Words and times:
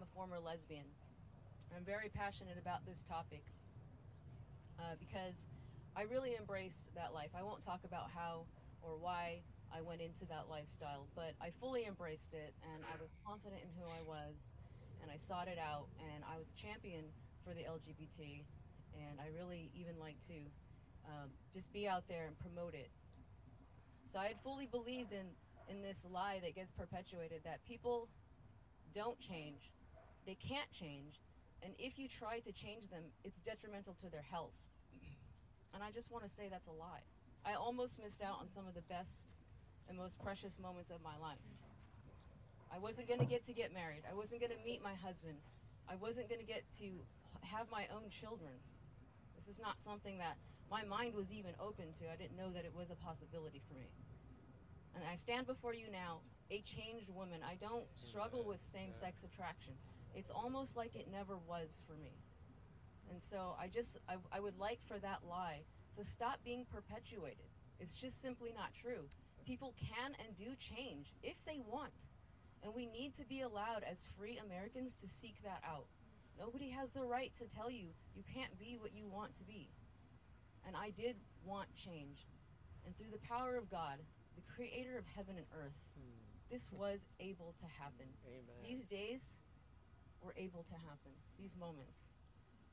am 0.00 0.08
a 0.08 0.16
former 0.16 0.40
lesbian. 0.40 0.88
I'm 1.76 1.84
very 1.84 2.08
passionate 2.08 2.56
about 2.56 2.86
this 2.86 3.04
topic 3.04 3.44
uh, 4.78 4.96
because 4.96 5.44
I 5.94 6.08
really 6.08 6.36
embraced 6.40 6.94
that 6.94 7.12
life. 7.12 7.28
I 7.36 7.42
won't 7.42 7.62
talk 7.64 7.80
about 7.84 8.08
how 8.08 8.48
or 8.80 8.96
why 8.96 9.44
I 9.68 9.82
went 9.82 10.00
into 10.00 10.24
that 10.32 10.48
lifestyle, 10.48 11.04
but 11.14 11.36
I 11.36 11.52
fully 11.60 11.84
embraced 11.84 12.32
it 12.32 12.54
and 12.72 12.82
I 12.88 12.96
was 12.96 13.12
confident 13.26 13.60
in 13.60 13.68
who 13.76 13.84
I 13.92 14.00
was 14.00 14.40
and 15.02 15.10
I 15.10 15.18
sought 15.18 15.48
it 15.48 15.58
out 15.58 15.88
and 16.00 16.24
I 16.24 16.38
was 16.38 16.48
a 16.48 16.56
champion 16.56 17.04
for 17.44 17.52
the 17.52 17.68
LGBT 17.68 18.40
and 18.96 19.20
I 19.20 19.28
really 19.36 19.68
even 19.76 20.00
like 20.00 20.16
to 20.28 20.38
um, 21.04 21.28
just 21.52 21.70
be 21.74 21.86
out 21.86 22.08
there 22.08 22.24
and 22.24 22.38
promote 22.40 22.72
it. 22.72 22.88
So 24.08 24.18
I 24.18 24.32
had 24.32 24.40
fully 24.42 24.66
believed 24.66 25.12
in 25.12 25.28
in 25.68 25.82
this 25.82 26.04
lie 26.10 26.40
that 26.42 26.56
gets 26.56 26.72
perpetuated 26.72 27.42
that 27.44 27.62
people 27.68 28.08
don't 28.92 29.20
change, 29.20 29.70
they 30.26 30.36
can't 30.36 30.70
change, 30.72 31.20
and 31.62 31.72
if 31.78 31.98
you 31.98 32.08
try 32.08 32.40
to 32.40 32.52
change 32.52 32.88
them, 32.90 33.02
it's 33.24 33.40
detrimental 33.40 33.94
to 34.02 34.10
their 34.10 34.24
health. 34.30 34.56
And 35.72 35.84
I 35.84 35.92
just 35.92 36.10
want 36.10 36.24
to 36.24 36.30
say 36.30 36.48
that's 36.50 36.66
a 36.66 36.74
lie. 36.74 37.06
I 37.46 37.54
almost 37.54 38.02
missed 38.02 38.22
out 38.26 38.42
on 38.42 38.50
some 38.50 38.66
of 38.66 38.74
the 38.74 38.82
best 38.90 39.38
and 39.88 39.96
most 39.96 40.18
precious 40.18 40.58
moments 40.58 40.90
of 40.90 40.98
my 41.02 41.14
life. 41.22 41.38
I 42.74 42.78
wasn't 42.78 43.06
going 43.06 43.20
to 43.20 43.26
get 43.26 43.44
to 43.46 43.52
get 43.52 43.74
married. 43.74 44.02
I 44.02 44.14
wasn't 44.14 44.40
going 44.40 44.50
to 44.50 44.64
meet 44.64 44.82
my 44.82 44.94
husband. 44.94 45.38
I 45.88 45.94
wasn't 45.94 46.28
going 46.28 46.40
to 46.40 46.46
get 46.46 46.62
to 46.78 46.90
have 47.42 47.66
my 47.70 47.86
own 47.94 48.10
children. 48.10 48.54
This 49.38 49.48
is 49.48 49.60
not 49.60 49.80
something 49.80 50.18
that 50.18 50.36
my 50.70 50.84
mind 50.84 51.14
was 51.14 51.32
even 51.32 51.50
open 51.58 51.86
to. 51.98 52.06
I 52.06 52.14
didn't 52.14 52.38
know 52.38 52.50
that 52.54 52.64
it 52.64 52.74
was 52.74 52.90
a 52.90 52.98
possibility 52.98 53.60
for 53.66 53.74
me. 53.74 53.90
And 54.94 55.02
I 55.10 55.16
stand 55.16 55.46
before 55.46 55.74
you 55.74 55.86
now, 55.90 56.22
a 56.50 56.62
changed 56.62 57.10
woman. 57.10 57.40
I 57.42 57.54
don't 57.58 57.86
struggle 57.94 58.44
with 58.44 58.58
same 58.62 58.94
sex 59.00 59.22
attraction. 59.22 59.74
It's 60.14 60.30
almost 60.30 60.76
like 60.76 60.94
it 60.94 61.06
never 61.10 61.36
was 61.36 61.80
for 61.86 61.94
me. 61.94 62.12
And 63.10 63.22
so 63.22 63.56
I 63.60 63.66
just, 63.66 63.98
I, 64.08 64.16
I 64.32 64.40
would 64.40 64.58
like 64.58 64.78
for 64.86 64.98
that 64.98 65.20
lie 65.28 65.62
to 65.96 66.04
stop 66.04 66.38
being 66.44 66.64
perpetuated. 66.72 67.50
It's 67.78 67.94
just 67.94 68.22
simply 68.22 68.52
not 68.54 68.70
true. 68.80 69.08
People 69.46 69.74
can 69.80 70.12
and 70.24 70.36
do 70.36 70.54
change 70.58 71.12
if 71.22 71.36
they 71.44 71.60
want. 71.66 71.92
And 72.62 72.74
we 72.74 72.86
need 72.86 73.14
to 73.14 73.24
be 73.24 73.40
allowed 73.40 73.82
as 73.90 74.04
free 74.18 74.38
Americans 74.44 74.94
to 75.00 75.08
seek 75.08 75.42
that 75.42 75.62
out. 75.66 75.86
Nobody 76.38 76.70
has 76.70 76.92
the 76.92 77.02
right 77.02 77.32
to 77.38 77.44
tell 77.44 77.70
you 77.70 77.88
you 78.14 78.22
can't 78.34 78.58
be 78.58 78.76
what 78.78 78.94
you 78.94 79.08
want 79.08 79.36
to 79.38 79.44
be. 79.44 79.68
And 80.66 80.76
I 80.76 80.90
did 80.90 81.16
want 81.44 81.68
change. 81.74 82.26
And 82.84 82.96
through 82.96 83.10
the 83.12 83.26
power 83.26 83.56
of 83.56 83.70
God, 83.70 83.98
the 84.36 84.42
creator 84.54 84.98
of 84.98 85.04
heaven 85.16 85.36
and 85.36 85.46
earth, 85.56 85.76
hmm. 85.96 86.16
this 86.50 86.70
was 86.72 87.08
able 87.18 87.54
to 87.60 87.66
happen. 87.80 88.06
Amen. 88.26 88.60
These 88.62 88.84
days 88.84 89.32
were 90.22 90.34
able 90.36 90.64
to 90.64 90.74
happen, 90.74 91.12
these 91.38 91.54
moments. 91.58 92.06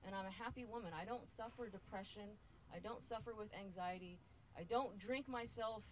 And 0.06 0.16
I'm 0.16 0.26
a 0.26 0.32
happy 0.32 0.66
woman. 0.66 0.92
I 0.94 1.06
don't 1.06 1.30
suffer 1.30 1.70
depression. 1.70 2.30
I 2.74 2.80
don't 2.80 3.04
suffer 3.04 3.34
with 3.34 3.50
anxiety. 3.54 4.20
I 4.58 4.64
don't 4.64 4.98
drink 4.98 5.28
myself 5.28 5.84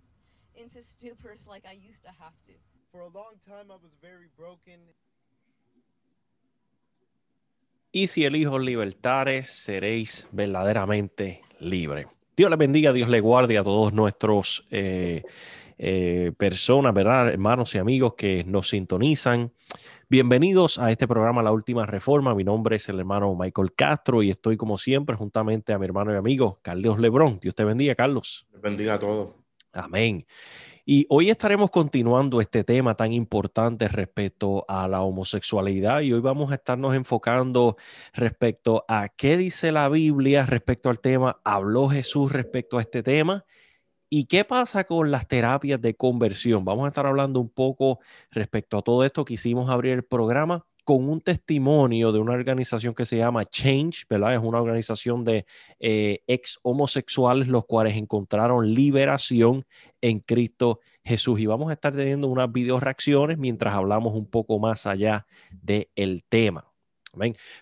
into 0.54 0.78
stupors 0.82 1.46
like 1.46 1.64
I 1.68 1.72
used 1.72 2.02
to 2.04 2.10
have 2.10 2.36
to. 2.46 2.52
For 2.92 3.00
a 3.00 3.08
long 3.08 3.34
time, 3.46 3.70
I 3.70 3.76
was 3.82 3.92
very 4.00 4.28
broken. 4.36 4.80
Y 7.90 8.06
si 8.06 8.24
elijo 8.24 8.58
libertares, 8.58 9.48
seréis 9.48 10.28
verdaderamente 10.30 11.42
libres. 11.58 12.06
Dios 12.36 12.50
les 12.50 12.58
bendiga, 12.58 12.92
Dios 12.92 13.08
les 13.08 13.22
guarde 13.22 13.58
a 13.58 13.64
todos 13.64 13.92
nuestros 13.92 14.66
eh, 14.70 15.22
eh, 15.78 16.32
personas, 16.36 16.94
¿verdad? 16.94 17.28
Hermanos 17.28 17.74
y 17.74 17.78
amigos 17.78 18.14
que 18.14 18.44
nos 18.44 18.68
sintonizan. 18.68 19.52
Bienvenidos 20.10 20.78
a 20.78 20.90
este 20.90 21.06
programa 21.06 21.42
La 21.42 21.52
Última 21.52 21.84
Reforma. 21.84 22.34
Mi 22.34 22.42
nombre 22.42 22.76
es 22.76 22.88
el 22.88 22.98
hermano 22.98 23.34
Michael 23.34 23.74
Castro 23.74 24.22
y 24.22 24.30
estoy 24.30 24.56
como 24.56 24.78
siempre 24.78 25.14
juntamente 25.16 25.74
a 25.74 25.78
mi 25.78 25.84
hermano 25.84 26.14
y 26.14 26.16
amigo 26.16 26.60
Carlos 26.62 26.98
Lebrón. 26.98 27.38
Dios 27.42 27.54
te 27.54 27.62
bendiga, 27.62 27.94
Carlos. 27.94 28.48
Bendiga 28.62 28.94
a 28.94 28.98
todos. 28.98 29.34
Amén. 29.70 30.26
Y 30.86 31.04
hoy 31.10 31.28
estaremos 31.28 31.70
continuando 31.70 32.40
este 32.40 32.64
tema 32.64 32.94
tan 32.94 33.12
importante 33.12 33.86
respecto 33.86 34.64
a 34.66 34.88
la 34.88 35.02
homosexualidad 35.02 36.00
y 36.00 36.14
hoy 36.14 36.20
vamos 36.20 36.52
a 36.52 36.54
estarnos 36.54 36.94
enfocando 36.94 37.76
respecto 38.14 38.86
a 38.88 39.10
qué 39.10 39.36
dice 39.36 39.72
la 39.72 39.90
Biblia 39.90 40.46
respecto 40.46 40.88
al 40.88 41.00
tema, 41.00 41.38
habló 41.44 41.86
Jesús 41.90 42.32
respecto 42.32 42.78
a 42.78 42.80
este 42.80 43.02
tema 43.02 43.44
y 44.10 44.24
qué 44.24 44.44
pasa 44.44 44.84
con 44.84 45.10
las 45.10 45.28
terapias 45.28 45.80
de 45.80 45.94
conversión. 45.94 46.64
Vamos 46.64 46.84
a 46.84 46.88
estar 46.88 47.06
hablando 47.06 47.40
un 47.40 47.50
poco 47.50 48.00
respecto 48.30 48.78
a 48.78 48.82
todo 48.82 49.04
esto. 49.04 49.24
Quisimos 49.24 49.68
abrir 49.70 49.92
el 49.92 50.04
programa 50.04 50.64
con 50.84 51.06
un 51.10 51.20
testimonio 51.20 52.12
de 52.12 52.18
una 52.18 52.32
organización 52.32 52.94
que 52.94 53.04
se 53.04 53.18
llama 53.18 53.44
Change, 53.44 54.06
¿verdad? 54.08 54.32
Es 54.32 54.40
una 54.42 54.58
organización 54.58 55.22
de 55.22 55.44
eh, 55.80 56.20
ex 56.26 56.58
homosexuales 56.62 57.48
los 57.48 57.66
cuales 57.66 57.94
encontraron 57.94 58.72
liberación 58.72 59.66
en 60.00 60.20
Cristo 60.20 60.80
Jesús. 61.04 61.40
Y 61.40 61.46
vamos 61.46 61.68
a 61.68 61.74
estar 61.74 61.94
teniendo 61.94 62.28
unas 62.28 62.50
video 62.50 62.80
reacciones 62.80 63.36
mientras 63.36 63.74
hablamos 63.74 64.14
un 64.14 64.30
poco 64.30 64.58
más 64.58 64.86
allá 64.86 65.26
del 65.50 66.24
tema. 66.26 66.67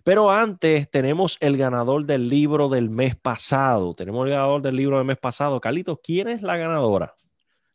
Pero 0.04 0.30
antes 0.30 0.90
tenemos 0.90 1.36
el 1.40 1.56
ganador 1.56 2.04
del 2.04 2.28
libro 2.28 2.68
del 2.68 2.90
mes 2.90 3.16
pasado. 3.16 3.94
Tenemos 3.94 4.26
el 4.26 4.32
ganador 4.32 4.62
del 4.62 4.76
libro 4.76 4.98
del 4.98 5.06
mes 5.06 5.18
pasado. 5.18 5.60
Carlitos, 5.60 5.98
¿quién 6.02 6.28
es 6.28 6.42
la 6.42 6.56
ganadora? 6.56 7.14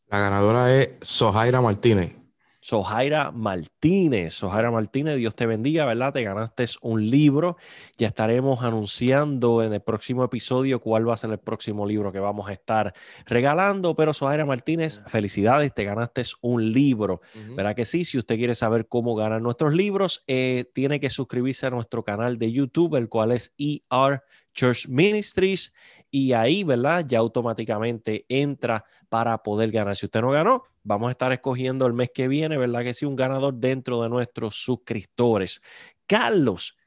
La 0.07 0.19
ganadora 0.19 0.75
es 0.75 0.91
Sojaira 1.01 1.61
Martínez. 1.61 2.20
Sojaira 2.61 3.31
Martínez. 3.31 4.35
Sojaira 4.35 4.69
Martínez, 4.69 5.17
Dios 5.17 5.35
te 5.35 5.47
bendiga, 5.47 5.85
¿verdad? 5.85 6.13
Te 6.13 6.23
ganaste 6.23 6.65
un 6.81 7.09
libro. 7.09 7.57
Ya 7.97 8.07
estaremos 8.07 8.63
anunciando 8.63 9.63
en 9.63 9.73
el 9.73 9.81
próximo 9.81 10.23
episodio 10.23 10.79
cuál 10.79 11.09
va 11.09 11.15
a 11.15 11.17
ser 11.17 11.31
el 11.31 11.39
próximo 11.39 11.87
libro 11.87 12.11
que 12.11 12.19
vamos 12.19 12.47
a 12.49 12.53
estar 12.53 12.93
regalando. 13.25 13.95
Pero 13.95 14.13
Sojaira 14.13 14.45
Martínez, 14.45 15.01
felicidades, 15.07 15.73
te 15.73 15.83
ganaste 15.83 16.21
un 16.41 16.71
libro. 16.71 17.21
¿Verdad 17.55 17.75
que 17.75 17.85
sí? 17.85 18.05
Si 18.05 18.19
usted 18.19 18.37
quiere 18.37 18.53
saber 18.53 18.87
cómo 18.87 19.15
ganar 19.15 19.41
nuestros 19.41 19.73
libros, 19.73 20.23
eh, 20.27 20.65
tiene 20.73 20.99
que 20.99 21.09
suscribirse 21.09 21.65
a 21.65 21.71
nuestro 21.71 22.03
canal 22.03 22.37
de 22.37 22.51
YouTube, 22.51 22.95
el 22.95 23.09
cual 23.09 23.31
es 23.31 23.53
ER 23.57 24.21
Church 24.53 24.87
Ministries. 24.87 25.73
Y 26.11 26.33
ahí, 26.33 26.63
¿verdad? 26.63 27.05
Ya 27.07 27.19
automáticamente 27.19 28.25
entra 28.27 28.83
para 29.09 29.41
poder 29.41 29.71
ganar. 29.71 29.95
Si 29.95 30.05
usted 30.05 30.21
no 30.21 30.31
ganó, 30.31 30.63
vamos 30.83 31.07
a 31.07 31.11
estar 31.11 31.31
escogiendo 31.31 31.87
el 31.87 31.93
mes 31.93 32.11
que 32.13 32.27
viene, 32.27 32.57
¿verdad? 32.57 32.83
Que 32.83 32.93
sí, 32.93 33.05
un 33.05 33.15
ganador 33.15 33.53
dentro 33.53 34.03
de 34.03 34.09
nuestros 34.09 34.55
suscriptores. 34.55 35.61
Carlos, 36.05 36.77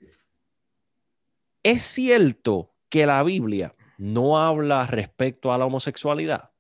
¿es 1.63 1.83
cierto 1.83 2.75
que 2.91 3.07
la 3.07 3.23
Biblia 3.23 3.75
no 3.97 4.39
habla 4.39 4.87
respecto 4.87 5.53
a 5.53 5.59
la 5.59 5.65
homosexualidad? 5.65 6.51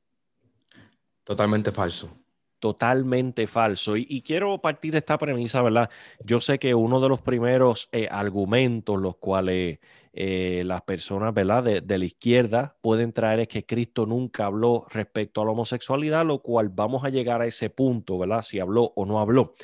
Totalmente 1.22 1.70
falso. 1.70 2.23
Totalmente 2.64 3.46
falso. 3.46 3.94
Y, 3.94 4.22
quiero 4.22 4.56
partir 4.56 4.92
de 4.92 4.98
esta 5.00 5.18
premisa, 5.18 5.60
¿verdad? 5.60 5.90
Yo 6.24 6.40
sé 6.40 6.58
que 6.58 6.74
uno 6.74 6.98
de 6.98 7.10
los 7.10 7.20
primeros 7.20 7.90
eh, 7.92 8.08
argumentos 8.10 8.98
los 8.98 9.16
cuales 9.16 9.80
eh, 10.14 10.62
las 10.64 10.80
personas, 10.80 11.34
¿verdad? 11.34 11.62
De, 11.62 11.82
de 11.82 11.98
la 11.98 12.06
izquierda 12.06 12.74
pueden 12.80 13.12
traer 13.12 13.40
es 13.40 13.48
que 13.48 13.66
Cristo 13.66 14.06
nunca 14.06 14.46
habló 14.46 14.86
respecto 14.88 15.42
a 15.42 15.44
la 15.44 15.50
homosexualidad, 15.50 16.24
lo 16.24 16.38
cual 16.38 16.70
vamos 16.70 17.04
a 17.04 17.10
llegar 17.10 17.42
a 17.42 17.46
ese 17.46 17.68
punto, 17.68 18.16
¿verdad? 18.16 18.40
Si 18.40 18.58
habló 18.58 18.94
o 18.96 19.04
no 19.04 19.20
habló. 19.20 19.54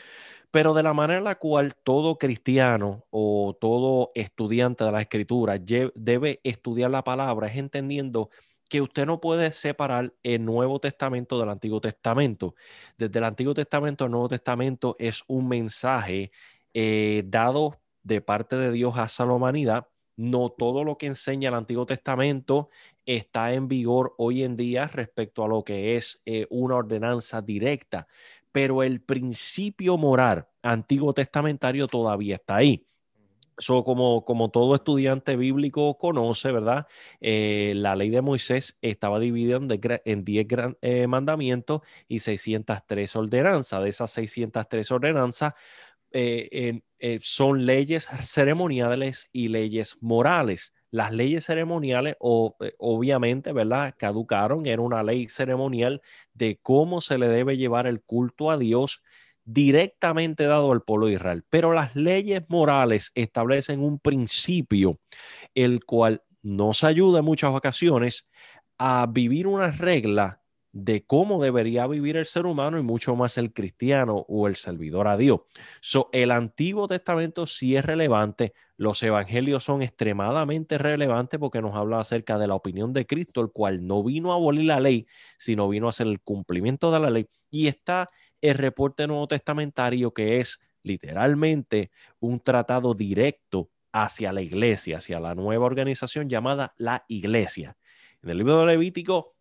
Pero 0.51 0.75
de 0.75 0.83
la 0.83 0.93
manera 0.93 1.21
en 1.21 1.25
la 1.25 1.37
cual 1.37 1.77
todo 1.77 2.19
cristiano 2.19 3.07
o 3.09 3.57
todo 3.59 4.11
estudiante 4.15 4.85
de 4.85 4.93
la 4.93 5.01
escritura 5.01 5.59
debe 5.95 6.41
estudiar 6.45 6.91
la 6.91 7.03
palabra 7.03 7.47
es 7.47 7.57
entendiendo 7.57 8.29
que 8.71 8.81
usted 8.81 9.05
no 9.05 9.21
puede 9.21 9.53
separar 9.53 10.15
el 10.23 10.45
Nuevo 10.45 10.79
Testamento 10.79 11.39
del 11.41 11.51
Antiguo 11.51 11.81
Testamento. 11.81 12.55
Desde 12.97 13.19
el 13.19 13.25
Antiguo 13.25 13.53
Testamento 13.53 14.05
al 14.05 14.13
Nuevo 14.13 14.29
Testamento 14.29 14.95
es 15.01 15.25
un 15.27 15.49
mensaje 15.49 16.31
eh, 16.73 17.25
dado 17.27 17.81
de 18.05 18.21
parte 18.21 18.57
de 18.57 18.71
Dios 18.71 18.95
hacia 18.95 19.27
la 19.27 19.33
humanidad. 19.33 19.89
No 20.17 20.51
todo 20.51 20.85
lo 20.85 20.99
que 20.99 21.07
enseña 21.07 21.49
el 21.49 21.57
Antiguo 21.57 21.85
Testamento 21.85 22.71
está 23.07 23.53
en 23.55 23.67
vigor 23.67 24.15
hoy 24.19 24.45
en 24.45 24.57
día 24.57 24.87
respecto 24.87 25.45
a 25.45 25.49
lo 25.49 25.65
que 25.65 25.97
es 25.97 26.23
eh, 26.25 26.47
una 26.49 26.77
ordenanza 26.77 27.43
directa, 27.43 28.07
pero 28.53 28.85
el 28.85 29.03
principio 29.03 29.99
moral 29.99 30.47
antiguo 30.63 31.13
testamentario 31.13 31.89
todavía 31.89 32.37
está 32.37 32.57
ahí. 32.57 32.87
So, 33.61 33.85
como, 33.85 34.25
como 34.25 34.51
todo 34.51 34.75
estudiante 34.75 35.37
bíblico 35.37 35.99
conoce, 35.99 36.51
¿verdad? 36.51 36.87
Eh, 37.21 37.75
la 37.77 37.95
ley 37.95 38.09
de 38.11 38.23
Moisés 38.23 38.79
estaba 38.81 39.19
dividida 39.21 39.59
en, 39.59 39.69
de- 39.69 40.03
en 40.07 40.25
10 40.25 40.49
gran- 40.49 40.79
eh, 40.81 41.07
mandamientos 41.07 41.83
y 42.09 42.21
603 42.21 43.15
ordenanzas. 43.17 43.83
De 43.83 43.91
esas 43.91 44.11
603 44.13 44.91
ordenanzas 44.91 45.53
eh, 46.13 46.81
son 47.21 47.67
leyes 47.67 48.09
ceremoniales 48.25 49.29
y 49.33 49.49
leyes 49.49 49.99
morales. 50.01 50.73
Las 50.91 51.13
leyes 51.13 51.45
ceremoniales, 51.47 52.17
obviamente, 52.21 53.53
¿verdad? 53.53 53.95
Caducaron. 53.97 54.67
Era 54.67 54.83
una 54.83 55.03
ley 55.05 55.29
ceremonial 55.29 56.03
de 56.35 56.59
cómo 56.63 57.01
se 57.01 57.19
le 57.19 57.29
debe 57.29 57.57
llevar 57.57 57.87
el 57.87 58.03
culto 58.03 58.51
a 58.51 58.57
Dios 58.59 59.03
directamente 59.45 60.45
dado 60.47 60.73
al 60.73 60.83
pueblo 60.83 61.07
de 61.07 61.15
Israel. 61.15 61.45
Pero 61.51 61.73
las 61.73 61.95
leyes 61.97 62.43
morales 62.49 63.13
establecen 63.15 63.81
un 63.81 63.99
principio 63.99 65.01
el 65.55 65.85
cual 65.85 66.23
nos 66.43 66.85
ayuda 66.85 67.21
en 67.21 67.25
muchas 67.25 67.51
ocasiones 67.55 68.29
a 68.79 69.07
vivir 69.11 69.47
una 69.47 69.71
regla 69.71 70.41
de 70.73 71.05
cómo 71.05 71.43
debería 71.43 71.87
vivir 71.87 72.17
el 72.17 72.27
ser 72.27 72.47
humano 72.47 72.79
y 72.79 72.83
mucho 72.83 73.17
más 73.17 73.39
el 73.39 73.53
cristiano 73.53 74.25
o 74.29 74.47
el 74.47 74.57
servidor 74.57 75.09
a 75.09 75.17
Dios. 75.17 75.41
So, 75.81 76.09
el 76.13 76.31
Antiguo 76.31 76.87
Testamento 76.87 77.47
sí 77.47 77.77
es 77.77 77.85
relevante, 77.85 78.53
los 78.77 79.03
evangelios 79.03 79.65
son 79.65 79.83
extremadamente 79.83 80.79
relevantes 80.79 81.39
porque 81.41 81.61
nos 81.61 81.75
habla 81.75 82.01
acerca 82.01 82.39
de 82.39 82.47
la 82.47 82.55
opinión 82.55 82.93
de 82.93 83.07
Cristo, 83.07 83.41
el 83.41 83.51
cual 83.51 83.87
no 83.87 84.03
vino 84.03 84.33
a 84.33 84.37
abolir 84.37 84.67
la 84.67 84.81
ley, 84.81 85.07
sino 85.39 85.69
vino 85.69 85.87
a 85.87 85.91
hacer 85.91 86.07
el 86.07 86.21
cumplimiento 86.21 86.91
de 86.93 87.01
la 87.01 87.11
ley. 87.11 87.27
Y 87.51 87.67
está 87.67 88.09
el 88.41 88.55
reporte 88.55 89.07
nuevo 89.07 89.27
testamentario 89.27 90.13
que 90.13 90.41
es 90.41 90.61
literalmente 90.83 91.91
un 92.21 92.41
tratado 92.41 92.95
directo 92.95 93.71
hacia 93.93 94.33
la 94.33 94.43
iglesia, 94.43 94.99
hacia 94.99 95.21
la 95.21 95.35
nueva 95.35 95.67
organización 95.67 96.29
llamada 96.29 96.75
la 96.77 97.05
iglesia. 97.09 97.77
En 98.23 98.31
el 98.31 98.39
libro 98.39 98.61
de 98.61 98.67
Levítico 98.67 99.35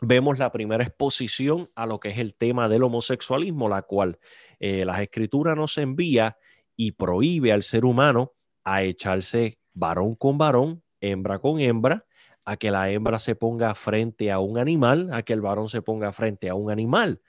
vemos 0.00 0.38
la 0.38 0.52
primera 0.52 0.84
exposición 0.84 1.70
a 1.74 1.86
lo 1.86 2.00
que 2.00 2.10
es 2.10 2.18
el 2.18 2.34
tema 2.34 2.68
del 2.68 2.84
homosexualismo, 2.84 3.68
la 3.68 3.82
cual 3.82 4.18
eh, 4.58 4.84
las 4.84 5.00
escrituras 5.00 5.56
nos 5.56 5.76
envía 5.78 6.36
y 6.76 6.92
prohíbe 6.92 7.52
al 7.52 7.62
ser 7.62 7.84
humano 7.84 8.32
a 8.64 8.82
echarse 8.82 9.58
varón 9.74 10.14
con 10.14 10.38
varón, 10.38 10.82
hembra 11.00 11.38
con 11.38 11.60
hembra, 11.60 12.06
a 12.44 12.56
que 12.56 12.70
la 12.70 12.90
hembra 12.90 13.18
se 13.18 13.34
ponga 13.34 13.74
frente 13.74 14.30
a 14.30 14.38
un 14.38 14.58
animal, 14.58 15.10
a 15.12 15.22
que 15.22 15.32
el 15.32 15.40
varón 15.40 15.68
se 15.68 15.82
ponga 15.82 16.12
frente 16.12 16.48
a 16.48 16.54
un 16.54 16.70
animal. 16.70 17.20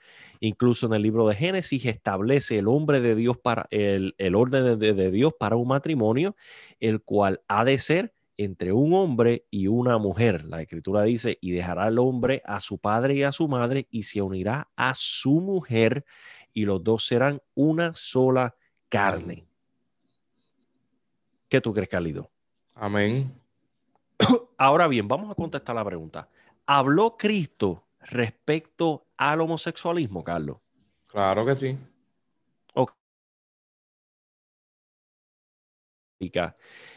Incluso 0.44 0.86
en 0.86 0.94
el 0.94 1.02
libro 1.02 1.28
de 1.28 1.36
Génesis 1.36 1.86
establece 1.86 2.58
el 2.58 2.66
hombre 2.66 3.00
de 3.00 3.14
Dios 3.14 3.38
para 3.38 3.68
el, 3.70 4.16
el 4.18 4.34
orden 4.34 4.76
de, 4.76 4.92
de 4.92 5.10
Dios 5.12 5.32
para 5.38 5.54
un 5.54 5.68
matrimonio, 5.68 6.34
el 6.80 7.00
cual 7.00 7.42
ha 7.46 7.64
de 7.64 7.78
ser 7.78 8.12
entre 8.36 8.72
un 8.72 8.92
hombre 8.92 9.46
y 9.52 9.68
una 9.68 9.98
mujer. 9.98 10.44
La 10.46 10.60
escritura 10.60 11.04
dice, 11.04 11.38
y 11.40 11.52
dejará 11.52 11.86
el 11.86 12.00
hombre 12.00 12.42
a 12.44 12.58
su 12.58 12.78
padre 12.78 13.14
y 13.14 13.22
a 13.22 13.30
su 13.30 13.46
madre 13.46 13.86
y 13.92 14.02
se 14.02 14.20
unirá 14.20 14.68
a 14.74 14.94
su 14.94 15.40
mujer 15.40 16.04
y 16.52 16.64
los 16.64 16.82
dos 16.82 17.06
serán 17.06 17.40
una 17.54 17.94
sola 17.94 18.56
carne. 18.88 19.46
¿Qué 21.48 21.60
tú 21.60 21.72
crees, 21.72 21.88
Calido? 21.88 22.32
Amén. 22.74 23.32
Ahora 24.58 24.88
bien, 24.88 25.06
vamos 25.06 25.30
a 25.30 25.36
contestar 25.36 25.76
la 25.76 25.84
pregunta. 25.84 26.28
¿Habló 26.66 27.16
Cristo 27.16 27.86
respecto 28.02 29.06
al 29.16 29.40
homosexualismo, 29.40 30.22
Carlos? 30.22 30.58
Claro 31.10 31.44
que 31.44 31.56
sí. 31.56 31.78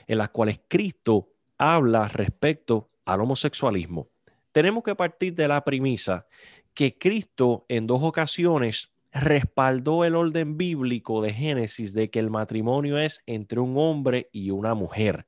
en 0.08 0.18
las 0.18 0.30
cuales 0.30 0.62
Cristo 0.68 1.30
habla 1.58 2.08
respecto 2.08 2.92
al 3.06 3.22
homosexualismo. 3.22 4.10
Tenemos 4.52 4.84
que 4.84 4.96
partir 4.96 5.34
de 5.34 5.48
la 5.48 5.64
premisa 5.64 6.28
que 6.74 6.98
Cristo 6.98 7.66
en 7.70 7.88
dos 7.88 8.04
ocasiones 8.04 8.92
respaldó 9.12 10.04
el 10.04 10.16
orden 10.16 10.58
bíblico 10.58 11.22
de 11.22 11.34
Génesis 11.34 11.94
de 11.94 12.10
que 12.10 12.20
el 12.20 12.30
matrimonio 12.30 12.98
es 12.98 13.24
entre 13.26 13.60
un 13.60 13.78
hombre 13.78 14.30
y 14.32 14.52
una 14.52 14.74
mujer. 14.74 15.26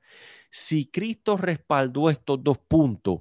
Si 0.50 0.86
Cristo 0.86 1.36
respaldó 1.36 2.10
estos 2.10 2.42
dos 2.42 2.58
puntos 2.58 3.20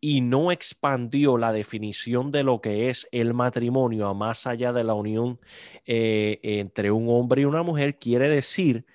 y 0.00 0.22
no 0.22 0.50
expandió 0.50 1.36
la 1.36 1.52
definición 1.52 2.30
de 2.30 2.42
lo 2.42 2.60
que 2.60 2.88
es 2.88 3.06
el 3.12 3.34
matrimonio 3.34 4.08
a 4.08 4.14
más 4.14 4.46
allá 4.46 4.72
de 4.72 4.84
la 4.84 4.94
unión 4.94 5.38
eh, 5.84 6.38
entre 6.42 6.90
un 6.90 7.08
hombre 7.08 7.42
y 7.42 7.44
una 7.44 7.62
mujer, 7.62 7.98
quiere 7.98 8.28
decir 8.28 8.86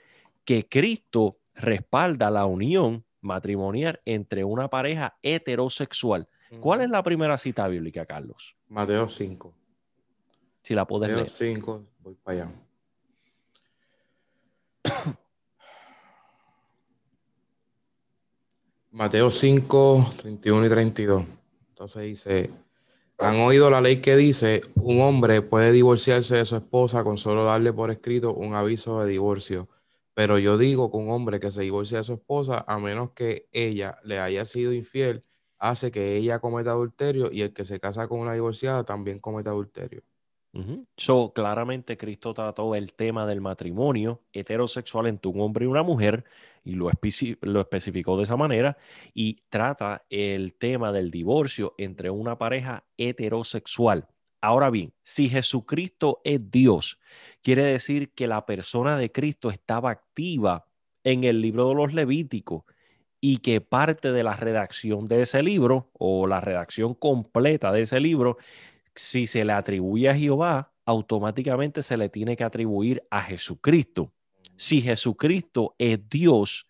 que 0.46 0.68
Cristo 0.68 1.38
respalda 1.54 2.32
la 2.32 2.46
unión 2.46 3.06
matrimonial 3.22 4.02
entre 4.06 4.44
una 4.44 4.70
pareja 4.70 5.18
heterosexual. 5.22 6.28
¿Cuál 6.60 6.82
es 6.82 6.90
la 6.90 7.04
primera 7.04 7.38
cita 7.38 7.68
bíblica, 7.68 8.06
Carlos? 8.06 8.56
Mateo 8.70 9.10
5. 9.10 9.54
Si 10.62 10.74
la 10.74 10.86
puedes 10.86 11.10
Mateo 11.10 11.24
leer. 11.24 11.30
5, 11.30 11.86
voy 12.00 12.16
para 12.24 12.44
allá. 14.84 15.16
Mateo 18.96 19.30
5, 19.30 20.08
31 20.22 20.68
y 20.68 20.70
32. 20.70 21.26
Entonces 21.68 22.04
dice, 22.04 22.50
han 23.18 23.42
oído 23.42 23.70
la 23.70 23.82
ley 23.82 23.98
que 23.98 24.16
dice, 24.16 24.62
un 24.76 25.02
hombre 25.02 25.42
puede 25.42 25.74
divorciarse 25.74 26.38
de 26.38 26.46
su 26.46 26.56
esposa 26.56 27.04
con 27.04 27.18
solo 27.18 27.44
darle 27.44 27.74
por 27.74 27.92
escrito 27.92 28.34
un 28.34 28.56
aviso 28.56 29.04
de 29.04 29.12
divorcio. 29.12 29.68
Pero 30.14 30.40
yo 30.40 30.58
digo 30.58 30.90
que 30.90 30.96
un 30.96 31.10
hombre 31.10 31.42
que 31.42 31.52
se 31.52 31.64
divorcia 31.64 31.98
de 31.98 32.04
su 32.06 32.14
esposa, 32.14 32.64
a 32.66 32.80
menos 32.80 33.12
que 33.12 33.50
ella 33.52 34.00
le 34.06 34.20
haya 34.20 34.46
sido 34.46 34.72
infiel, 34.72 35.26
hace 35.58 35.92
que 35.92 36.16
ella 36.16 36.40
cometa 36.40 36.72
adulterio 36.72 37.30
y 37.34 37.42
el 37.42 37.52
que 37.52 37.66
se 37.66 37.82
casa 37.82 38.08
con 38.08 38.22
una 38.22 38.34
divorciada 38.34 38.86
también 38.86 39.20
cometa 39.20 39.50
adulterio. 39.50 40.04
So, 40.96 41.34
claramente 41.34 41.98
Cristo 41.98 42.34
trató 42.34 42.76
el 42.76 42.94
tema 42.94 43.28
del 43.28 43.42
matrimonio 43.42 44.22
heterosexual 44.32 45.08
entre 45.08 45.30
un 45.30 45.42
hombre 45.42 45.66
y 45.66 45.68
una 45.68 45.84
mujer 45.84 46.24
y 46.64 46.76
lo, 46.76 46.90
lo 47.42 47.60
especificó 47.60 48.16
de 48.16 48.24
esa 48.24 48.38
manera 48.38 48.78
y 49.14 49.36
trata 49.50 50.06
el 50.10 50.54
tema 50.54 50.94
del 50.94 51.12
divorcio 51.12 51.76
entre 51.78 52.10
una 52.10 52.38
pareja 52.38 52.86
heterosexual. 52.98 54.08
Ahora 54.40 54.70
bien, 54.70 54.94
si 55.04 55.28
Jesucristo 55.28 56.22
es 56.24 56.52
Dios, 56.52 57.00
quiere 57.42 57.64
decir 57.64 58.14
que 58.14 58.28
la 58.28 58.46
persona 58.46 58.98
de 58.98 59.12
Cristo 59.12 59.50
estaba 59.50 59.90
activa 59.92 60.68
en 61.04 61.26
el 61.26 61.42
libro 61.42 61.68
de 61.68 61.76
los 61.76 61.94
Levíticos 61.94 62.64
y 63.20 63.38
que 63.38 63.60
parte 63.60 64.12
de 64.12 64.24
la 64.24 64.34
redacción 64.34 65.06
de 65.06 65.24
ese 65.24 65.42
libro 65.42 65.90
o 65.94 66.28
la 66.28 66.42
redacción 66.42 66.94
completa 66.94 67.72
de 67.72 67.82
ese 67.82 68.00
libro 68.00 68.38
si 68.96 69.28
se 69.28 69.46
le 69.46 69.54
atribuye 69.54 70.10
a 70.10 70.16
Jehová, 70.16 70.74
automáticamente 70.86 71.84
se 71.84 71.98
le 71.98 72.10
tiene 72.10 72.36
que 72.36 72.44
atribuir 72.44 73.06
a 73.10 73.22
Jesucristo. 73.22 74.14
Si 74.56 74.82
Jesucristo 74.82 75.76
es 75.78 76.08
Dios, 76.10 76.68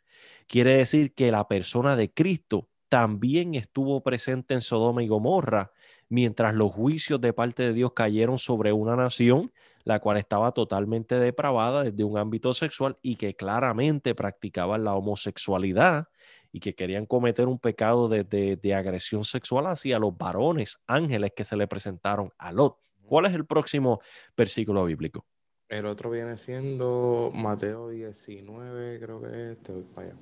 quiere 0.48 0.76
decir 0.76 1.14
que 1.14 1.32
la 1.32 1.48
persona 1.48 1.96
de 1.96 2.12
Cristo 2.12 2.70
también 2.90 3.56
estuvo 3.56 4.02
presente 4.04 4.54
en 4.54 4.62
Sodoma 4.62 5.04
y 5.04 5.08
Gomorra, 5.08 5.72
mientras 6.10 6.56
los 6.56 6.72
juicios 6.72 7.20
de 7.20 7.34
parte 7.34 7.64
de 7.64 7.74
Dios 7.74 7.94
cayeron 7.94 8.38
sobre 8.38 8.72
una 8.74 8.96
nación, 8.96 9.52
la 9.84 10.00
cual 10.00 10.18
estaba 10.18 10.52
totalmente 10.52 11.20
depravada 11.20 11.84
desde 11.84 12.04
un 12.04 12.18
ámbito 12.18 12.54
sexual 12.54 12.98
y 13.02 13.18
que 13.18 13.36
claramente 13.36 14.16
practicaban 14.16 14.84
la 14.84 14.96
homosexualidad 14.96 16.08
y 16.56 16.62
que 16.62 16.74
querían 16.74 17.06
cometer 17.06 17.48
un 17.50 17.60
pecado 17.60 18.08
de, 18.08 18.24
de- 18.24 18.56
de 18.56 18.74
agresión 18.74 19.26
sexual 19.26 19.68
hacia 19.68 20.00
los 20.00 20.18
varones, 20.18 20.78
ángeles 20.88 21.34
que 21.36 21.44
se 21.44 21.58
le 21.58 21.68
presentaron 21.68 22.32
a 22.38 22.54
Lot. 22.54 22.78
¿Cuál 23.06 23.26
es 23.26 23.34
el 23.34 23.46
próximo 23.46 24.00
versículo 24.38 24.86
bíblico? 24.86 25.26
El 25.68 25.86
otro 25.86 26.10
viene 26.12 26.38
siendo 26.38 27.30
Mateo 27.36 27.90
19, 27.90 29.00
creo 29.02 29.22
que 29.22 29.28
es, 29.28 29.58
este, 29.58 29.74
voy 29.74 29.84
para 29.94 30.08
allá. 30.08 30.18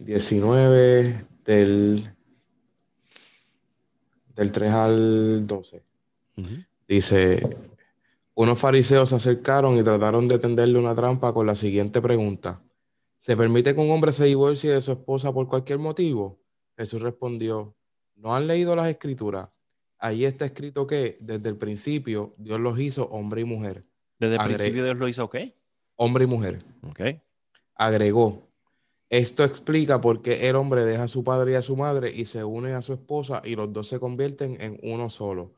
19 0.00 1.24
del, 1.46 2.12
del 4.36 4.52
3 4.52 4.70
al 4.72 5.46
12. 5.46 5.82
Dice, 6.86 7.56
unos 8.34 8.58
fariseos 8.58 9.08
se 9.08 9.14
acercaron 9.16 9.78
y 9.78 9.82
trataron 9.82 10.28
de 10.28 10.38
tenderle 10.38 10.78
una 10.78 10.94
trampa 10.94 11.32
con 11.32 11.46
la 11.46 11.54
siguiente 11.54 12.02
pregunta. 12.02 12.60
¿Se 13.20 13.36
permite 13.36 13.74
que 13.74 13.80
un 13.80 13.90
hombre 13.90 14.12
se 14.12 14.24
divorcie 14.24 14.72
de 14.72 14.80
su 14.80 14.92
esposa 14.92 15.30
por 15.32 15.46
cualquier 15.46 15.78
motivo? 15.78 16.40
Jesús 16.76 17.02
respondió, 17.02 17.76
¿no 18.14 18.34
han 18.34 18.46
leído 18.46 18.74
las 18.74 18.88
escrituras? 18.88 19.50
Ahí 19.98 20.24
está 20.24 20.46
escrito 20.46 20.86
que 20.86 21.18
desde 21.20 21.50
el 21.50 21.58
principio 21.58 22.34
Dios 22.38 22.58
los 22.58 22.78
hizo 22.80 23.04
hombre 23.10 23.42
y 23.42 23.44
mujer. 23.44 23.84
Desde 24.18 24.36
el 24.36 24.40
Agre- 24.40 24.54
principio 24.56 24.84
Dios 24.84 24.96
lo 24.98 25.06
hizo, 25.06 25.24
¿ok? 25.24 25.36
Hombre 25.96 26.24
y 26.24 26.26
mujer. 26.26 26.64
Ok. 26.88 27.00
Agregó, 27.74 28.48
esto 29.10 29.44
explica 29.44 30.00
por 30.00 30.22
qué 30.22 30.48
el 30.48 30.56
hombre 30.56 30.86
deja 30.86 31.02
a 31.02 31.08
su 31.08 31.22
padre 31.22 31.52
y 31.52 31.54
a 31.56 31.62
su 31.62 31.76
madre 31.76 32.10
y 32.14 32.24
se 32.24 32.42
une 32.42 32.72
a 32.72 32.80
su 32.80 32.94
esposa 32.94 33.42
y 33.44 33.54
los 33.54 33.70
dos 33.72 33.86
se 33.88 34.00
convierten 34.00 34.56
en 34.62 34.78
uno 34.82 35.10
solo. 35.10 35.52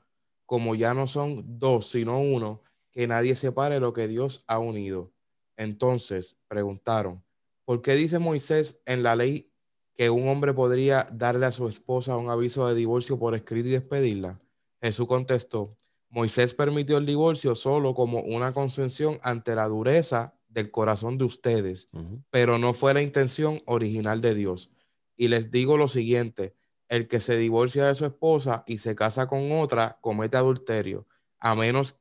Como 0.47 0.75
ya 0.75 0.95
no 0.95 1.07
son 1.07 1.45
dos, 1.61 1.89
sino 1.91 2.21
uno, 2.21 2.61
que 2.91 3.07
nadie 3.07 3.37
separe 3.37 3.79
lo 3.79 3.93
que 3.93 4.09
Dios 4.09 4.43
ha 4.49 4.59
unido. 4.59 5.13
Entonces 5.57 6.37
preguntaron, 6.49 7.23
¿por 7.65 7.83
qué 7.83 7.95
dice 7.95 8.19
Moisés 8.19 8.81
en 8.87 9.03
la 9.03 9.17
ley 9.17 9.51
que 9.95 10.11
un 10.11 10.29
hombre 10.29 10.55
podría 10.55 11.07
darle 11.13 11.47
a 11.47 11.53
su 11.53 11.69
esposa 11.69 12.17
un 12.17 12.31
aviso 12.31 12.67
de 12.67 12.75
divorcio 12.75 13.19
por 13.19 13.35
escrito 13.35 13.69
y 13.69 13.73
despedirla? 13.73 14.41
Jesús 14.81 15.07
contestó, 15.07 15.77
Moisés 16.09 16.55
permitió 16.55 16.99
el 16.99 17.07
divorcio 17.07 17.55
solo 17.55 17.95
como 17.95 18.21
una 18.21 18.53
concesión 18.53 19.19
ante 19.23 19.55
la 19.55 19.67
dureza 19.69 20.35
del 20.49 20.71
corazón 20.71 21.17
de 21.17 21.25
ustedes 21.25 21.89
pero 22.31 22.59
no 22.59 22.75
fue 22.75 22.93
la 22.93 23.01
intención 23.01 23.63
original 23.65 24.21
de 24.21 24.35
Dios. 24.35 24.71
Y 25.17 25.29
les 25.29 25.51
digo 25.51 25.77
lo 25.79 25.89
siguiente, 25.89 26.55
el 26.89 27.09
que 27.09 27.21
se 27.21 27.37
divorcia 27.39 27.87
de 27.87 27.95
su 27.95 28.05
esposa 28.05 28.65
y 28.67 28.79
se 28.79 28.95
casa 28.95 29.27
con 29.27 29.53
otra 29.53 29.99
comete 30.03 30.37
adulterio, 30.37 31.07
a 31.39 31.55
menos 31.55 31.99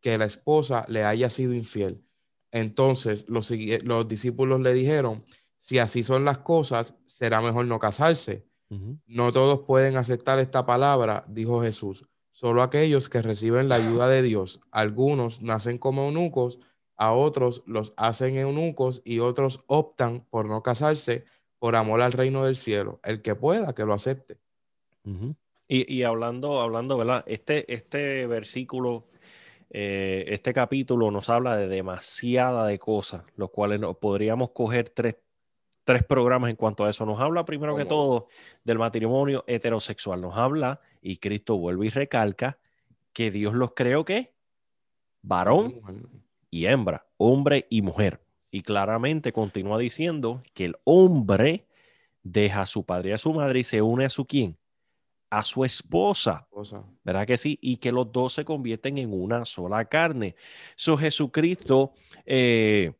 que 0.00 0.18
la 0.18 0.24
esposa 0.24 0.84
le 0.88 1.04
haya 1.04 1.30
sido 1.30 1.54
infiel. 1.54 2.03
Entonces 2.54 3.28
los, 3.28 3.50
sigui- 3.50 3.82
los 3.82 4.06
discípulos 4.06 4.60
le 4.60 4.72
dijeron, 4.72 5.24
si 5.58 5.78
así 5.80 6.04
son 6.04 6.24
las 6.24 6.38
cosas, 6.38 6.94
será 7.04 7.40
mejor 7.40 7.66
no 7.66 7.78
casarse. 7.80 8.46
No 9.06 9.32
todos 9.32 9.60
pueden 9.66 9.96
aceptar 9.96 10.38
esta 10.38 10.64
palabra, 10.64 11.24
dijo 11.28 11.62
Jesús, 11.62 12.06
solo 12.30 12.62
aquellos 12.62 13.08
que 13.08 13.22
reciben 13.22 13.68
la 13.68 13.76
ayuda 13.76 14.08
de 14.08 14.22
Dios. 14.22 14.60
Algunos 14.70 15.42
nacen 15.42 15.78
como 15.78 16.04
eunucos, 16.06 16.58
a 16.96 17.12
otros 17.12 17.64
los 17.66 17.92
hacen 17.96 18.36
eunucos 18.36 19.02
y 19.04 19.18
otros 19.18 19.64
optan 19.66 20.24
por 20.30 20.46
no 20.46 20.62
casarse 20.62 21.24
por 21.58 21.74
amor 21.76 22.02
al 22.02 22.12
reino 22.12 22.44
del 22.44 22.56
cielo. 22.56 23.00
El 23.02 23.20
que 23.20 23.34
pueda, 23.34 23.74
que 23.74 23.84
lo 23.84 23.94
acepte. 23.94 24.38
Y, 25.66 25.92
y 25.92 26.02
hablando, 26.04 26.60
hablando, 26.60 26.96
¿verdad? 26.98 27.24
Este, 27.26 27.72
este 27.72 28.26
versículo, 28.26 29.06
eh, 29.76 30.24
este 30.28 30.52
capítulo 30.52 31.10
nos 31.10 31.28
habla 31.28 31.56
de 31.56 31.66
demasiada 31.66 32.66
de 32.68 32.78
cosas, 32.78 33.24
los 33.34 33.50
cuales 33.50 33.80
no- 33.80 33.94
podríamos 33.94 34.50
coger 34.50 34.88
tres, 34.88 35.16
tres 35.82 36.04
programas 36.04 36.50
en 36.50 36.56
cuanto 36.56 36.84
a 36.84 36.90
eso. 36.90 37.04
Nos 37.04 37.18
habla 37.20 37.44
primero 37.44 37.74
que 37.76 37.84
todo 37.84 38.28
del 38.62 38.78
matrimonio 38.78 39.42
heterosexual. 39.48 40.20
Nos 40.20 40.36
habla, 40.36 40.80
y 41.02 41.16
Cristo 41.16 41.58
vuelve 41.58 41.86
y 41.86 41.90
recalca, 41.90 42.56
que 43.12 43.32
Dios 43.32 43.52
los 43.54 43.72
creó 43.74 44.04
¿qué? 44.04 44.32
Varón 45.22 45.80
y 46.50 46.66
hembra, 46.66 47.06
hombre 47.16 47.66
y 47.68 47.82
mujer. 47.82 48.20
Y 48.52 48.62
claramente 48.62 49.32
continúa 49.32 49.78
diciendo 49.78 50.40
que 50.54 50.66
el 50.66 50.76
hombre 50.84 51.66
deja 52.22 52.60
a 52.60 52.66
su 52.66 52.84
padre 52.84 53.10
y 53.10 53.12
a 53.14 53.18
su 53.18 53.32
madre 53.32 53.58
y 53.58 53.64
se 53.64 53.82
une 53.82 54.04
a 54.04 54.10
su 54.10 54.24
quién? 54.24 54.56
A 55.38 55.42
su 55.42 55.64
esposa. 55.64 56.46
¿Verdad 57.02 57.26
que 57.26 57.36
sí? 57.36 57.58
Y 57.60 57.78
que 57.78 57.92
los 57.92 58.10
dos 58.12 58.34
se 58.34 58.44
convierten 58.44 58.98
en 58.98 59.12
una 59.12 59.44
sola 59.44 59.84
carne. 59.86 60.36
So 60.76 60.96
Jesucristo 60.96 61.92
eh, 62.24 62.92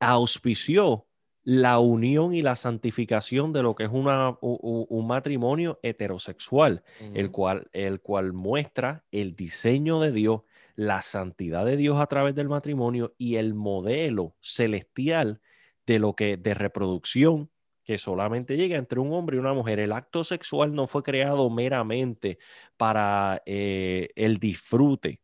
auspició 0.00 1.08
la 1.50 1.78
unión 1.78 2.34
y 2.34 2.42
la 2.42 2.56
santificación 2.56 3.54
de 3.54 3.62
lo 3.62 3.74
que 3.74 3.84
es 3.84 3.90
una, 3.90 4.36
un 4.42 5.06
matrimonio 5.06 5.80
heterosexual 5.82 6.84
el 7.14 7.30
cual, 7.30 7.70
el 7.72 8.02
cual 8.02 8.34
muestra 8.34 9.06
el 9.12 9.34
diseño 9.34 9.98
de 9.98 10.12
Dios, 10.12 10.42
la 10.74 11.00
santidad 11.00 11.64
de 11.64 11.78
Dios 11.78 11.98
a 12.00 12.06
través 12.06 12.34
del 12.34 12.50
matrimonio 12.50 13.14
y 13.16 13.36
el 13.36 13.54
modelo 13.54 14.36
celestial 14.42 15.40
de 15.86 15.98
lo 15.98 16.14
que 16.14 16.36
de 16.36 16.52
reproducción 16.52 17.50
que 17.88 17.96
solamente 17.96 18.58
llega 18.58 18.76
entre 18.76 19.00
un 19.00 19.14
hombre 19.14 19.38
y 19.38 19.40
una 19.40 19.54
mujer. 19.54 19.80
El 19.80 19.92
acto 19.92 20.22
sexual 20.22 20.74
no 20.74 20.86
fue 20.86 21.02
creado 21.02 21.48
meramente 21.48 22.38
para 22.76 23.42
eh, 23.46 24.10
el 24.14 24.36
disfrute 24.36 25.22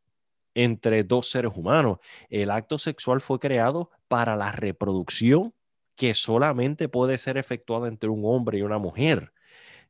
entre 0.54 1.02
dos 1.02 1.28
seres 1.28 1.52
humanos. 1.54 1.99
El 2.30 2.50
acto 2.50 2.78
sexual 2.78 3.21
fue 3.21 3.38
creado 3.38 3.90
para 4.09 4.35
la 4.35 4.50
reproducción 4.50 5.52
que 5.94 6.14
solamente 6.14 6.88
puede 6.88 7.18
ser 7.18 7.37
efectuada 7.37 7.87
entre 7.87 8.09
un 8.09 8.23
hombre 8.25 8.56
y 8.56 8.62
una 8.62 8.78
mujer. 8.78 9.35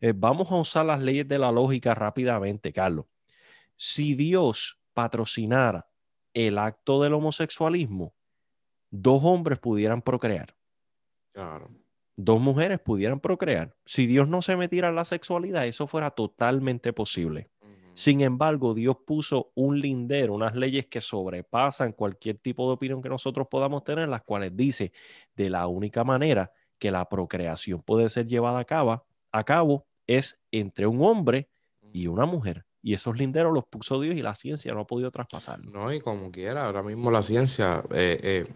Eh, 0.01 0.13
vamos 0.13 0.51
a 0.51 0.57
usar 0.57 0.85
las 0.85 1.01
leyes 1.01 1.29
de 1.29 1.39
la 1.39 1.53
lógica 1.53 1.95
rápidamente, 1.95 2.73
Carlos. 2.73 3.07
Si 3.77 4.17
Dios 4.17 4.81
patrocinara 4.95 5.89
el 6.33 6.59
acto 6.59 7.01
del 7.01 7.15
homosexualismo, 7.15 8.17
dos 8.91 9.21
hombres 9.23 9.61
pudieran 9.61 10.03
procrear, 10.03 10.57
Claro. 11.31 11.84
Dos 12.17 12.41
mujeres 12.41 12.81
pudieran 12.81 13.21
procrear. 13.21 13.75
Si 13.85 14.07
Dios 14.07 14.29
no 14.29 14.43
se 14.43 14.57
metiera 14.57 14.89
en 14.89 14.95
la 14.95 15.05
sexualidad, 15.05 15.67
eso 15.67 15.87
fuera 15.87 16.11
totalmente 16.11 16.93
posible. 16.93 17.51
Sin 17.95 18.23
embargo, 18.23 18.75
Dios 18.75 18.97
puso 19.07 19.53
un 19.55 19.81
lindero, 19.81 20.35
unas 20.35 20.57
leyes 20.57 20.87
que 20.87 21.01
sobrepasan 21.01 21.93
cualquier 21.93 22.39
tipo 22.39 22.67
de 22.67 22.75
opinión 22.75 23.01
que 23.01 23.09
nosotros 23.09 23.47
podamos 23.49 23.85
tener, 23.85 24.09
las 24.09 24.23
cuales 24.23 24.57
dice 24.57 24.93
de 25.37 25.49
la 25.49 25.69
única 25.69 26.03
manera 26.03 26.51
que 26.79 26.91
la 26.91 27.09
procreación 27.09 27.83
puede 27.83 28.09
ser 28.11 28.27
llevada 28.27 28.59
a 28.59 28.65
cabo, 28.65 29.07
a 29.31 29.45
cabo 29.45 29.87
es 30.09 30.41
entre 30.51 30.89
un 30.89 31.03
hombre 31.03 31.49
y 31.93 32.09
una 32.09 32.27
mujer. 32.27 32.67
Y 32.83 32.95
esos 32.95 33.17
linderos 33.17 33.55
los 33.55 33.65
puso 33.65 34.01
Dios 34.01 34.17
y 34.17 34.23
la 34.23 34.35
ciencia 34.35 34.75
no 34.75 34.81
ha 34.81 34.87
podido 34.87 35.11
traspasarlo. 35.11 35.71
No, 35.71 35.93
y 35.93 36.01
como 36.01 36.31
quiera, 36.31 36.67
ahora 36.67 36.83
mismo 36.83 37.11
la 37.11 37.23
ciencia, 37.23 37.83
eh, 37.93 38.19
eh, 38.23 38.47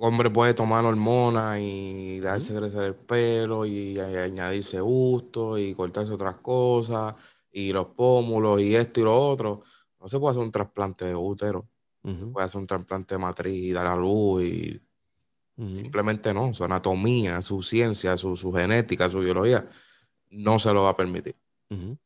hombre 0.00 0.30
puede 0.30 0.54
tomar 0.54 0.84
hormonas 0.84 1.58
y 1.60 2.20
darse 2.20 2.54
crecer 2.54 2.82
el 2.84 2.94
pelo 2.94 3.66
y, 3.66 3.98
a- 3.98 4.24
añadirse 4.24 4.80
gusto 4.80 5.58
y 5.58 5.74
cortarse 5.74 6.12
otras 6.12 6.36
cosas 6.36 7.14
y 7.50 7.72
los 7.72 7.86
pómulos 7.88 8.60
y 8.60 8.74
esto 8.76 9.00
y 9.00 9.04
lo 9.04 9.20
otro. 9.20 9.62
No 10.00 10.08
se 10.08 10.18
puede 10.18 10.32
hacer 10.32 10.42
un 10.44 10.52
trasplante 10.52 11.04
de 11.06 11.14
útero, 11.14 11.68
puede 12.32 12.44
hacer 12.44 12.60
un 12.60 12.66
trasplante 12.66 13.14
de 13.14 13.18
matriz 13.18 13.54
y 13.54 13.72
dar 13.72 13.86
a 13.86 13.96
luz 13.96 14.44
y 14.44 14.80
simplemente 15.74 16.32
no, 16.32 16.54
su 16.54 16.62
anatomía, 16.64 17.42
su 17.42 17.62
ciencia, 17.62 18.16
su, 18.16 18.36
su 18.36 18.52
genética, 18.52 19.08
su 19.08 19.18
biología, 19.18 19.66
no 20.30 20.58
se 20.60 20.72
lo 20.72 20.82
va 20.84 20.90
a 20.90 20.96
permitir. 20.96 21.34
Ujú. 21.70 21.98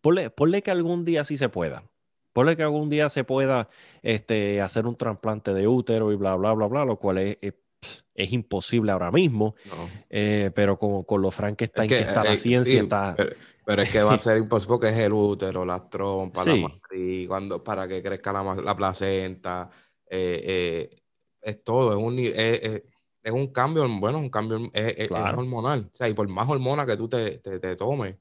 Ponle, 0.00 0.30
ponle 0.30 0.62
que 0.62 0.70
algún 0.72 1.04
día 1.04 1.22
sí 1.24 1.36
se 1.36 1.48
pueda. 1.48 1.84
Ponle 2.32 2.56
que 2.56 2.62
algún 2.62 2.88
día 2.88 3.08
se 3.08 3.24
pueda 3.24 3.68
este, 4.02 4.60
hacer 4.60 4.86
un 4.86 4.96
trasplante 4.96 5.54
de 5.54 5.66
útero 5.66 6.12
y 6.12 6.16
bla, 6.16 6.36
bla, 6.36 6.52
bla, 6.52 6.66
bla, 6.66 6.84
lo 6.84 6.96
cual 6.98 7.18
es, 7.18 7.38
es, 7.40 8.32
imposible 8.32 8.92
ahora 8.92 9.10
mismo, 9.10 9.54
No. 9.66 9.88
eh, 10.10 10.50
pero 10.54 10.78
con, 10.78 11.04
con 11.04 11.22
lo 11.22 11.30
Frankenstein 11.30 11.90
Es 11.90 11.96
que, 11.98 12.04
que, 12.04 12.08
está 12.08 12.24
la 12.24 12.34
eh, 12.34 12.38
ciencia, 12.38 12.72
sí, 12.72 12.78
está... 12.78 13.14
pero, 13.16 13.36
pero 13.64 13.82
es 13.82 13.90
que 13.90 14.02
va 14.02 14.14
a 14.14 14.18
ser 14.18 14.38
imposible 14.38 14.68
porque 14.74 14.88
es 14.88 14.98
el 14.98 15.12
útero, 15.12 15.64
las 15.64 15.88
trompas, 15.88 16.44
Sí. 16.44 16.60
la 16.60 16.68
matriz, 16.68 17.28
cuando, 17.28 17.62
para 17.62 17.86
que 17.86 18.02
crezca 18.02 18.32
la, 18.32 18.76
placenta, 18.76 19.70
eh, 20.10 20.42
eh, 20.90 21.02
es 21.40 21.62
todo, 21.62 21.92
es 21.92 21.96
un, 21.96 22.18
es, 22.18 22.34
es- 22.34 22.82
un 23.30 23.48
cambio, 23.48 23.86
bueno, 24.00 24.18
un 24.18 24.30
cambio 24.30 24.70
es 24.72 25.08
Claro. 25.08 25.40
hormonal. 25.40 25.90
O 25.92 25.94
sea, 25.94 26.08
y 26.08 26.14
por 26.14 26.26
más 26.28 26.48
hormona 26.48 26.86
que 26.86 26.96
tú 26.96 27.08
te, 27.08 27.38
te, 27.38 27.58
te 27.58 27.76
tomes, 27.76 28.16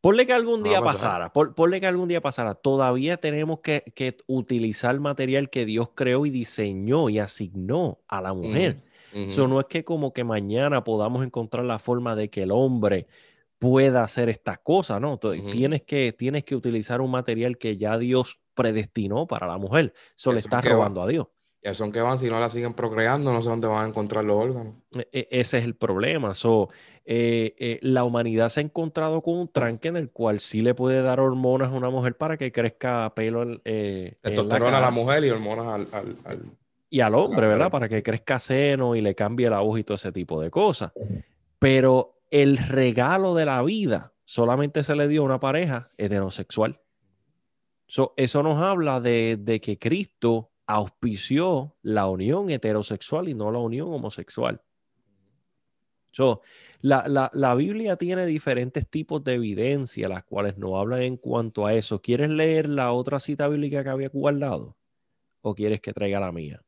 Ponle 0.00 0.26
que 0.26 0.32
algún 0.32 0.62
va 0.62 0.68
día 0.68 0.80
pasara, 0.80 1.32
pon- 1.32 1.52
ponle 1.54 1.80
que 1.80 1.86
algún 1.86 2.08
día 2.08 2.20
pasara, 2.20 2.54
todavía 2.54 3.18
tenemos 3.18 3.60
que, 3.60 3.84
que 3.94 4.16
utilizar 4.26 4.98
material 4.98 5.50
que 5.50 5.66
Dios 5.66 5.90
creó 5.94 6.24
y 6.24 6.30
diseñó 6.30 7.10
y 7.10 7.18
asignó 7.18 7.98
a 8.08 8.22
la 8.22 8.32
mujer. 8.32 8.82
Eso 9.12 9.48
no 9.48 9.58
es 9.60 9.66
que 9.66 9.84
como 9.84 10.12
que 10.12 10.22
mañana 10.24 10.84
podamos 10.84 11.24
encontrar 11.26 11.64
la 11.64 11.78
forma 11.80 12.14
de 12.14 12.30
que 12.30 12.44
el 12.44 12.52
hombre 12.52 13.08
pueda 13.58 14.02
hacer 14.04 14.28
estas 14.30 14.58
cosas, 14.60 15.00
¿no? 15.00 15.14
Ujú. 15.14 15.50
tienes, 15.50 15.82
que, 15.82 16.12
tienes 16.16 16.44
que 16.44 16.54
utilizar 16.56 17.00
un 17.00 17.10
material 17.10 17.58
que 17.58 17.76
ya 17.76 17.98
Dios 17.98 18.38
predestinó 18.54 19.26
para 19.26 19.46
la 19.46 19.58
mujer. 19.58 19.92
Eso 20.16 20.32
le 20.32 20.38
Eso 20.38 20.46
está 20.48 20.62
que 20.62 20.68
va. 20.70 20.76
robando 20.76 21.02
a 21.02 21.08
Dios. 21.08 21.26
ya 21.62 21.74
son 21.74 21.92
que 21.92 22.00
van, 22.00 22.18
si 22.18 22.30
no 22.30 22.40
la 22.40 22.48
siguen 22.48 22.72
procreando, 22.72 23.32
no 23.34 23.42
sé 23.42 23.50
dónde 23.50 23.66
van 23.66 23.84
a 23.84 23.88
encontrar 23.88 24.24
los 24.24 24.36
órganos. 24.42 24.76
E- 24.92 25.08
e- 25.12 25.28
ese 25.30 25.58
es 25.58 25.64
el 25.64 25.74
problema. 25.76 26.32
So, 26.32 26.70
eh, 27.12 27.56
eh, 27.58 27.78
la 27.82 28.04
humanidad 28.04 28.50
se 28.50 28.60
ha 28.60 28.62
encontrado 28.62 29.20
con 29.20 29.36
un 29.36 29.48
tranque 29.48 29.88
en 29.88 29.96
el 29.96 30.10
cual 30.10 30.38
sí 30.38 30.62
le 30.62 30.76
puede 30.76 31.02
dar 31.02 31.18
hormonas 31.18 31.70
a 31.70 31.74
una 31.74 31.90
mujer 31.90 32.16
para 32.16 32.36
que 32.36 32.52
crezca 32.52 33.12
pelo 33.16 33.42
en, 33.42 33.60
eh, 33.64 34.12
en 34.22 34.30
la 34.30 34.30
Testosterona 34.30 34.78
a 34.78 34.80
la 34.80 34.90
mujer 34.92 35.24
y 35.24 35.30
hormonas 35.30 35.66
al, 35.66 35.88
al- 35.90 36.16
al- 36.24 36.42
y 36.88 37.00
al 37.00 37.14
hombre. 37.16 37.48
¿verdad? 37.48 37.68
Para 37.68 37.88
que 37.88 38.04
crezca 38.04 38.38
seno 38.38 38.94
y 38.94 39.00
le 39.00 39.16
cambie 39.16 39.50
la 39.50 39.58
voz 39.58 39.80
y 39.80 39.82
todo 39.82 39.96
ese 39.96 40.12
tipo 40.12 40.40
de 40.40 40.50
cosas. 40.50 40.92
Pero 41.58 42.20
el 42.30 42.58
regalo 42.58 43.34
de 43.34 43.44
la 43.44 43.60
vida 43.64 44.12
solamente 44.24 44.84
se 44.84 44.94
le 44.94 45.08
dio 45.08 45.22
a 45.22 45.24
una 45.24 45.40
pareja 45.40 45.90
heterosexual. 45.98 46.80
So, 47.88 48.14
eso 48.16 48.44
nos 48.44 48.62
habla 48.62 49.00
de, 49.00 49.36
de 49.36 49.60
que 49.60 49.80
Cristo 49.80 50.52
auspició 50.64 51.76
la 51.82 52.06
unión 52.06 52.50
heterosexual 52.50 53.28
y 53.28 53.34
no 53.34 53.50
la 53.50 53.58
unión 53.58 53.92
homosexual. 53.92 54.62
So, 56.12 56.40
la, 56.82 57.04
la- 57.06 57.30
la 57.34 57.54
Biblia 57.54 57.96
tiene 57.96 58.26
diferentes 58.26 58.88
tipos 58.88 59.22
de 59.24 59.34
evidencia, 59.34 60.08
las 60.08 60.24
cuales 60.24 60.56
nos 60.58 60.74
hablan 60.80 61.02
en 61.02 61.16
cuanto 61.16 61.66
a 61.66 61.74
eso. 61.74 62.00
¿Quieres 62.00 62.30
leer 62.30 62.68
la 62.68 62.92
otra 62.92 63.20
cita 63.20 63.48
bíblica 63.48 63.82
que 63.84 63.90
había 63.90 64.08
guardado? 64.08 64.76
¿O 65.42 65.54
quieres 65.54 65.80
que 65.80 65.92
traiga 65.92 66.20
la 66.20 66.32
mía? 66.32 66.62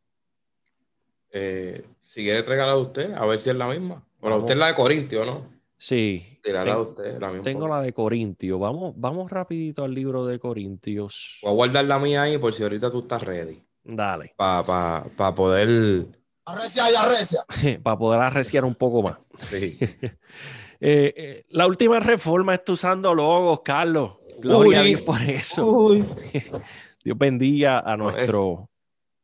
Eh, 1.31 1.85
si 2.01 2.23
quiere, 2.23 2.43
tráigala 2.43 2.75
de 2.75 2.81
usted, 2.83 3.13
a 3.15 3.25
ver 3.27 3.39
si 3.39 3.51
es 3.51 3.57
la 3.57 3.67
misma. 3.69 4.05
O 4.21 4.29
la 4.29 4.35
Vamos. 4.37 4.43
usted 4.43 4.55
es 4.55 4.59
la 4.61 4.67
de 4.69 4.75
Corintio, 4.75 5.25
¿no? 5.25 5.51
Sí, 5.79 6.39
Tirarla 6.43 6.75
de 6.77 6.81
ten- 6.81 6.89
usted, 6.91 7.21
la 7.21 7.29
misma. 7.29 7.43
tengo 7.43 7.69
la 7.69 7.81
de 7.83 7.93
Corintio. 7.93 8.59
Vamos, 8.59 8.93
vamos 8.97 9.31
rapidito 9.31 9.83
al 9.85 9.95
libro 9.95 10.27
de 10.27 10.39
Corintios. 10.39 11.39
Voy 11.43 11.51
a 11.51 11.55
guardar 11.55 11.85
la 11.87 11.99
mía 11.99 12.23
ahí 12.23 12.39
por 12.39 12.53
si 12.53 12.63
ahorita 12.63 12.91
tú 12.91 13.01
estás 13.01 13.23
ready. 13.23 13.63
Dale, 13.83 14.35
Para 14.37 15.35
poder. 15.35 16.07
Arrecia 16.45 16.91
y 16.91 16.95
arrecia. 16.95 17.41
para 17.83 17.99
poder 17.99 18.21
arreciar 18.21 18.65
un 18.65 18.75
poco 18.75 19.03
más. 19.03 19.19
Sí. 19.51 19.79
Eh, 20.85 21.15
eh, 21.17 21.45
la 21.51 21.69
última 21.69 22.01
reforma 22.01 22.55
está 22.55 22.73
usando 22.73 23.15
logos, 23.15 23.61
Carlos. 23.65 24.15
Gloria 24.41 24.81
a 24.81 24.83
Uy. 24.83 24.89
Dios 24.89 25.01
por 25.03 25.23
eso. 25.23 25.65
Uy. 25.65 26.05
Dios 27.05 27.17
bendiga 27.17 27.79
a 27.79 27.97
No, 27.97 28.11
es- 28.11 28.17
nuestro 28.17 28.69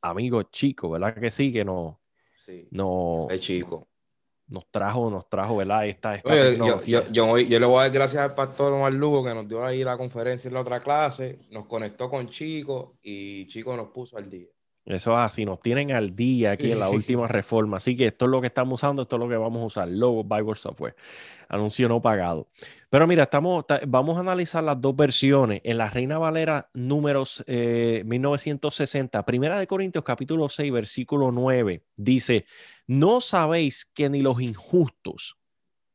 amigo 0.01 0.45
chico, 0.45 0.89
¿verdad 0.91 1.17
que 1.17 1.33
sí? 1.33 1.53
Que 1.53 1.65
no, 1.65 2.01
Sí. 2.33 2.69
no, 2.71 3.27
Es 3.29 3.41
chico. 3.41 3.89
nos 4.47 4.71
trajo, 4.71 5.11
nos 5.11 5.29
trajo, 5.29 5.57
¿verdad? 5.57 5.89
Esta, 5.89 6.15
esta 6.15 6.33
Oye, 6.33 6.57
yo, 6.57 6.85
yo, 6.85 7.03
yo, 7.11 7.37
yo 7.39 7.59
le 7.59 7.67
voy 7.67 7.79
a 7.79 7.83
dar 7.83 7.91
gracias 7.91 8.23
al 8.23 8.35
pastor 8.37 8.73
Omar 8.75 8.93
Lugo 8.93 9.25
que 9.25 9.35
nos 9.35 9.49
dio 9.49 9.65
ahí 9.67 9.83
la 9.83 9.99
conferencia 9.99 10.47
en 10.47 10.55
la 10.55 10.61
otra 10.61 10.79
clase, 10.79 11.41
nos 11.51 11.67
conectó 11.67 12.09
con 12.09 12.29
Chico 12.29 12.99
y 13.03 13.49
Chico 13.49 13.77
nos 13.77 13.89
puso 13.89 14.17
al 14.17 14.31
día. 14.31 14.47
Eso 14.89 15.13
es 15.13 15.19
así, 15.19 15.45
nos 15.45 15.61
tienen 15.61 15.93
al 15.93 16.17
día 16.17 16.53
aquí 16.53 16.73
en 16.73 16.81
la 16.81 16.89
última 16.89 17.29
reforma. 17.29 17.77
Así 17.77 17.95
que 17.95 18.07
esto 18.07 18.25
es 18.25 18.31
lo 18.31 18.41
que 18.41 18.47
estamos 18.47 18.81
usando, 18.81 19.03
esto 19.03 19.17
es 19.17 19.21
lo 19.21 19.29
que 19.29 19.37
vamos 19.37 19.61
a 19.63 19.67
usar. 19.67 19.89
Logo 19.89 20.25
Bible 20.25 20.55
Software. 20.55 20.97
Anuncio 21.51 21.91
no 21.91 22.01
pagado. 22.01 22.49
Pero 22.89 23.07
mira, 23.07 23.25
estamos, 23.25 23.67
ta- 23.67 23.83
vamos 23.87 24.17
a 24.17 24.21
analizar 24.21 24.65
las 24.65 24.81
dos 24.81 24.97
versiones. 24.97 25.61
En 25.63 25.77
la 25.77 25.89
Reina 25.91 26.17
Valera 26.17 26.71
números 26.73 27.45
eh, 27.47 28.03
1960, 28.07 29.27
Primera 29.27 29.59
de 29.61 29.67
Corintios 29.67 30.03
capítulo 30.05 30.49
6, 30.49 30.73
versículo 30.73 31.33
9, 31.33 31.85
dice, 31.97 32.47
no 32.87 33.21
sabéis 33.21 33.85
que 33.85 34.09
ni 34.09 34.23
los 34.23 34.41
injustos 34.41 35.37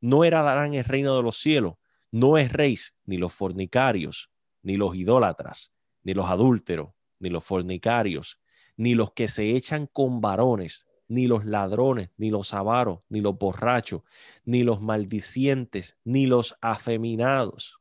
no 0.01 0.23
heredarán 0.23 0.75
el 0.75 0.83
reino 0.85 1.15
de 1.15 1.23
los 1.23 1.37
cielos, 1.37 1.75
no 2.11 2.37
erréis 2.37 2.95
ni 3.05 3.17
los 3.17 3.33
fornicarios, 3.33 4.29
ni 4.61 4.77
los 4.77 4.95
idólatras, 4.95 5.71
ni 6.03 6.13
los 6.13 6.29
adúlteros, 6.29 6.89
ni 7.19 7.29
los 7.29 7.43
fornicarios, 7.43 8.37
ni 8.83 8.95
los 8.95 9.13
que 9.13 9.29
se 9.29 9.51
echan 9.55 9.87
con 9.87 10.19
varones, 10.19 10.87
ni 11.07 11.25
los 11.27 11.45
ladrones, 11.45 12.09
ni 12.17 12.29
los 12.29 12.53
avaros, 12.53 12.99
ni 13.07 13.21
los 13.21 13.37
borrachos, 13.37 14.01
ni 14.43 14.63
los 14.63 14.81
maldicientes, 14.81 15.97
ni 16.03 16.25
los 16.25 16.57
afeminados, 16.59 17.79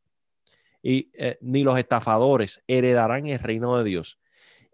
eh, 0.84 1.38
ni 1.40 1.64
los 1.64 1.76
estafadores 1.76 2.62
heredarán 2.68 3.26
el 3.26 3.40
reino 3.40 3.76
de 3.78 3.82
Dios. 3.82 4.20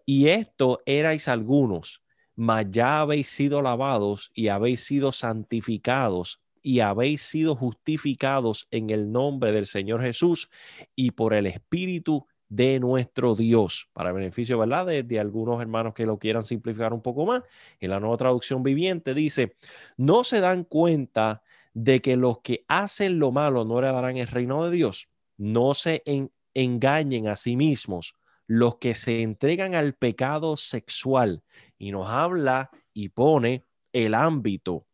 Y 0.05 0.27
esto 0.27 0.83
erais 0.85 1.27
algunos, 1.27 2.03
mas 2.35 2.67
ya 2.69 3.01
habéis 3.01 3.27
sido 3.27 3.63
lavados 3.63 4.29
y 4.35 4.49
habéis 4.49 4.83
sido 4.83 5.11
santificados 5.11 6.43
y 6.61 6.81
habéis 6.81 7.23
sido 7.23 7.55
justificados 7.55 8.67
en 8.69 8.91
el 8.91 9.11
nombre 9.11 9.51
del 9.51 9.65
Señor 9.65 10.03
Jesús 10.03 10.51
y 10.95 11.09
por 11.09 11.33
el 11.33 11.47
Espíritu 11.47 12.27
de 12.49 12.79
nuestro 12.79 13.35
Dios, 13.35 13.89
para 13.93 14.11
beneficio, 14.11 14.57
¿verdad? 14.57 14.85
De, 14.87 15.03
de 15.03 15.19
algunos 15.19 15.61
hermanos 15.61 15.93
que 15.93 16.05
lo 16.05 16.17
quieran 16.17 16.43
simplificar 16.43 16.93
un 16.93 17.01
poco 17.01 17.25
más. 17.25 17.43
En 17.79 17.91
la 17.91 17.99
nueva 17.99 18.17
traducción 18.17 18.63
viviente 18.63 19.13
dice, 19.13 19.55
no 19.97 20.23
se 20.23 20.41
dan 20.41 20.63
cuenta 20.63 21.43
de 21.73 22.01
que 22.01 22.17
los 22.17 22.39
que 22.39 22.65
hacen 22.67 23.19
lo 23.19 23.31
malo 23.31 23.65
no 23.65 23.79
heredarán 23.79 24.17
el 24.17 24.27
reino 24.27 24.65
de 24.65 24.75
Dios. 24.75 25.09
No 25.37 25.73
se 25.73 26.01
en- 26.05 26.31
engañen 26.53 27.27
a 27.27 27.35
sí 27.35 27.55
mismos 27.55 28.15
los 28.47 28.77
que 28.77 28.95
se 28.95 29.21
entregan 29.21 29.75
al 29.75 29.93
pecado 29.93 30.57
sexual. 30.57 31.43
Y 31.77 31.91
nos 31.91 32.09
habla 32.09 32.71
y 32.93 33.09
pone 33.09 33.63
el 33.93 34.15
ámbito 34.15 34.87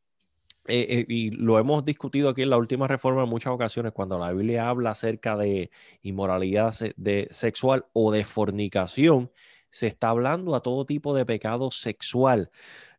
eh, 0.67 0.86
eh, 0.89 1.05
y 1.07 1.31
lo 1.31 1.60
hemos 1.60 1.86
discutido 1.86 2.29
aquí 2.29 2.41
en 2.41 2.50
la 2.50 2.57
última 2.57 2.88
reforma 2.88 3.24
en 3.24 3.29
muchas 3.29 3.53
ocasiones, 3.53 3.91
cuando 3.91 4.17
la 4.17 4.31
Biblia 4.31 4.67
habla 4.69 4.91
acerca 4.91 5.38
de 5.38 5.69
inmoralidad 6.01 6.74
de 6.98 7.27
sexual 7.31 7.86
o 7.93 8.12
de 8.12 8.25
fornicación, 8.25 9.31
se 9.69 9.88
está 9.88 10.10
hablando 10.10 10.55
a 10.55 10.62
todo 10.62 10.86
tipo 10.86 11.13
de 11.13 11.25
pecado 11.25 11.69
sexual. 11.69 12.50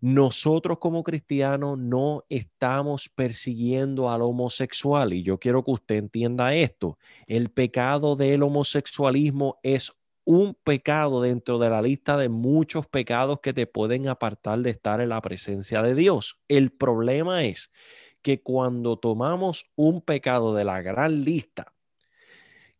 Nosotros 0.00 0.78
como 0.78 1.02
cristianos 1.02 1.78
no 1.78 2.22
estamos 2.28 3.08
persiguiendo 3.08 4.10
al 4.10 4.22
homosexual 4.22 5.14
y 5.14 5.22
yo 5.22 5.38
quiero 5.38 5.64
que 5.64 5.70
usted 5.70 5.94
entienda 5.96 6.54
esto. 6.54 6.98
El 7.26 7.48
pecado 7.50 8.14
del 8.14 8.42
homosexualismo 8.42 9.58
es 9.62 9.92
un 10.26 10.54
pecado 10.54 11.22
dentro 11.22 11.58
de 11.58 11.70
la 11.70 11.80
lista 11.80 12.16
de 12.16 12.28
muchos 12.28 12.86
pecados 12.86 13.38
que 13.40 13.54
te 13.54 13.66
pueden 13.66 14.08
apartar 14.08 14.58
de 14.58 14.70
estar 14.70 15.00
en 15.00 15.10
la 15.10 15.22
presencia 15.22 15.82
de 15.82 15.94
Dios. 15.94 16.40
El 16.48 16.72
problema 16.72 17.44
es 17.44 17.70
que 18.22 18.42
cuando 18.42 18.98
tomamos 18.98 19.70
un 19.76 20.02
pecado 20.02 20.52
de 20.52 20.64
la 20.64 20.82
gran 20.82 21.22
lista, 21.22 21.72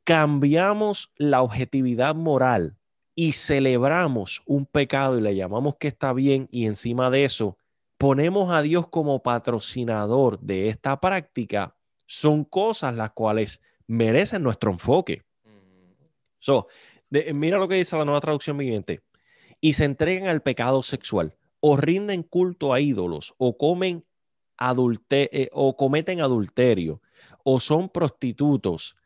cambiamos 0.03 1.13
la 1.17 1.41
objetividad 1.41 2.17
moral 2.17 2.79
y 3.15 3.33
celebramos 3.33 4.43
un 4.45 4.67
pecado 4.67 5.17
y 5.17 5.21
le 5.21 5.37
llamamos 5.37 5.77
que 5.77 5.87
está 5.87 6.13
bien 6.13 6.49
y 6.51 6.67
encima 6.67 7.11
de 7.11 7.25
eso 7.25 7.59
ponemos 7.97 8.53
a 8.53 8.61
Dios 8.61 8.89
como 8.89 9.23
patrocinador 9.23 10.41
de 10.41 10.67
esta 10.69 11.01
práctica, 11.01 11.77
son 12.07 12.45
cosas 12.45 12.95
las 12.97 13.13
cuales 13.13 13.63
merecen 13.87 14.43
nuestro 14.43 14.73
enfoque. 14.73 15.23
So, 16.41 16.67
de- 17.11 17.33
mira 17.35 17.59
lo 17.59 17.69
que 17.69 17.77
dice 17.77 17.97
la 17.97 18.05
nueva 18.05 18.21
traducción 18.21 18.57
viviente. 18.57 19.03
Y 19.61 19.75
se 19.75 19.85
entregan 19.85 20.29
al 20.29 20.43
pecado 20.43 20.83
sexual, 20.83 21.37
o 21.61 21.77
rinden 21.77 22.23
culto 22.23 22.73
a 22.73 22.81
ídolos, 22.81 23.35
o 23.39 23.57
comen 23.57 24.05
adulte 24.59 25.29
eh, 25.33 25.49
o 25.53 25.77
cometen 25.77 26.21
adulterio, 26.21 27.01
o 27.45 27.61
son 27.61 27.89
prostitutos, 27.89 28.97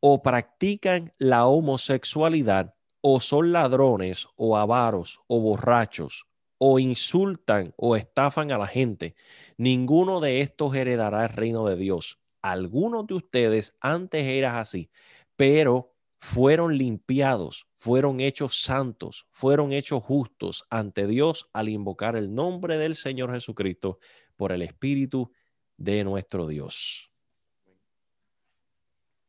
o 0.00 0.22
practican 0.22 1.12
la 1.18 1.46
homosexualidad, 1.46 2.74
o 3.00 3.20
son 3.20 3.52
ladrones, 3.52 4.28
o 4.36 4.56
avaros, 4.56 5.20
o 5.26 5.40
borrachos, 5.40 6.26
o 6.58 6.78
insultan 6.78 7.72
o 7.76 7.96
estafan 7.96 8.52
a 8.52 8.58
la 8.58 8.66
gente. 8.66 9.14
Ninguno 9.56 10.20
de 10.20 10.42
estos 10.42 10.74
heredará 10.74 11.24
el 11.24 11.30
reino 11.30 11.66
de 11.66 11.76
Dios. 11.76 12.20
Algunos 12.42 13.06
de 13.06 13.14
ustedes 13.14 13.76
antes 13.80 14.26
eran 14.26 14.56
así, 14.56 14.90
pero 15.36 15.94
fueron 16.20 16.76
limpiados, 16.76 17.66
fueron 17.74 18.20
hechos 18.20 18.60
santos, 18.60 19.26
fueron 19.30 19.72
hechos 19.72 20.02
justos 20.02 20.66
ante 20.68 21.06
Dios 21.06 21.48
al 21.54 21.70
invocar 21.70 22.14
el 22.14 22.34
nombre 22.34 22.76
del 22.76 22.94
Señor 22.94 23.32
Jesucristo 23.32 23.98
por 24.36 24.52
el 24.52 24.60
Espíritu 24.60 25.32
de 25.78 26.04
nuestro 26.04 26.46
Dios. 26.46 27.10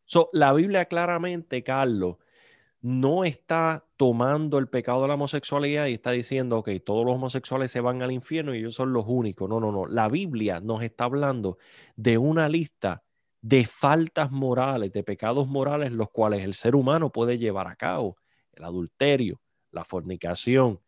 So, 0.04 0.30
la 0.34 0.52
Biblia 0.52 0.86
claramente, 0.86 1.64
Carlos, 1.64 2.18
no 2.82 3.24
está 3.24 3.88
tomando 3.96 4.58
el 4.58 4.68
pecado 4.68 5.04
de 5.04 5.08
la 5.08 5.14
homosexualidad 5.14 5.86
y 5.86 5.94
está 5.94 6.12
diciendo, 6.12 6.58
ok, 6.58 6.72
todos 6.86 7.06
los 7.06 7.16
homosexuales 7.16 7.72
se 7.72 7.80
van 7.80 8.02
al 8.02 8.12
infierno 8.12 8.54
y 8.54 8.58
ellos 8.58 8.76
son 8.76 8.92
los 8.92 9.06
únicos. 9.08 9.48
No, 9.48 9.62
no, 9.62 9.72
no. 9.72 9.86
La 9.86 10.10
Biblia 10.10 10.60
nos 10.60 10.84
está 10.84 11.06
hablando 11.06 11.58
de 11.96 12.18
una 12.18 12.50
lista 12.50 13.04
de 13.42 13.66
faltas 13.66 14.32
morales, 14.32 14.92
de 14.92 15.04
pecados 15.04 15.48
morales, 15.48 15.92
los 15.92 16.10
cuales 16.10 16.44
el 16.44 16.54
ser 16.54 16.76
humano 16.76 17.12
puede 17.12 17.38
llevar 17.38 17.68
a 17.68 17.76
cabo. 17.76 18.18
El 18.54 18.64
adulterio, 18.64 19.42
la 19.72 19.84
fornicación, 19.84 20.80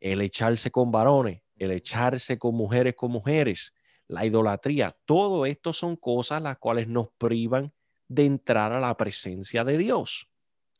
el 0.00 0.20
echarse 0.22 0.70
con 0.70 0.90
varones, 0.90 1.42
el 1.56 1.70
echarse 1.72 2.38
con 2.38 2.54
mujeres 2.54 2.94
con 2.94 3.10
mujeres, 3.10 3.74
la 4.06 4.24
idolatría. 4.24 4.96
Todo 5.04 5.44
esto 5.44 5.72
son 5.72 5.96
cosas 5.96 6.40
las 6.40 6.58
cuales 6.58 6.88
nos 6.88 7.08
privan 7.18 7.72
de 8.08 8.24
entrar 8.24 8.72
a 8.72 8.80
la 8.80 8.96
presencia 8.96 9.64
de 9.64 9.76
Dios. 9.76 10.30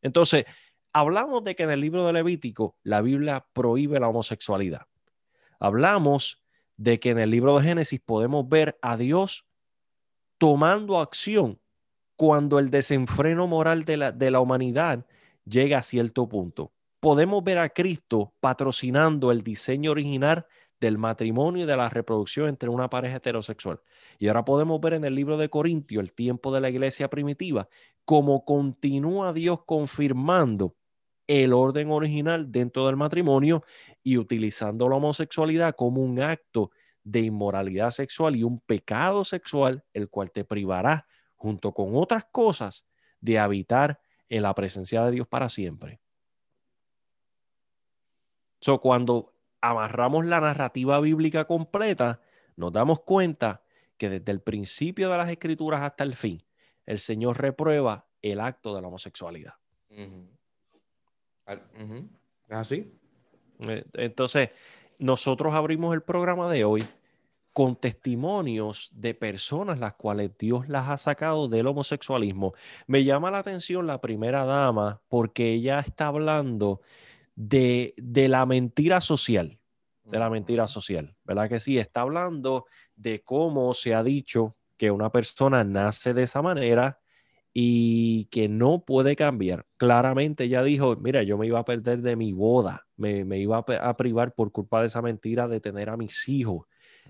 Entonces, 0.00 0.46
hablamos 0.92 1.44
de 1.44 1.54
que 1.54 1.64
en 1.64 1.70
el 1.70 1.80
libro 1.80 2.06
de 2.06 2.12
Levítico 2.14 2.78
la 2.82 3.02
Biblia 3.02 3.46
prohíbe 3.52 4.00
la 4.00 4.08
homosexualidad. 4.08 4.86
Hablamos 5.60 6.42
de 6.76 7.00
que 7.00 7.10
en 7.10 7.18
el 7.18 7.30
libro 7.30 7.58
de 7.58 7.64
Génesis 7.64 8.00
podemos 8.00 8.48
ver 8.48 8.78
a 8.80 8.96
Dios 8.96 9.47
tomando 10.38 11.00
acción 11.00 11.60
cuando 12.16 12.58
el 12.58 12.70
desenfreno 12.70 13.46
moral 13.46 13.84
de 13.84 13.96
la, 13.96 14.12
de 14.12 14.30
la 14.30 14.40
humanidad 14.40 15.06
llega 15.44 15.78
a 15.78 15.82
cierto 15.82 16.28
punto. 16.28 16.72
Podemos 17.00 17.44
ver 17.44 17.58
a 17.58 17.68
Cristo 17.68 18.34
patrocinando 18.40 19.30
el 19.30 19.42
diseño 19.42 19.92
original 19.92 20.46
del 20.80 20.98
matrimonio 20.98 21.64
y 21.64 21.66
de 21.66 21.76
la 21.76 21.88
reproducción 21.88 22.48
entre 22.48 22.68
una 22.68 22.88
pareja 22.88 23.16
heterosexual. 23.16 23.80
Y 24.18 24.28
ahora 24.28 24.44
podemos 24.44 24.80
ver 24.80 24.94
en 24.94 25.04
el 25.04 25.14
libro 25.14 25.36
de 25.36 25.48
Corintio, 25.48 26.00
el 26.00 26.12
tiempo 26.12 26.52
de 26.52 26.60
la 26.60 26.70
iglesia 26.70 27.08
primitiva, 27.08 27.68
cómo 28.04 28.44
continúa 28.44 29.32
Dios 29.32 29.60
confirmando 29.64 30.76
el 31.26 31.52
orden 31.52 31.90
original 31.90 32.50
dentro 32.50 32.86
del 32.86 32.96
matrimonio 32.96 33.62
y 34.02 34.16
utilizando 34.16 34.88
la 34.88 34.96
homosexualidad 34.96 35.74
como 35.76 36.00
un 36.02 36.20
acto 36.20 36.70
de 37.10 37.20
inmoralidad 37.20 37.90
sexual 37.90 38.36
y 38.36 38.42
un 38.42 38.60
pecado 38.60 39.24
sexual, 39.24 39.82
el 39.94 40.10
cual 40.10 40.30
te 40.30 40.44
privará, 40.44 41.06
junto 41.36 41.72
con 41.72 41.96
otras 41.96 42.26
cosas, 42.30 42.84
de 43.20 43.38
habitar 43.38 43.98
en 44.28 44.42
la 44.42 44.54
presencia 44.54 45.02
de 45.04 45.12
Dios 45.12 45.26
para 45.26 45.48
siempre. 45.48 46.00
So, 48.60 48.80
cuando 48.80 49.32
amarramos 49.62 50.26
la 50.26 50.40
narrativa 50.40 51.00
bíblica 51.00 51.46
completa, 51.46 52.20
nos 52.56 52.72
damos 52.72 53.00
cuenta 53.00 53.62
que 53.96 54.10
desde 54.10 54.30
el 54.30 54.42
principio 54.42 55.08
de 55.10 55.16
las 55.16 55.30
escrituras 55.30 55.80
hasta 55.80 56.04
el 56.04 56.14
fin, 56.14 56.42
el 56.84 56.98
Señor 56.98 57.40
reprueba 57.40 58.06
el 58.20 58.40
acto 58.40 58.74
de 58.74 58.82
la 58.82 58.88
homosexualidad. 58.88 59.54
¿Es 61.46 62.56
así? 62.56 62.92
Eh, 63.60 63.84
Entonces, 63.94 64.50
nosotros 64.98 65.54
abrimos 65.54 65.94
el 65.94 66.02
programa 66.02 66.50
de 66.50 66.64
hoy 66.64 66.86
con 67.58 67.74
testimonios 67.74 68.88
de 68.92 69.14
personas 69.14 69.80
las 69.80 69.94
cuales 69.94 70.30
Dios 70.38 70.68
las 70.68 70.88
ha 70.88 70.96
sacado 70.96 71.48
del 71.48 71.66
homosexualismo. 71.66 72.54
Me 72.86 73.02
llama 73.02 73.32
la 73.32 73.40
atención 73.40 73.84
la 73.88 74.00
primera 74.00 74.44
dama 74.44 75.02
porque 75.08 75.54
ella 75.54 75.80
está 75.80 76.06
hablando 76.06 76.82
de, 77.34 77.94
de 77.96 78.28
la 78.28 78.46
mentira 78.46 79.00
social. 79.00 79.58
de 80.04 80.20
la 80.20 80.30
mentira 80.30 80.68
social, 80.68 81.16
¿verdad 81.24 81.48
que 81.48 81.58
sí? 81.58 81.78
Está 81.78 82.02
hablando 82.02 82.66
de 82.94 83.24
cómo 83.24 83.74
se 83.74 83.92
ha 83.92 84.04
dicho 84.04 84.56
que 84.76 84.92
una 84.92 85.10
persona 85.10 85.64
nace 85.64 86.14
de 86.14 86.22
esa 86.22 86.42
manera 86.42 87.00
y 87.52 88.26
que 88.26 88.48
no 88.48 88.84
puede 88.84 89.16
cambiar. 89.16 89.66
Claramente 89.78 90.44
ella 90.44 90.62
dijo, 90.62 90.94
mira, 90.94 91.24
yo 91.24 91.36
me 91.36 91.48
iba 91.48 91.58
a 91.58 91.64
perder 91.64 92.02
de 92.02 92.14
mi 92.14 92.32
boda, 92.32 92.86
me, 92.96 93.24
me 93.24 93.40
iba 93.40 93.58
a, 93.58 93.96
privar 93.96 94.32
por 94.32 94.52
culpa 94.52 94.80
de 94.80 94.86
esa 94.86 95.02
mentira 95.02 95.48
de 95.48 95.58
tener 95.58 95.90
a 95.90 95.96
mis 95.96 96.28
hijos, 96.28 96.68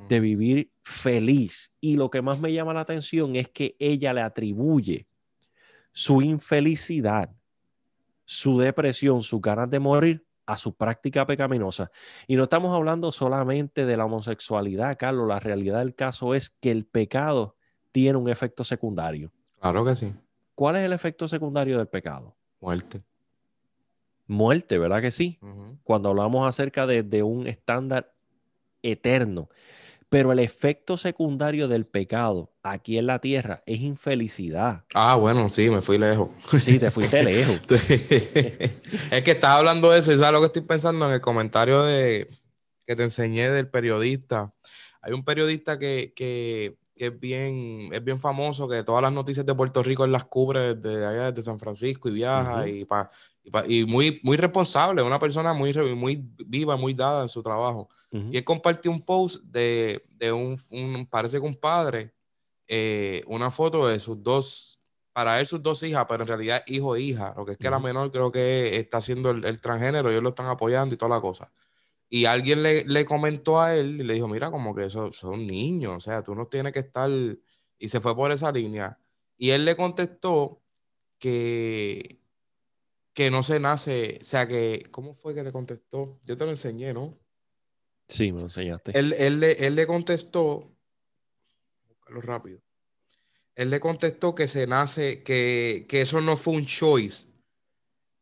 de 0.09 0.21
vivir 0.21 0.71
feliz. 0.83 1.73
Y 1.81 1.97
lo 1.97 2.11
que 2.11 2.23
más 2.23 2.39
me 2.39 2.53
llama 2.53 2.75
la 2.75 2.81
atención 2.81 3.37
es 3.37 3.49
que 3.49 3.77
ella 3.79 4.13
le 4.13 4.21
atribuye 4.21 5.09
su 5.93 6.23
infelicidad, 6.23 7.31
su 8.25 8.59
depresión, 8.59 9.23
sus 9.23 9.41
ganas 9.41 9.69
de 9.71 9.81
morir 9.81 10.25
a 10.47 10.57
su 10.57 10.75
práctica 10.75 11.27
pecaminosa. 11.27 11.91
Y 12.27 12.37
no 12.37 12.45
estamos 12.45 12.75
hablando 12.75 13.13
solamente 13.13 13.85
de 13.85 13.97
la 13.97 14.07
homosexualidad, 14.07 14.97
Carlos. 14.99 15.29
La 15.29 15.41
realidad 15.41 15.81
del 15.81 15.95
caso 15.95 16.35
es 16.35 16.49
que 16.49 16.71
el 16.71 16.87
pecado 16.87 17.57
tiene 17.93 18.19
un 18.19 18.31
efecto 18.31 18.65
secundario. 18.65 19.33
Claro 19.61 19.85
que 19.85 19.97
sí. 19.97 20.15
¿Cuál 20.55 20.77
es 20.77 20.85
el 20.85 20.93
efecto 20.93 21.29
secundario 21.29 21.79
del 21.79 21.89
pecado? 21.89 22.37
Muerte. 22.61 23.03
Muerte, 24.27 24.79
¿verdad 24.79 25.01
que 25.01 25.11
sí? 25.11 25.39
Cuando 25.85 26.09
hablamos 26.11 26.49
acerca 26.49 26.87
de, 26.87 27.03
de 27.03 27.23
un 27.23 27.47
estándar 27.47 28.15
eterno. 28.83 29.49
Pero 30.11 30.33
el 30.33 30.39
efecto 30.39 30.97
secundario 30.97 31.69
del 31.69 31.87
pecado 31.87 32.55
aquí 32.63 32.97
en 32.97 33.07
la 33.07 33.19
tierra 33.19 33.63
es 33.67 33.81
infelicidad. 33.81 34.85
Ah, 34.95 35.17
bueno, 35.17 35.49
sí, 35.51 35.69
me 35.69 35.83
fui 35.83 35.99
lejos. 35.99 36.31
Sí, 36.61 36.79
te 36.79 36.91
fuiste 36.91 37.23
lejos. 37.23 37.61
es 37.69 39.23
que 39.23 39.31
estaba 39.31 39.57
hablando 39.57 39.91
de 39.91 39.99
eso 39.99 40.13
y 40.13 40.17
sabes 40.17 40.33
lo 40.33 40.41
que 40.41 40.47
estoy 40.47 40.63
pensando 40.63 41.07
en 41.07 41.13
el 41.13 41.21
comentario 41.21 41.83
de, 41.83 42.27
que 42.87 42.97
te 42.97 43.03
enseñé 43.03 43.51
del 43.51 43.69
periodista. 43.69 44.55
Hay 45.03 45.13
un 45.13 45.25
periodista 45.25 45.79
que, 45.79 46.15
que, 46.17 46.79
que 46.99 47.07
es, 47.07 47.19
bien, 47.21 47.89
es 47.93 48.05
bien 48.05 48.19
famoso, 48.19 48.69
que 48.69 48.83
todas 48.83 49.01
las 49.01 49.13
noticias 49.13 49.47
de 49.47 49.55
Puerto 49.55 49.83
Rico 49.83 50.05
él 50.05 50.13
las 50.13 50.25
cubre 50.25 50.75
desde 50.75 51.07
allá, 51.07 51.31
desde 51.33 51.43
San 51.43 51.59
Francisco 51.59 52.09
y 52.09 52.13
viaja 52.13 52.59
Ujú. 52.61 52.67
y, 52.69 52.85
pa- 52.85 53.09
y, 53.43 53.51
pa- 53.51 53.65
y 53.67 53.87
muy, 53.87 54.21
muy 54.23 54.37
responsable, 54.37 55.03
una 55.03 55.19
persona 55.19 55.55
muy, 55.55 55.73
muy 55.95 56.23
viva, 56.47 56.77
muy 56.77 56.93
dada 56.93 57.23
en 57.23 57.29
su 57.29 57.43
trabajo. 57.43 57.89
Ujú. 58.13 58.29
Y 58.33 58.37
él 58.37 58.45
compartió 58.45 58.91
un 58.91 59.01
post 59.01 59.43
de, 59.45 60.05
de 60.11 60.31
un, 60.33 60.61
un- 60.71 61.07
parece 61.07 61.41
que 61.41 61.47
un 61.47 61.55
padre, 61.55 62.13
eh, 62.67 63.23
una 63.27 63.51
foto 63.51 63.87
de 63.89 63.99
sus 63.99 64.23
dos, 64.23 64.79
para 65.13 65.41
él 65.41 65.47
sus 65.47 65.63
dos 65.63 65.83
hijas, 65.83 66.05
pero 66.09 66.23
en 66.25 66.29
realidad 66.29 66.63
hijo 66.67 66.95
e 66.97 67.01
hija, 67.01 67.33
lo 67.37 67.47
que 67.47 67.53
es 67.53 67.59
que 67.59 67.71
la 67.71 67.79
Ujú. 67.79 67.87
menor 67.87 68.13
creo 68.13 68.31
que 68.31 68.77
está 68.77 68.99
haciendo 68.99 69.31
el, 69.31 69.45
el 69.45 69.61
transgénero, 69.61 70.11
ellos 70.11 70.23
lo 70.23 70.29
están 70.31 70.47
apoyando 70.49 70.95
y 70.95 70.99
toda 70.99 71.15
la 71.17 71.21
cosa. 71.21 71.51
Y 72.11 72.25
alguien 72.25 72.63
le, 72.63 72.85
le 72.85 73.05
comentó 73.05 73.61
a 73.61 73.77
él 73.77 74.01
y 74.01 74.05
le 74.05 74.15
dijo, 74.15 74.29
mira, 74.29 74.51
como 74.51 74.75
que 74.75 74.87
eso 74.87 75.13
son 75.13 75.47
niños, 75.47 75.95
o 75.97 76.01
sea, 76.01 76.23
tú 76.23 76.35
no 76.35 76.47
tienes 76.47 76.73
que 76.73 76.79
estar, 76.81 77.11
y 77.79 77.89
se 77.89 78.01
fue 78.01 78.17
por 78.17 78.33
esa 78.33 78.51
línea. 78.51 78.99
Y 79.37 79.51
él 79.51 79.65
le 79.65 79.77
contestó 79.77 80.63
que, 81.19 82.19
que 83.13 83.31
no 83.31 83.43
se 83.43 83.61
nace, 83.61 84.19
o 84.23 84.25
sea, 84.25 84.49
que, 84.49 84.85
¿cómo 84.91 85.15
fue 85.15 85.35
que 85.35 85.45
le 85.45 85.53
contestó? 85.53 86.19
Yo 86.25 86.37
te 86.37 86.45
lo 86.45 86.51
enseñé, 86.51 86.95
¿no? 86.95 87.19
Sí, 88.09 88.33
me 88.33 88.39
lo 88.39 88.47
enseñaste. 88.47 88.99
Él, 88.99 89.15
él 89.19 89.41
le, 89.41 89.53
él 89.67 89.75
le 89.75 89.87
contestó, 89.87 90.73
buscarlo 91.89 92.21
rápido. 92.23 92.61
Él 93.55 93.71
le 93.71 93.81
contestó 93.81 94.35
que 94.35 94.47
se 94.47 94.67
nace, 94.67 95.23
que, 95.23 95.85
que 95.89 96.01
eso 96.01 96.21
no 96.21 96.37
fue 96.37 96.55
un 96.55 96.65
choice. 96.65 97.28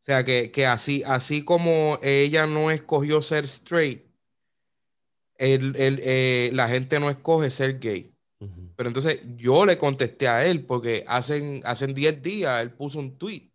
O 0.07 0.09
sea, 0.09 0.23
que, 0.23 0.51
que 0.53 0.65
así, 0.65 1.03
así 1.05 1.43
como 1.43 1.99
ella 2.01 2.47
no 2.47 2.71
escogió 2.71 3.21
ser 3.21 3.43
straight, 3.43 4.05
él- 5.35 5.75
él, 5.77 5.99
eh, 6.01 6.49
la 6.53 6.69
gente 6.69 6.97
no 7.01 7.09
escoge 7.09 7.49
ser 7.49 7.77
gay. 7.79 8.13
Pero 8.77 8.87
entonces 8.89 9.19
yo 9.35 9.65
le 9.65 9.77
contesté 9.77 10.29
a 10.29 10.45
él 10.45 10.65
porque 10.65 11.03
hacen, 11.07 11.61
hacen 11.65 11.93
10 11.93 12.21
días 12.21 12.61
él 12.61 12.71
puso 12.71 12.99
un 12.99 13.17
tweet 13.17 13.51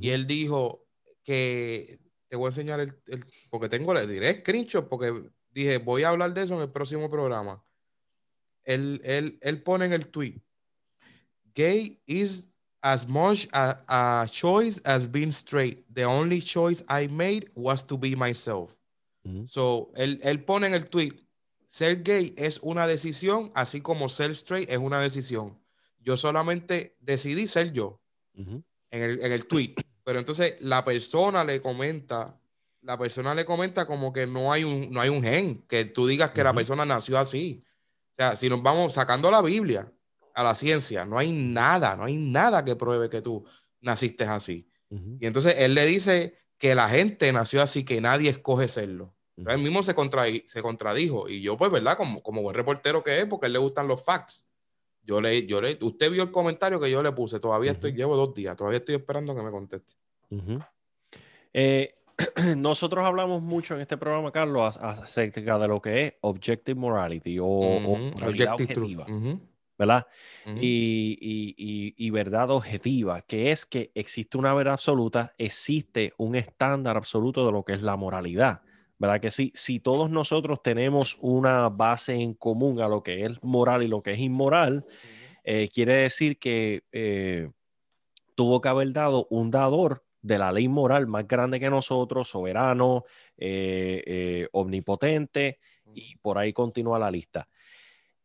y 0.00 0.10
él 0.10 0.26
dijo 0.28 0.86
que 1.24 1.98
te 2.28 2.36
voy 2.36 2.46
a 2.46 2.50
enseñar 2.50 2.78
el, 2.78 2.94
el- 3.06 3.24
porque 3.50 3.68
tengo, 3.68 3.92
le 3.92 4.06
diré 4.06 4.34
screenshot 4.40 4.88
porque 4.88 5.12
dije, 5.50 5.78
voy 5.78 6.04
a 6.04 6.10
hablar 6.10 6.32
de 6.32 6.42
eso 6.44 6.54
en 6.54 6.60
el 6.60 6.70
próximo 6.70 7.10
programa. 7.10 7.64
Él, 8.62 9.00
él, 9.02 9.38
él 9.40 9.62
pone 9.64 9.86
en 9.86 9.94
el 9.94 10.06
tweet, 10.08 10.40
gay 11.54 12.00
is 12.06 12.50
as 12.82 13.06
much 13.06 13.48
a, 13.52 13.78
a 13.88 14.28
choice 14.30 14.80
as 14.84 15.06
being 15.06 15.32
straight. 15.32 15.84
The 15.92 16.04
only 16.04 16.40
choice 16.40 16.82
I 16.88 17.08
made 17.08 17.50
was 17.54 17.82
to 17.86 17.96
be 17.96 18.14
myself. 18.14 18.76
So, 19.44 19.90
él, 19.94 20.18
él 20.22 20.42
pone 20.44 20.68
en 20.68 20.72
el 20.72 20.86
tweet, 20.86 21.12
ser 21.66 21.96
gay 22.02 22.34
es 22.38 22.60
una 22.62 22.86
decisión, 22.86 23.52
así 23.54 23.82
como 23.82 24.08
ser 24.08 24.30
straight 24.30 24.70
es 24.70 24.78
una 24.78 25.00
decisión. 25.00 25.58
Yo 26.00 26.16
solamente 26.16 26.96
decidí 27.00 27.46
ser 27.46 27.74
yo 27.74 28.00
en 28.34 28.64
el, 28.90 29.20
en 29.22 29.32
el 29.32 29.46
tweet. 29.46 29.74
Pero 30.02 30.18
entonces 30.18 30.56
la 30.60 30.82
persona 30.82 31.44
le 31.44 31.60
comenta, 31.60 32.40
la 32.80 32.96
persona 32.96 33.34
le 33.34 33.44
comenta 33.44 33.84
como 33.86 34.14
que 34.14 34.26
no 34.26 34.50
hay 34.50 34.64
un, 34.64 34.90
no 34.90 35.02
hay 35.02 35.10
un 35.10 35.22
gen, 35.22 35.62
que 35.68 35.84
tú 35.84 36.06
digas 36.06 36.30
que 36.30 36.42
la 36.42 36.54
persona 36.54 36.86
nació 36.86 37.18
así. 37.18 37.62
O 38.12 38.14
sea, 38.14 38.34
si 38.34 38.48
nos 38.48 38.62
vamos 38.62 38.94
sacando 38.94 39.30
la 39.30 39.42
Biblia 39.42 39.92
a 40.38 40.44
la 40.44 40.54
ciencia, 40.54 41.04
no 41.04 41.18
hay 41.18 41.32
nada, 41.32 41.96
no 41.96 42.04
hay 42.04 42.16
nada 42.16 42.64
que 42.64 42.76
pruebe 42.76 43.10
que 43.10 43.20
tú 43.20 43.44
naciste 43.80 44.22
así. 44.24 44.70
Y 45.20 45.26
entonces 45.26 45.56
él 45.58 45.74
le 45.74 45.84
dice 45.84 46.34
que 46.56 46.74
la 46.76 46.88
gente 46.88 47.32
nació 47.32 47.60
así, 47.60 47.84
que 47.84 48.00
nadie 48.00 48.30
escoge 48.30 48.68
serlo. 48.68 49.14
Entonces, 49.36 49.58
él 49.58 49.64
mismo 49.64 49.82
se, 49.82 49.94
contradi- 49.96 50.44
se 50.46 50.62
contradijo. 50.62 51.28
Y 51.28 51.40
yo, 51.42 51.56
pues, 51.56 51.70
¿verdad? 51.72 51.96
Como, 51.96 52.20
como 52.22 52.42
buen 52.42 52.54
reportero 52.54 53.02
que 53.02 53.18
es, 53.20 53.26
porque 53.26 53.46
a 53.46 53.48
él 53.48 53.52
le 53.54 53.58
gustan 53.58 53.88
los 53.88 54.02
facts. 54.04 54.46
Yo 55.02 55.20
le, 55.20 55.46
yo 55.46 55.60
le, 55.60 55.76
usted 55.82 56.10
vio 56.10 56.22
el 56.22 56.30
comentario 56.30 56.80
que 56.80 56.90
yo 56.90 57.02
le 57.02 57.10
puse. 57.12 57.40
Todavía 57.40 57.72
estoy, 57.72 57.92
llevo 57.92 58.16
dos 58.16 58.32
días. 58.34 58.56
Todavía 58.56 58.78
estoy 58.78 58.94
esperando 58.94 59.34
que 59.34 59.42
me 59.42 59.50
conteste. 59.50 59.92
Eh, 61.52 61.94
nosotros 62.56 63.04
hablamos 63.04 63.42
mucho 63.42 63.74
en 63.74 63.80
este 63.80 63.96
programa, 63.96 64.32
Carlos, 64.32 64.76
acerca 64.76 65.58
de 65.58 65.68
lo 65.68 65.80
que 65.80 66.06
es 66.06 66.14
objective 66.20 66.78
morality 66.78 67.38
o, 67.38 67.44
o 67.46 67.76
Ujú, 67.76 67.98
moralidad 68.14 68.54
objective 68.54 68.74
truth. 68.74 69.00
objetiva, 69.00 69.06
¿verdad? 69.78 70.06
Y, 70.54 71.16
y- 71.20 71.54
y- 71.56 71.94
y 72.06 72.10
verdad 72.10 72.50
objetiva, 72.50 73.20
que 73.22 73.50
es 73.52 73.66
que 73.66 73.92
existe 73.94 74.38
una 74.38 74.54
verdad 74.54 74.74
absoluta, 74.74 75.34
existe 75.38 76.12
un 76.18 76.34
estándar 76.34 76.96
absoluto 76.96 77.46
de 77.46 77.52
lo 77.52 77.64
que 77.64 77.74
es 77.74 77.82
la 77.82 77.96
moralidad, 77.96 78.62
¿verdad? 78.98 79.20
Que 79.20 79.30
sí, 79.30 79.52
si 79.54 79.80
todos 79.80 80.10
nosotros 80.10 80.62
tenemos 80.62 81.16
una 81.20 81.68
base 81.68 82.14
en 82.14 82.34
común 82.34 82.80
a 82.80 82.88
lo 82.88 83.02
que 83.02 83.24
es 83.24 83.32
moral 83.42 83.82
y 83.82 83.88
lo 83.88 84.02
que 84.02 84.12
es 84.12 84.18
inmoral, 84.18 84.86
eh, 85.44 85.68
quiere 85.72 85.94
decir 85.94 86.38
que 86.38 86.84
eh, 86.92 87.48
tuvo 88.34 88.60
que 88.60 88.68
haber 88.68 88.92
dado 88.92 89.26
un 89.30 89.50
dador 89.50 90.04
de 90.22 90.38
la 90.38 90.52
ley 90.52 90.68
moral 90.68 91.06
más 91.06 91.26
grande 91.26 91.60
que 91.60 91.70
nosotros, 91.70 92.28
soberano, 92.28 93.04
eh, 93.36 94.48
omnipotente, 94.52 95.58
y 95.92 96.16
por 96.18 96.38
ahí 96.38 96.52
continúa 96.52 96.98
la 96.98 97.10
lista. 97.10 97.48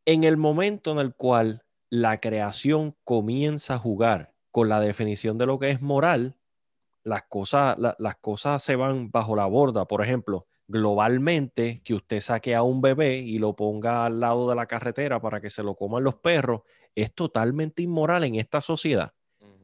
En 0.05 0.23
el 0.23 0.37
momento 0.37 0.91
en 0.91 0.99
el 0.99 1.15
cual 1.15 1.63
la 1.89 2.17
creación 2.17 2.95
comienza 3.03 3.75
a 3.75 3.79
jugar 3.79 4.33
con 4.51 4.69
la 4.69 4.79
definición 4.79 5.37
de 5.37 5.45
lo 5.45 5.59
que 5.59 5.71
es 5.71 5.81
moral, 5.81 6.37
las 7.03 7.23
cosas, 7.23 7.77
la- 7.79 7.95
las 7.99 8.17
cosas 8.17 8.63
se 8.63 8.75
van 8.75 9.11
bajo 9.11 9.35
la 9.35 9.45
borda. 9.47 9.85
Por 9.87 10.03
ejemplo, 10.03 10.47
globalmente, 10.67 11.81
que 11.83 11.95
usted 11.95 12.21
saque 12.21 12.55
a 12.55 12.63
un 12.63 12.81
bebé 12.81 13.17
y 13.19 13.39
lo 13.39 13.55
ponga 13.55 14.05
al 14.05 14.19
lado 14.19 14.49
de 14.49 14.55
la 14.55 14.67
carretera 14.67 15.21
para 15.21 15.41
que 15.41 15.49
se 15.51 15.63
lo 15.63 15.75
coman 15.75 16.03
los 16.03 16.15
perros, 16.17 16.61
es 16.95 17.13
totalmente 17.15 17.83
inmoral 17.83 18.23
en 18.25 18.35
esta 18.35 18.61
sociedad. 18.61 19.13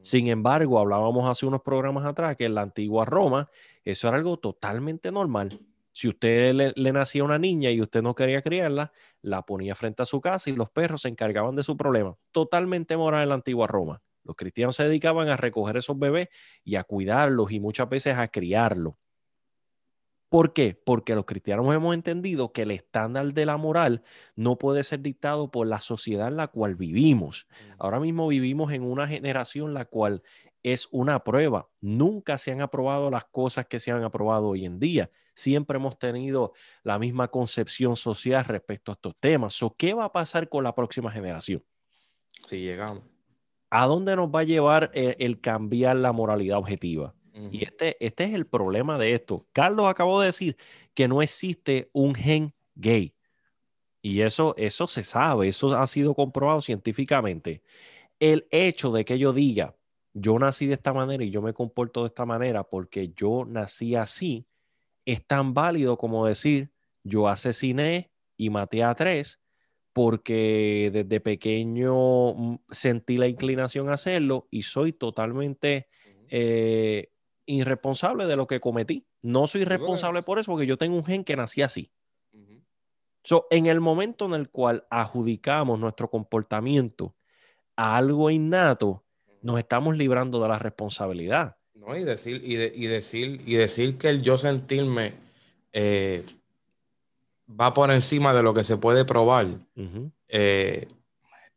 Sin 0.02 0.28
embargo, 0.28 0.78
hablábamos 0.80 1.28
hace 1.30 1.46
unos 1.46 1.62
programas 1.62 2.06
atrás 2.06 2.36
que 2.36 2.46
en 2.46 2.54
la 2.56 2.62
antigua 2.62 3.04
Roma 3.06 3.50
eso 3.84 4.08
era 4.08 4.18
algo 4.18 4.38
totalmente 4.38 5.12
normal. 5.12 5.60
Si 6.00 6.08
usted 6.08 6.54
le, 6.54 6.72
le 6.76 6.92
nacía 6.92 7.24
una 7.24 7.38
niña 7.38 7.70
y 7.70 7.80
usted 7.82 8.00
no 8.02 8.14
quería 8.14 8.40
criarla, 8.40 8.90
la 9.20 9.42
ponía 9.42 9.74
frente 9.74 10.02
a 10.02 10.06
su 10.06 10.20
casa 10.22 10.48
y 10.48 10.54
los 10.54 10.70
perros 10.70 11.02
se 11.02 11.08
encargaban 11.08 11.56
de 11.56 11.62
su 11.62 11.76
problema. 11.76 12.16
Totalmente 12.32 12.96
moral 12.96 13.24
en 13.24 13.28
la 13.28 13.34
antigua 13.34 13.66
Roma. 13.66 14.02
Los 14.24 14.34
cristianos 14.36 14.76
se 14.76 14.84
dedicaban 14.84 15.28
a 15.28 15.36
recoger 15.36 15.76
esos 15.76 15.98
bebés 15.98 16.28
y 16.64 16.76
a 16.76 16.84
cuidarlos 16.84 17.52
y 17.52 17.60
muchas 17.60 17.88
veces 17.90 18.16
a 18.16 18.28
criarlos. 18.28 18.94
¿Por 20.28 20.52
qué? 20.52 20.80
Porque 20.84 21.16
los 21.16 21.24
cristianos 21.24 21.74
hemos 21.74 21.92
entendido 21.94 22.52
que 22.52 22.62
el 22.62 22.70
estándar 22.70 23.32
de 23.34 23.46
la 23.46 23.56
moral 23.56 24.04
no 24.36 24.58
puede 24.58 24.84
ser 24.84 25.00
dictado 25.00 25.50
por 25.50 25.66
la 25.66 25.80
sociedad 25.80 26.28
en 26.28 26.36
la 26.36 26.46
cual 26.48 26.76
vivimos. 26.76 27.48
Ahora 27.78 27.98
mismo 27.98 28.28
vivimos 28.28 28.72
en 28.72 28.82
una 28.84 29.08
generación 29.08 29.74
la 29.74 29.86
cual 29.86 30.22
es 30.62 30.86
una 30.92 31.24
prueba. 31.24 31.68
Nunca 31.80 32.38
se 32.38 32.52
han 32.52 32.60
aprobado 32.62 33.10
las 33.10 33.24
cosas 33.24 33.66
que 33.66 33.80
se 33.80 33.90
han 33.90 34.04
aprobado 34.04 34.46
hoy 34.48 34.66
en 34.66 34.78
día. 34.78 35.10
Siempre 35.40 35.76
hemos 35.76 35.98
tenido 35.98 36.52
la 36.82 36.98
misma 36.98 37.28
concepción 37.28 37.96
social 37.96 38.44
respecto 38.44 38.92
a 38.92 38.94
estos 38.94 39.14
temas. 39.18 39.54
So, 39.54 39.74
¿Qué 39.76 39.94
va 39.94 40.04
a 40.04 40.12
pasar 40.12 40.48
con 40.48 40.64
la 40.64 40.74
próxima 40.74 41.10
generación? 41.10 41.64
Sí, 42.46 42.60
llegamos. 42.60 43.02
¿A 43.70 43.86
dónde 43.86 44.16
nos 44.16 44.28
va 44.28 44.40
a 44.40 44.44
llevar 44.44 44.90
el, 44.94 45.16
el 45.18 45.40
cambiar 45.40 45.96
la 45.96 46.12
moralidad 46.12 46.58
objetiva? 46.58 47.14
Y 47.50 47.64
este, 47.64 47.96
este 48.04 48.24
es 48.24 48.34
el 48.34 48.46
problema 48.46 48.98
de 48.98 49.14
esto. 49.14 49.46
Carlos 49.52 49.86
acabó 49.86 50.20
de 50.20 50.26
decir 50.26 50.56
que 50.94 51.08
no 51.08 51.22
existe 51.22 51.88
un 51.92 52.14
gen 52.14 52.54
gay. 52.74 53.14
Y 54.02 54.22
eso, 54.22 54.54
eso 54.56 54.86
se 54.86 55.02
sabe, 55.02 55.48
eso 55.48 55.76
ha 55.76 55.86
sido 55.86 56.14
comprobado 56.14 56.60
científicamente. 56.60 57.62
El 58.18 58.46
hecho 58.50 58.90
de 58.90 59.04
que 59.04 59.18
yo 59.18 59.32
diga, 59.32 59.76
yo 60.12 60.38
nací 60.38 60.66
de 60.66 60.74
esta 60.74 60.92
manera 60.92 61.22
y 61.22 61.30
yo 61.30 61.42
me 61.42 61.52
comporto 61.52 62.00
de 62.00 62.08
esta 62.08 62.26
manera 62.26 62.64
porque 62.64 63.12
yo 63.14 63.44
nací 63.46 63.94
así, 63.94 64.46
es 65.12 65.26
tan 65.26 65.54
válido 65.54 65.96
como 65.98 66.26
decir, 66.26 66.72
yo 67.02 67.28
asesiné 67.28 68.10
y 68.36 68.50
maté 68.50 68.82
a 68.82 68.94
tres 68.94 69.40
porque 69.92 70.90
desde 70.92 71.20
pequeño 71.20 72.34
mm, 72.34 72.58
sentí 72.70 73.16
la 73.16 73.26
inclinación 73.26 73.88
a 73.88 73.94
hacerlo 73.94 74.46
y 74.50 74.62
soy 74.62 74.92
totalmente 74.92 75.88
eh, 76.28 77.10
irresponsable 77.46 78.26
de 78.26 78.36
lo 78.36 78.46
que 78.46 78.60
cometí. 78.60 79.06
No 79.22 79.46
soy 79.46 79.64
responsable 79.64 80.22
por 80.22 80.38
eso 80.38 80.52
porque 80.52 80.66
yo 80.66 80.78
tengo 80.78 80.96
un 80.96 81.04
gen 81.04 81.24
que 81.24 81.36
nací 81.36 81.62
así. 81.62 81.90
So, 83.22 83.46
en 83.50 83.66
el 83.66 83.80
momento 83.80 84.24
en 84.24 84.32
el 84.32 84.48
cual 84.48 84.86
adjudicamos 84.88 85.78
nuestro 85.78 86.08
comportamiento 86.08 87.14
a 87.76 87.98
algo 87.98 88.30
innato, 88.30 89.04
nos 89.42 89.58
estamos 89.58 89.96
librando 89.96 90.40
de 90.40 90.48
la 90.48 90.58
responsabilidad. 90.58 91.58
No, 91.80 91.96
y 91.96 92.04
decir, 92.04 92.42
y, 92.44 92.56
y 92.56 92.86
decir, 92.88 93.40
y 93.46 93.54
decir 93.54 93.96
que 93.96 94.10
el 94.10 94.20
yo 94.20 94.36
sentirme 94.36 95.14
eh, 95.72 96.26
va 97.48 97.72
por 97.72 97.90
encima 97.90 98.34
de 98.34 98.42
lo 98.42 98.52
que 98.52 98.64
se 98.64 98.76
puede 98.76 99.06
probar 99.06 99.46
eh, 100.28 100.88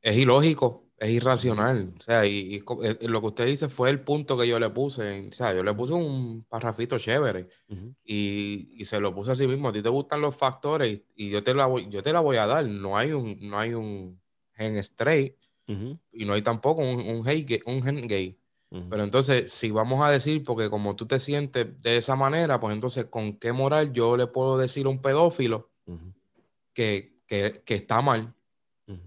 es 0.01 0.17
ilógico, 0.17 0.85
es 0.97 1.09
irracional. 1.09 1.93
O 1.97 2.01
sea, 2.01 2.25
y, 2.25 2.63
eh, 2.83 2.97
lo 3.01 3.19
que 3.19 3.27
usted 3.27 3.45
dice 3.47 3.67
fue 3.67 3.89
el 3.89 3.99
punto 3.99 4.37
que 4.37 4.47
yo 4.47 4.59
le 4.59 4.69
puse. 4.69 5.27
O 5.27 5.33
sea, 5.33 5.53
yo 5.53 5.61
le 5.61 5.73
puse 5.73 5.91
un 5.91 6.45
parrafito 6.47 6.97
chévere 6.97 7.49
y, 8.05 8.81
se 8.85 9.01
lo 9.01 9.13
puse 9.13 9.33
así 9.33 9.45
mismo. 9.45 9.69
A 9.69 9.73
ti 9.73 9.81
te 9.81 9.89
gustan 9.89 10.21
los 10.21 10.37
factores 10.37 11.01
y, 11.15 11.29
yo, 11.31 11.43
te 11.43 11.53
la 11.53 11.65
voy, 11.65 11.89
yo 11.89 12.01
te 12.01 12.13
la 12.13 12.21
voy 12.21 12.37
a 12.37 12.47
dar. 12.47 12.65
No 12.65 12.97
hay 12.97 13.11
un, 13.11 13.37
no 13.41 13.59
hay 13.59 13.73
un 13.73 14.21
gen 14.53 14.77
straight 14.77 15.35
y 15.67 16.25
no 16.25 16.33
hay 16.33 16.41
tampoco 16.41 16.81
un, 16.81 16.99
un, 17.01 17.17
un 17.17 17.83
gen 17.83 18.07
gay. 18.07 18.39
Pero 18.89 19.03
entonces, 19.03 19.51
si 19.51 19.69
vamos 19.69 20.03
a 20.03 20.09
decir, 20.09 20.43
porque 20.43 20.67
como 20.67 20.95
tú 20.95 21.05
te 21.05 21.19
sientes 21.19 21.79
de 21.83 21.97
esa 21.97 22.15
manera, 22.15 22.59
pues 22.59 22.73
entonces, 22.73 23.05
¿con 23.05 23.37
qué 23.37 23.53
moral 23.53 23.93
yo 23.93 24.17
le 24.17 24.25
puedo 24.25 24.57
decir 24.57 24.87
a 24.87 24.89
un 24.89 24.99
pedófilo 24.99 25.69
que, 26.73 27.21
está 27.67 28.01
mal? 28.01 28.33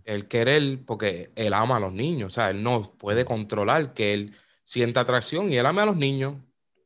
El 0.04 0.28
querer, 0.28 0.84
porque 0.86 1.32
él 1.34 1.52
ama 1.52 1.76
a 1.76 1.80
los 1.80 1.92
niños, 1.92 2.28
o 2.28 2.30
sea, 2.30 2.50
él 2.50 2.62
no 2.62 2.92
puede 2.96 3.24
controlar 3.24 3.92
que 3.92 4.14
él 4.14 4.36
sienta 4.62 5.00
atracción 5.00 5.52
y 5.52 5.56
él 5.56 5.66
ama 5.66 5.82
a 5.82 5.86
los 5.86 5.96
niños. 5.96 6.34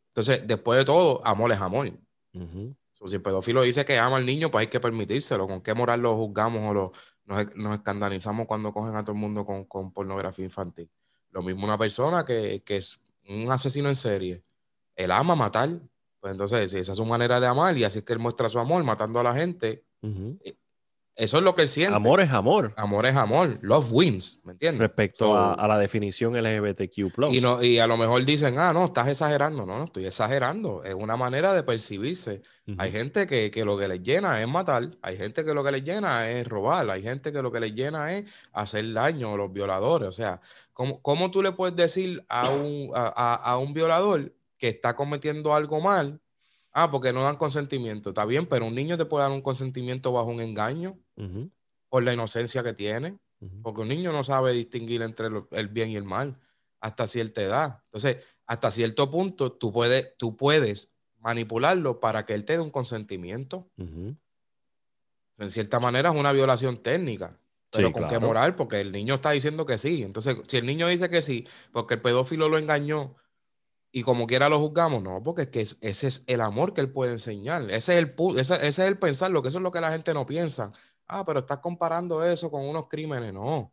Entonces, 0.09 0.47
después 0.47 0.79
de 0.79 0.87
todo, 0.87 1.21
amor 1.27 1.53
es 1.53 1.61
amor. 1.61 1.93
si 2.33 3.15
el 3.15 3.23
pedófilo 3.23 3.63
dice 3.63 3.85
que 3.85 3.99
ama 3.99 4.17
al 4.17 4.25
niño, 4.25 4.51
pues 4.51 4.63
hay 4.63 4.67
que 4.69 4.81
permitírselo. 4.81 5.47
¿Con 5.47 5.61
qué 5.61 5.75
moral 5.75 6.01
lo 6.01 6.17
juzgamos 6.17 6.63
o 6.65 6.73
lo, 6.73 6.93
nos, 7.27 7.75
escandalizamos 7.75 8.47
cuando 8.47 8.73
cogen 8.73 8.97
a 8.97 9.05
todo 9.05 9.13
el 9.13 9.19
mundo 9.19 9.45
con, 9.45 9.67
con 9.67 9.93
pornografía 9.93 10.47
infantil? 10.47 10.91
Lo 11.33 11.43
mismo 11.43 11.65
una 11.65 11.79
persona 11.79 12.25
que, 12.25 12.63
es 12.67 13.01
un 13.29 13.51
asesino 13.51 13.89
en 13.89 13.97
serie. 13.97 14.43
Él 14.97 15.11
ama 15.11 15.35
matar. 15.35 15.71
Pues 16.21 16.33
entonces, 16.33 16.71
si 16.71 16.79
esa 16.79 16.93
es 16.93 16.99
su 16.99 17.05
manera 17.07 17.41
de 17.41 17.47
amar 17.47 17.77
y 17.79 17.85
así 17.85 18.01
es 18.01 18.05
que 18.05 18.13
él 18.13 18.19
muestra 18.19 18.49
su 18.49 18.59
amor 18.59 18.85
matando 18.85 19.21
a 19.21 19.23
la 19.23 19.35
gente, 19.35 19.85
eso 21.21 21.37
es 21.37 21.45
lo 21.45 21.55
que 21.55 21.63
él 21.63 21.69
siente. 21.69 21.95
Amor 21.95 22.23
es 22.23 22.31
amor. 22.33 22.73
Amor 22.77 23.05
es 23.05 23.15
amor. 23.15 23.59
Love 23.61 23.93
wins, 23.93 24.41
¿me 24.43 24.53
entiendes? 24.53 24.81
Respecto 24.81 25.37
a, 25.37 25.69
la 25.69 25.79
definición 25.79 26.35
LGBTQ. 26.35 27.31
Y, 27.31 27.41
no, 27.43 27.63
y 27.63 27.79
a 27.79 27.87
lo 27.87 27.99
mejor 27.99 28.25
dicen, 28.25 28.59
ah, 28.59 28.73
no, 28.73 28.87
estás 28.87 29.07
exagerando. 29.09 29.67
No, 29.67 29.77
no 29.77 29.85
estoy 29.85 30.07
exagerando. 30.07 30.83
Es 30.83 30.95
una 30.95 31.19
manera 31.19 31.53
de 31.53 31.63
percibirse. 31.63 32.41
Hay 32.79 32.91
gente 32.91 33.27
que, 33.27 33.65
lo 33.67 33.77
que 33.77 33.87
les 33.87 34.03
llena 34.03 34.41
es 34.41 34.49
matar. 34.49 34.97
Hay 35.03 35.19
gente 35.19 35.45
que 35.45 35.53
lo 35.53 35.63
que 35.63 35.73
les 35.73 35.85
llena 35.85 36.31
es 36.31 36.49
robar. 36.49 36.89
Hay 36.89 37.03
gente 37.03 37.33
que 37.33 37.43
lo 37.43 37.53
que 37.53 37.61
les 37.61 37.75
llena 37.75 38.17
es 38.17 38.25
hacer 38.55 38.91
daño 38.93 39.35
a 39.35 39.37
los 39.37 39.53
violadores. 39.53 40.09
O 40.09 40.13
sea, 40.13 40.41
¿cómo, 40.73 41.03
cómo 41.03 41.31
tú 41.31 41.43
le 41.43 41.53
puedes 41.53 41.77
decir 41.77 42.25
a 42.31 42.49
un, 42.49 42.91
a 42.95 43.59
un 43.59 43.75
violador 43.75 44.33
que 44.57 44.69
está 44.69 44.97
cometiendo 44.97 45.55
algo 45.55 45.83
mal 45.83 46.19
Ah, 46.73 46.91
porque 46.91 47.13
no 47.13 47.23
dan 47.23 47.37
consentimiento. 47.37 48.11
Está 48.11 48.25
bien, 48.25 48.47
pero 48.47 48.67
un 48.67 48.75
niño 48.75 48.97
te 48.97 49.05
puede 49.05 49.25
dar 49.25 49.33
un 49.33 49.43
consentimiento 49.43 50.13
bajo 50.13 50.29
un 50.29 50.41
engaño 50.41 50.99
por 51.89 52.03
la 52.03 52.13
inocencia 52.13 52.63
que 52.63 52.73
tiene. 52.73 53.19
Porque 53.63 53.81
un 53.81 53.89
niño 53.89 54.13
no 54.13 54.23
sabe 54.23 54.53
distinguir 54.53 55.03
entre 55.03 55.29
el 55.53 55.69
bien 55.69 55.91
y 55.91 55.97
el 55.97 56.05
mal 56.05 56.39
hasta 56.81 57.07
cierta 57.07 57.43
edad. 57.43 57.81
Entonces, 57.85 58.23
hasta 58.47 58.71
cierto 58.71 59.11
punto, 59.11 59.53
tú 59.53 59.73
puedes, 59.73 60.17
tú 60.17 60.37
puedes 60.37 60.91
manipularlo 61.19 62.01
para 62.01 62.25
que 62.25 62.35
él 62.35 62.45
te 62.45 62.55
dé 62.55 62.61
un 62.61 62.71
consentimiento. 62.71 63.71
En 63.77 65.51
cierta 65.51 65.81
manera 65.81 66.11
es 66.11 66.17
una 66.17 66.33
violación 66.33 66.79
técnica. 66.79 67.39
Pero 67.71 67.93
con 67.93 68.09
qué 68.09 68.19
moral, 68.19 68.57
porque 68.57 68.81
el 68.81 68.91
niño 68.91 69.15
está 69.15 69.31
diciendo 69.31 69.65
que 69.65 69.79
sí. 69.79 70.03
Entonces, 70.03 70.37
si 70.49 70.57
el 70.57 70.67
niño 70.67 70.89
dice 70.89 71.09
que 71.09 71.23
sí, 71.23 71.47
porque 71.73 71.95
el 71.95 72.01
pedófilo 72.01 72.49
lo 72.49 72.59
engañó 72.59 73.15
y 73.93 74.03
como 74.03 74.27
quiera 74.27 74.49
lo 74.49 74.59
juzgamos, 74.61 75.03
no, 75.03 75.23
porque 75.23 75.43
es 75.43 75.49
que 75.49 75.61
ese 75.61 76.07
es 76.07 76.23
el 76.27 76.41
amor 76.41 76.73
que 76.73 76.81
él 76.81 76.91
puede 76.91 77.13
enseñar. 77.13 77.63
Ese 77.71 77.99
es 77.99 77.99
el, 77.99 78.15
ese, 78.37 78.55
ese 78.55 78.69
es 78.69 78.79
el 78.79 78.99
pensarlo, 78.99 79.43
que 79.43 79.49
eso 79.49 79.59
es 79.59 79.63
lo 79.63 79.73
que 79.73 79.81
la 79.81 79.91
gente 79.91 80.15
no 80.15 80.27
piensa. 80.27 80.73
Ah, 81.09 81.25
pero 81.25 81.41
estás 81.41 81.59
comparando 81.59 82.25
eso 82.25 82.51
con 82.51 82.63
unos 82.63 82.87
crímenes, 82.89 83.33
no. 83.33 83.73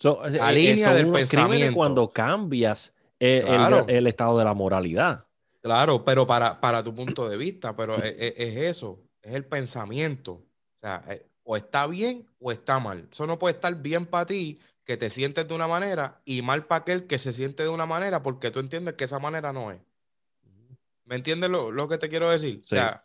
la 0.00 0.52
línea 0.52 0.94
del 0.94 1.10
pensamiento. 1.10 1.74
cuando 1.74 2.08
cambias 2.08 2.94
el, 3.18 4.06
estado 4.06 4.38
de 4.38 4.44
la 4.44 4.54
moralidad. 4.54 5.24
Claro, 5.60 6.04
pero 6.04 6.24
para, 6.24 6.60
para 6.60 6.84
tu 6.84 6.94
punto 6.94 7.28
de 7.28 7.36
vista, 7.36 7.74
pero 7.74 7.96
es, 7.96 8.14
es, 8.16 8.56
eso, 8.56 9.00
es 9.20 9.34
el 9.34 9.44
pensamiento. 9.44 10.32
O 10.32 10.78
sea, 10.78 11.02
eh, 11.08 11.26
o 11.42 11.56
está 11.56 11.88
bien 11.88 12.28
o 12.38 12.52
está 12.52 12.78
mal. 12.78 13.08
Eso 13.10 13.26
no 13.26 13.38
puede 13.40 13.56
estar 13.56 13.74
bien 13.74 14.06
para 14.06 14.26
ti 14.26 14.58
que 14.88 14.96
te 14.96 15.10
sientes 15.10 15.46
de 15.46 15.54
una 15.54 15.68
manera 15.68 16.22
y 16.24 16.40
mal 16.40 16.64
para 16.64 16.80
aquel 16.80 17.06
que 17.06 17.18
se 17.18 17.34
siente 17.34 17.62
de 17.62 17.68
una 17.68 17.84
manera 17.84 18.22
porque 18.22 18.50
tú 18.50 18.58
entiendes 18.58 18.94
que 18.94 19.04
esa 19.04 19.18
manera 19.18 19.52
no 19.52 19.70
es. 19.70 19.82
¿Me 21.04 21.16
entiendes 21.16 21.50
lo, 21.50 21.88
que 21.88 21.98
te 21.98 22.08
quiero 22.08 22.30
decir? 22.30 22.62
O 22.64 22.66
sea, 22.66 23.04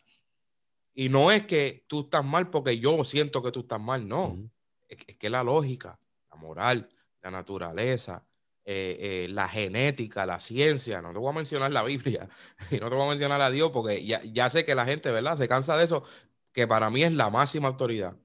y 0.94 1.10
no 1.10 1.30
es 1.30 1.46
que 1.46 1.84
tú 1.88 2.04
estás 2.04 2.24
mal 2.24 2.50
porque 2.50 2.80
yo 2.80 3.04
siento 3.04 3.44
que 3.44 3.52
tú 3.52 3.60
estás 3.60 3.82
mal, 3.82 4.08
no. 4.08 4.50
es, 4.88 5.18
que 5.18 5.30
la 5.30 5.44
lógica, 5.44 6.00
la 6.32 6.38
moral, 6.38 6.90
la 7.22 7.32
naturaleza, 7.32 8.24
eh, 8.64 9.26
eh, 9.26 9.28
la 9.28 9.50
genética, 9.50 10.26
la 10.26 10.40
ciencia, 10.40 11.02
no 11.02 11.12
te 11.12 11.20
voy 11.20 11.32
a 11.32 11.36
mencionar 11.36 11.70
la 11.72 11.84
Biblia 11.84 12.30
y 12.72 12.78
no 12.78 12.88
te 12.88 12.96
voy 12.96 13.08
a 13.08 13.10
mencionar 13.10 13.42
a 13.42 13.52
Dios 13.52 13.72
porque 13.72 14.06
ya, 14.06 14.24
ya 14.24 14.50
sé 14.50 14.64
que 14.64 14.74
la 14.74 14.86
gente, 14.86 15.12
¿verdad? 15.12 15.36
Se 15.36 15.50
cansa 15.50 15.76
de 15.76 15.84
eso, 15.84 16.06
que 16.54 16.66
para 16.66 16.90
mí 16.90 17.04
es 17.04 17.12
la 17.12 17.30
máxima 17.30 17.68
autoridad. 17.68 18.16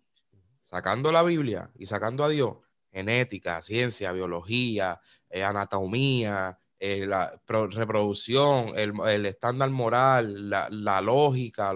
Sacando 0.62 1.10
la 1.10 1.24
Biblia 1.24 1.72
y 1.76 1.86
sacando 1.86 2.24
a 2.24 2.28
Dios, 2.28 2.58
genética, 2.98 3.62
ciencia, 3.62 4.10
biología, 4.12 5.00
eh, 5.30 5.44
anatomía, 5.44 6.58
eh, 6.80 7.06
la 7.06 7.40
reproducción, 7.46 8.72
el, 8.76 9.26
estándar 9.26 9.70
moral, 9.70 10.50
la, 10.50 11.00
lógica, 11.00 11.72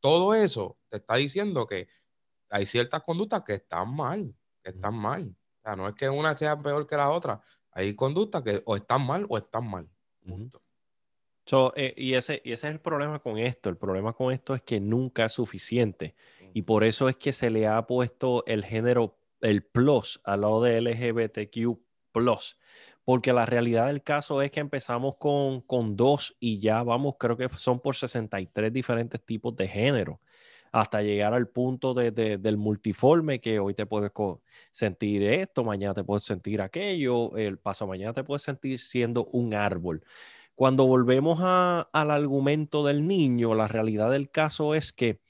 todo 0.00 0.34
eso 0.34 0.78
te 0.88 0.96
está 0.96 1.16
diciendo 1.16 1.66
que 1.66 1.88
hay 2.48 2.64
ciertas 2.64 3.02
conductas 3.02 3.42
que 3.42 3.54
están 3.54 3.94
mal, 3.94 4.34
que 4.62 4.70
están 4.70 4.94
mal. 4.94 5.36
O 5.58 5.62
sea, 5.62 5.76
no 5.76 5.88
es 5.88 5.94
que 5.94 6.08
una 6.08 6.34
sea 6.36 6.56
peor 6.56 6.86
que 6.86 6.96
la 6.96 7.10
otra, 7.10 7.40
hay 7.72 7.94
conductas 7.94 8.42
que 8.42 8.62
o 8.64 8.76
están 8.76 9.06
mal 9.06 9.26
o 9.28 9.36
están 9.36 9.68
mal. 9.68 9.88
Eh, 11.76 11.94
y, 11.96 12.14
ese, 12.14 12.42
y 12.44 12.52
ese 12.52 12.68
es 12.68 12.72
el 12.72 12.80
problema 12.80 13.18
con 13.18 13.38
esto. 13.38 13.68
El 13.68 13.76
problema 13.76 14.12
con 14.12 14.32
esto 14.32 14.54
es 14.54 14.62
que 14.62 14.80
nunca 14.80 15.26
es 15.26 15.32
suficiente. 15.32 16.14
Y 16.54 16.62
por 16.62 16.84
eso 16.84 17.08
es 17.08 17.16
que 17.16 17.32
se 17.32 17.50
le 17.50 17.66
ha 17.66 17.86
puesto 17.86 18.44
el 18.46 18.64
género 18.64 19.17
el 19.40 19.64
plus 19.64 20.20
al 20.24 20.42
lado 20.42 20.62
de 20.62 20.80
LGBTQ 20.80 21.78
plus, 22.12 22.58
porque 23.04 23.32
la 23.32 23.46
realidad 23.46 23.86
del 23.86 24.02
caso 24.02 24.42
es 24.42 24.50
que 24.50 24.60
empezamos 24.60 25.16
con, 25.16 25.60
con 25.62 25.96
dos 25.96 26.36
y 26.40 26.60
ya 26.60 26.82
vamos, 26.82 27.14
creo 27.18 27.36
que 27.36 27.48
son 27.56 27.80
por 27.80 27.96
63 27.96 28.72
diferentes 28.72 29.24
tipos 29.24 29.56
de 29.56 29.68
género, 29.68 30.20
hasta 30.72 31.02
llegar 31.02 31.34
al 31.34 31.48
punto 31.48 31.94
de, 31.94 32.10
del 32.10 32.56
multiforme 32.56 33.40
que 33.40 33.58
hoy 33.58 33.74
te 33.74 33.86
puedes 33.86 34.12
sentir 34.70 35.22
esto, 35.22 35.64
mañana 35.64 35.94
te 35.94 36.04
puedes 36.04 36.24
sentir 36.24 36.60
aquello, 36.60 37.36
el 37.36 37.58
paso 37.58 37.86
mañana 37.86 38.12
te 38.12 38.24
puedes 38.24 38.42
sentir 38.42 38.78
siendo 38.78 39.26
un 39.26 39.54
árbol. 39.54 40.02
Cuando 40.54 40.86
volvemos 40.86 41.38
al 41.40 42.10
argumento 42.10 42.84
del 42.84 43.06
niño, 43.06 43.54
la 43.54 43.68
realidad 43.68 44.10
del 44.10 44.30
caso 44.30 44.74
es 44.74 44.92
que 44.92 45.20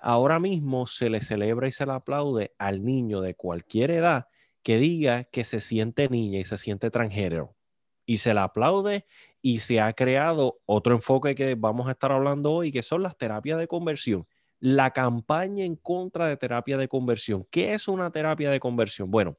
Ahora 0.00 0.38
mismo 0.38 0.86
se 0.86 1.10
le 1.10 1.20
celebra 1.20 1.68
y 1.68 1.72
se 1.72 1.86
le 1.86 1.92
aplaude 1.92 2.54
al 2.58 2.84
niño 2.84 3.20
de 3.20 3.34
cualquier 3.34 3.90
edad 3.90 4.26
que 4.62 4.78
diga 4.78 5.24
que 5.24 5.44
se 5.44 5.60
siente 5.60 6.08
niña 6.08 6.40
y 6.40 6.44
se 6.44 6.58
siente 6.58 6.90
transgénero. 6.90 7.54
Y 8.04 8.18
se 8.18 8.34
le 8.34 8.40
aplaude 8.40 9.06
y 9.42 9.60
se 9.60 9.80
ha 9.80 9.92
creado 9.92 10.60
otro 10.66 10.94
enfoque 10.94 11.34
que 11.34 11.54
vamos 11.54 11.88
a 11.88 11.92
estar 11.92 12.12
hablando 12.12 12.52
hoy, 12.52 12.72
que 12.72 12.82
son 12.82 13.02
las 13.02 13.16
terapias 13.16 13.58
de 13.58 13.68
conversión. 13.68 14.26
La 14.58 14.90
campaña 14.90 15.64
en 15.64 15.76
contra 15.76 16.26
de 16.26 16.36
terapia 16.36 16.78
de 16.78 16.88
conversión. 16.88 17.46
¿Qué 17.50 17.74
es 17.74 17.88
una 17.88 18.10
terapia 18.10 18.50
de 18.50 18.58
conversión? 18.58 19.10
Bueno, 19.10 19.38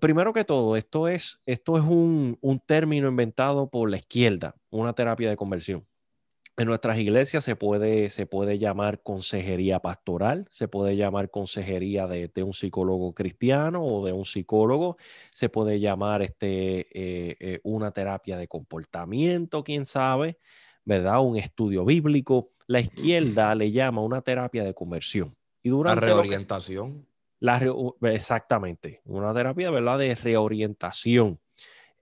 primero 0.00 0.32
que 0.32 0.44
todo, 0.44 0.76
esto 0.76 1.08
es, 1.08 1.40
esto 1.46 1.78
es 1.78 1.84
un, 1.84 2.38
un 2.40 2.60
término 2.60 3.08
inventado 3.08 3.70
por 3.70 3.90
la 3.90 3.96
izquierda, 3.96 4.54
una 4.70 4.92
terapia 4.92 5.30
de 5.30 5.36
conversión 5.36 5.86
En 6.60 6.66
nuestras 6.66 6.98
iglesias 6.98 7.42
se 7.42 7.56
puede, 7.56 8.10
se 8.10 8.26
puede 8.26 8.58
llamar 8.58 9.02
consejería 9.02 9.78
pastoral, 9.78 10.46
se 10.50 10.68
puede 10.68 10.94
llamar 10.94 11.30
consejería 11.30 12.06
de, 12.06 12.28
de 12.28 12.42
un 12.42 12.52
psicólogo 12.52 13.14
cristiano 13.14 13.82
o 13.82 14.04
de 14.04 14.12
un 14.12 14.26
psicólogo, 14.26 14.98
se 15.32 15.48
puede 15.48 15.80
llamar 15.80 16.20
este, 16.20 16.80
eh, 16.80 17.36
eh, 17.40 17.60
una 17.62 17.92
terapia 17.92 18.36
de 18.36 18.46
comportamiento, 18.46 19.64
quién 19.64 19.86
sabe, 19.86 20.36
¿verdad? 20.84 21.22
Un 21.24 21.38
estudio 21.38 21.86
bíblico. 21.86 22.50
La 22.66 22.80
izquierda 22.80 23.54
le 23.54 23.72
llama 23.72 24.02
una 24.02 24.20
terapia 24.20 24.62
de 24.62 24.74
conversión. 24.74 25.34
Y 25.62 25.70
La 25.70 25.76
durante 25.76 26.00
que- 26.04 26.12
reorientación. 26.12 27.06
la 27.38 27.58
re- 27.58 27.72
exactamente, 28.12 29.00
una 29.06 29.32
terapia, 29.32 29.70
¿verdad? 29.70 29.98
De 29.98 30.14
reorientación, 30.14 31.40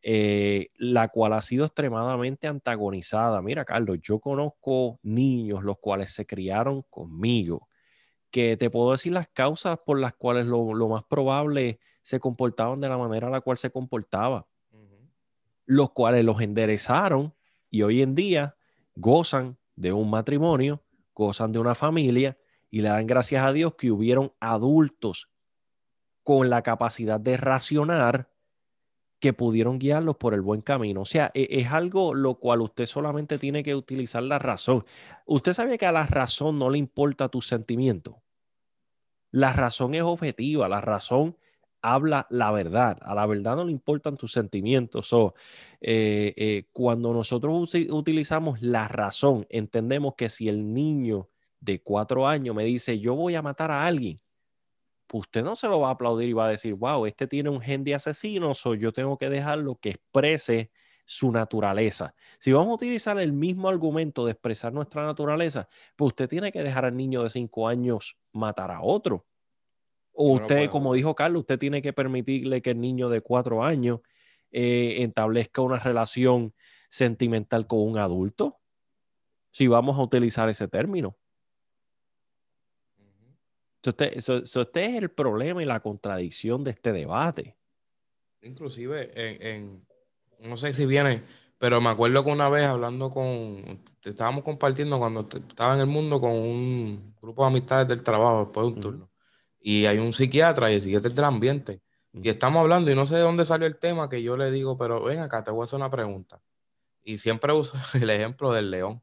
eh, 0.02 0.68
la 0.76 1.08
cual 1.08 1.32
ha 1.32 1.42
sido 1.42 1.64
extremadamente 1.64 2.46
antagonizada. 2.46 3.42
Mira, 3.42 3.64
Carlos, 3.64 3.98
yo 4.02 4.20
conozco 4.20 5.00
niños 5.02 5.64
los 5.64 5.78
cuales 5.78 6.10
se 6.10 6.26
criaron 6.26 6.82
conmigo, 6.88 7.68
que 8.30 8.56
te 8.56 8.70
puedo 8.70 8.92
decir 8.92 9.12
las 9.12 9.28
causas 9.28 9.78
por 9.84 9.98
las 9.98 10.14
cuales 10.14 10.46
lo, 10.46 10.74
lo 10.74 10.88
más 10.88 11.04
probable 11.04 11.80
se 12.02 12.20
comportaban 12.20 12.80
de 12.80 12.88
la 12.88 12.96
manera 12.96 13.26
a 13.26 13.30
la 13.30 13.40
cual 13.40 13.58
se 13.58 13.70
comportaba, 13.70 14.46
los 15.66 15.90
cuales 15.90 16.24
los 16.24 16.40
enderezaron 16.40 17.34
y 17.68 17.82
hoy 17.82 18.00
en 18.00 18.14
día 18.14 18.56
gozan 18.94 19.58
de 19.76 19.92
un 19.92 20.08
matrimonio, 20.08 20.82
gozan 21.14 21.52
de 21.52 21.58
una 21.58 21.74
familia 21.74 22.38
y 22.70 22.80
le 22.80 22.88
dan 22.88 23.06
gracias 23.06 23.44
a 23.44 23.52
Dios 23.52 23.74
que 23.74 23.90
hubieron 23.90 24.32
adultos 24.40 25.30
con 26.22 26.50
la 26.50 26.62
capacidad 26.62 27.20
de 27.20 27.36
racionar 27.36 28.30
que 29.20 29.32
pudieron 29.32 29.78
guiarlos 29.78 30.16
por 30.16 30.34
el 30.34 30.40
buen 30.42 30.60
camino. 30.60 31.02
O 31.02 31.04
sea, 31.04 31.30
e- 31.34 31.48
es 31.50 31.68
algo 31.72 32.14
lo 32.14 32.36
cual 32.36 32.60
usted 32.62 32.86
solamente 32.86 33.38
tiene 33.38 33.62
que 33.62 33.74
utilizar 33.74 34.22
la 34.22 34.38
razón. 34.38 34.84
Usted 35.26 35.52
sabe 35.54 35.78
que 35.78 35.86
a 35.86 35.92
la 35.92 36.06
razón 36.06 36.58
no 36.58 36.70
le 36.70 36.78
importa 36.78 37.28
tu 37.28 37.40
sentimiento. 37.40 38.22
La 39.30 39.52
razón 39.52 39.94
es 39.94 40.02
objetiva, 40.02 40.68
la 40.68 40.80
razón 40.80 41.36
habla 41.82 42.26
la 42.30 42.50
verdad. 42.50 42.98
A 43.02 43.14
la 43.14 43.26
verdad 43.26 43.56
no 43.56 43.64
le 43.64 43.72
importan 43.72 44.16
tus 44.16 44.32
sentimientos. 44.32 45.08
So, 45.08 45.34
eh, 45.80 46.34
eh, 46.36 46.64
cuando 46.72 47.12
nosotros 47.12 47.74
utilizamos 47.90 48.62
la 48.62 48.88
razón, 48.88 49.46
entendemos 49.50 50.14
que 50.16 50.28
si 50.30 50.48
el 50.48 50.72
niño 50.72 51.28
de 51.60 51.82
cuatro 51.82 52.26
años 52.26 52.54
me 52.54 52.64
dice, 52.64 52.98
yo 53.00 53.14
voy 53.14 53.34
a 53.34 53.42
matar 53.42 53.70
a 53.70 53.86
alguien, 53.86 54.18
pues 55.08 55.22
usted 55.22 55.42
no 55.42 55.56
se 55.56 55.66
lo 55.66 55.80
va 55.80 55.88
a 55.88 55.92
aplaudir 55.92 56.28
y 56.28 56.32
va 56.34 56.46
a 56.46 56.50
decir, 56.50 56.74
wow, 56.74 57.06
este 57.06 57.26
tiene 57.26 57.48
un 57.48 57.60
gen 57.60 57.82
de 57.82 57.94
asesino, 57.94 58.54
so 58.54 58.74
yo 58.74 58.92
tengo 58.92 59.18
que 59.18 59.30
dejarlo 59.30 59.76
que 59.76 59.90
exprese 59.90 60.70
su 61.06 61.32
naturaleza. 61.32 62.14
Si 62.38 62.52
vamos 62.52 62.72
a 62.72 62.74
utilizar 62.74 63.18
el 63.18 63.32
mismo 63.32 63.70
argumento 63.70 64.26
de 64.26 64.32
expresar 64.32 64.74
nuestra 64.74 65.06
naturaleza, 65.06 65.66
pues 65.96 66.08
usted 66.08 66.28
tiene 66.28 66.52
que 66.52 66.62
dejar 66.62 66.84
al 66.84 66.94
niño 66.94 67.22
de 67.22 67.30
cinco 67.30 67.66
años 67.66 68.18
matar 68.32 68.70
a 68.70 68.82
otro. 68.82 69.26
O 70.12 70.32
usted, 70.32 70.56
puede 70.56 70.70
como 70.70 70.92
dijo 70.92 71.14
Carlos, 71.14 71.40
usted 71.40 71.58
tiene 71.58 71.80
que 71.80 71.94
permitirle 71.94 72.60
que 72.60 72.70
el 72.70 72.80
niño 72.80 73.08
de 73.08 73.22
cuatro 73.22 73.64
años 73.64 74.00
eh, 74.50 74.96
establezca 74.98 75.62
una 75.62 75.78
relación 75.78 76.54
sentimental 76.90 77.66
con 77.66 77.80
un 77.80 77.98
adulto. 77.98 78.60
Si 79.50 79.66
vamos 79.66 79.98
a 79.98 80.02
utilizar 80.02 80.50
ese 80.50 80.68
término. 80.68 81.16
So, 83.82 83.90
este, 83.90 84.20
so- 84.20 84.44
so 84.46 84.62
este 84.62 84.86
es 84.86 84.94
el 84.96 85.10
problema 85.10 85.62
y 85.62 85.66
la 85.66 85.80
contradicción 85.80 86.64
de 86.64 86.72
este 86.72 86.92
debate. 86.92 87.56
Inclusive 88.42 89.10
en, 89.14 89.42
en- 89.46 89.86
no 90.40 90.56
sé 90.56 90.72
si 90.72 90.86
viene, 90.86 91.22
pero 91.58 91.80
me 91.80 91.88
acuerdo 91.90 92.24
que 92.24 92.30
una 92.30 92.48
vez 92.48 92.64
hablando 92.66 93.10
con, 93.10 93.82
te 94.00 94.10
estábamos 94.10 94.44
compartiendo 94.44 94.98
cuando 94.98 95.28
estaba 95.32 95.74
en 95.74 95.80
el 95.80 95.86
mundo 95.86 96.20
con 96.20 96.30
un 96.32 97.14
grupo 97.20 97.42
de 97.42 97.48
amistades 97.48 97.88
del 97.88 98.02
trabajo 98.02 98.44
después 98.44 98.66
de 98.68 98.72
un 98.74 98.80
turno. 98.80 99.10
Y 99.60 99.86
hay 99.86 99.98
un 99.98 100.12
psiquiatra 100.12 100.70
y 100.70 100.76
el 100.76 100.82
psiquiatra 100.82 101.10
del 101.10 101.24
ambiente. 101.24 101.82
Y 102.12 102.28
estamos 102.28 102.60
hablando 102.60 102.90
y 102.90 102.94
no 102.94 103.06
sé 103.06 103.16
de 103.16 103.20
dónde 103.22 103.44
salió 103.44 103.66
el 103.66 103.78
tema 103.78 104.08
que 104.08 104.22
yo 104.22 104.36
le 104.36 104.50
digo, 104.52 104.78
pero 104.78 105.02
ven 105.02 105.18
acá, 105.18 105.42
te 105.42 105.50
voy 105.50 105.62
a 105.62 105.64
hacer 105.64 105.78
una 105.78 105.90
pregunta. 105.90 106.40
Y 107.02 107.18
siempre 107.18 107.52
uso 107.52 107.76
el 108.00 108.10
ejemplo 108.10 108.52
del 108.52 108.70
león. 108.70 109.02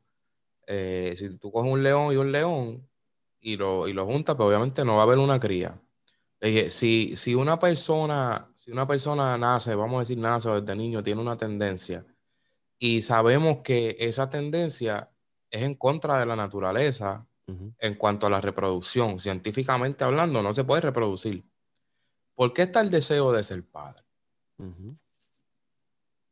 Eh, 0.67 1.13
si 1.17 1.37
tú 1.37 1.51
coges 1.51 1.71
un 1.71 1.83
león 1.83 2.13
y 2.13 2.17
un 2.17 2.31
león 2.31 2.89
y 3.47 3.57
lo, 3.57 3.87
y 3.87 3.93
lo 3.93 4.05
juntas, 4.07 4.35
pues 4.35 4.47
obviamente 4.47 4.83
no 4.83 4.95
va 4.95 5.01
a 5.01 5.03
haber 5.03 5.19
una 5.19 5.39
cría. 5.39 5.79
Le 6.39 6.49
dije, 6.49 6.69
si, 6.71 7.15
si 7.15 7.35
una 7.35 7.59
persona, 7.59 8.49
si 8.55 8.71
una 8.71 8.87
persona 8.87 9.37
nace, 9.37 9.75
vamos 9.75 9.97
a 9.97 9.99
decir 9.99 10.17
nace 10.17 10.49
desde 10.49 10.75
niño, 10.75 11.03
tiene 11.03 11.21
una 11.21 11.37
tendencia 11.37 12.03
y 12.79 13.01
sabemos 13.01 13.59
que 13.63 13.95
esa 13.99 14.29
tendencia 14.31 15.11
es 15.51 15.61
en 15.61 15.75
contra 15.75 16.19
de 16.19 16.25
la 16.25 16.35
naturaleza 16.35 17.25
en 17.77 17.93
cuanto 17.93 18.25
a 18.25 18.31
la 18.31 18.41
reproducción, 18.41 19.19
científicamente 19.19 20.03
hablando, 20.03 20.41
no 20.41 20.51
se 20.53 20.63
puede 20.63 20.81
reproducir. 20.81 21.43
¿Por 22.33 22.51
qué 22.51 22.63
está 22.63 22.81
el 22.81 22.89
deseo 22.89 23.31
de 23.31 23.43
ser 23.43 23.63
padre? 23.63 24.03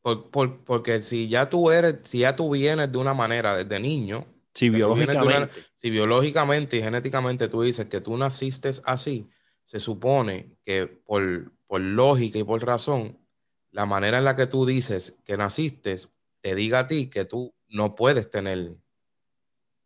Por- 0.01 0.31
por- 0.31 0.63
porque 0.65 0.99
si 0.99 1.29
ya 1.29 1.47
tú 1.47 1.69
eres, 1.69 1.97
si 2.03 2.19
ya 2.19 2.35
tú 2.35 2.49
vienes 2.49 2.91
de 2.91 2.97
una 2.97 3.13
manera 3.13 3.55
desde 3.55 3.79
niño, 3.79 4.25
Tú 4.53 4.65
una- 4.67 4.77
biológicamente. 4.77 5.53
si 5.75 5.89
biológicamente 5.89 6.77
y 6.77 6.81
genéticamente 6.81 7.47
tú 7.47 7.61
dices 7.63 7.87
que 7.87 8.01
tú 8.01 8.15
naciste 8.17 8.71
así, 8.85 9.27
se 9.63 9.79
supone 9.79 10.55
que 10.63 10.87
por, 10.87 11.51
por 11.67 11.81
lógica 11.81 12.37
y 12.37 12.43
por 12.43 12.63
razón, 12.65 13.17
la 13.71 13.85
manera 13.85 14.19
en 14.19 14.25
la 14.25 14.35
que 14.35 14.45
tú 14.45 14.65
dices 14.65 15.15
que 15.23 15.35
naciste 15.37 15.99
te 16.41 16.53
diga 16.55 16.79
a 16.79 16.87
ti 16.87 17.09
que 17.09 17.25
tú 17.25 17.53
no 17.69 17.95
puedes 17.95 18.29
tener, 18.29 18.75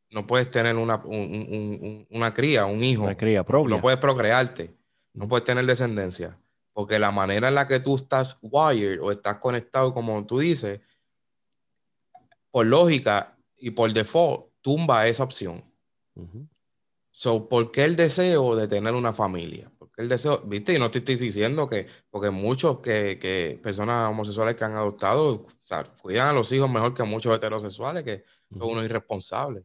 no 0.09 0.27
puedes 0.27 0.49
tener 0.51 0.75
una, 0.75 0.95
un- 1.05 1.13
un- 1.15 1.47
un- 1.81 2.07
una 2.09 2.33
cría, 2.33 2.65
un 2.65 2.83
hijo, 2.83 3.03
Una 3.03 3.15
cría 3.15 3.39
no, 3.39 3.45
propia. 3.45 3.75
no 3.75 3.81
puedes 3.81 3.99
procrearte, 3.99 4.75
no 5.13 5.27
puedes 5.27 5.45
tener 5.45 5.65
descendencia, 5.65 6.37
porque 6.73 6.99
la 6.99 7.11
manera 7.11 7.47
en 7.47 7.55
la 7.55 7.67
que 7.67 7.79
tú 7.79 7.95
estás 7.95 8.37
wired 8.41 8.99
o 9.01 9.11
estás 9.11 9.37
conectado, 9.37 9.93
como 9.93 10.25
tú 10.25 10.39
dices, 10.39 10.81
por 12.51 12.65
lógica 12.65 13.37
y 13.57 13.71
por 13.71 13.91
default, 13.93 14.46
tumba 14.67 15.07
esa 15.07 15.23
opción. 15.23 15.63
Ujú. 16.15 16.45
So, 17.09 17.47
¿por 17.47 17.71
qué 17.71 17.85
el 17.85 17.95
deseo 17.95 18.53
de 18.53 18.67
tener 18.67 18.93
una 18.95 19.13
familia? 19.13 19.71
¿Por 19.79 19.89
qué 19.93 20.01
el 20.01 20.09
deseo? 20.09 20.39
Viste, 20.39 20.73
y 20.73 20.77
no 20.77 20.91
te 20.91 20.97
estoy 20.99 21.15
diciendo 21.15 21.69
que, 21.69 21.87
porque 22.09 22.31
muchos 22.31 22.81
que, 22.81 23.17
que 23.17 23.57
personas 23.63 24.09
homosexuales 24.09 24.57
que 24.57 24.65
han 24.65 24.73
adoptado, 24.73 25.29
o 25.29 25.47
sea, 25.63 25.85
cuidan 25.85 26.27
a 26.27 26.33
los 26.33 26.51
hijos 26.51 26.69
mejor 26.69 26.93
que 26.93 27.03
muchos 27.03 27.33
heterosexuales, 27.33 28.03
que 28.03 28.25
son 28.49 28.63
Ujú. 28.63 28.71
unos 28.71 28.83
irresponsables, 28.83 29.63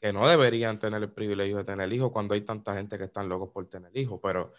que 0.00 0.14
no 0.14 0.26
deberían 0.26 0.78
tener 0.78 1.02
el 1.02 1.12
privilegio 1.12 1.58
de 1.58 1.64
tener 1.64 1.92
hijos 1.92 2.10
cuando 2.10 2.32
hay 2.32 2.40
tanta 2.40 2.74
gente 2.74 2.96
que 2.96 3.04
están 3.04 3.28
locos 3.28 3.50
por 3.52 3.68
tener 3.68 3.94
hijos. 3.94 4.18
Pero 4.22 4.54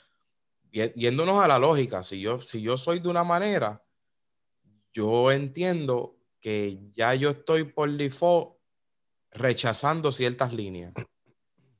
yéndonos 0.71 1.43
a 1.43 1.47
la 1.47 1.57
lógica, 1.57 2.03
si 2.03 2.21
yo, 2.21 2.39
si 2.39 2.61
yo 2.61 2.77
soy 2.77 2.99
de 2.99 3.09
una 3.09 3.23
manera, 3.23 3.83
yo 4.93 5.31
entiendo 5.31 6.19
que 6.39 6.79
ya 6.91 7.15
yo 7.15 7.31
estoy 7.31 7.63
por 7.63 7.91
default 7.97 8.58
rechazando 9.31 10.11
ciertas 10.11 10.53
líneas. 10.53 10.93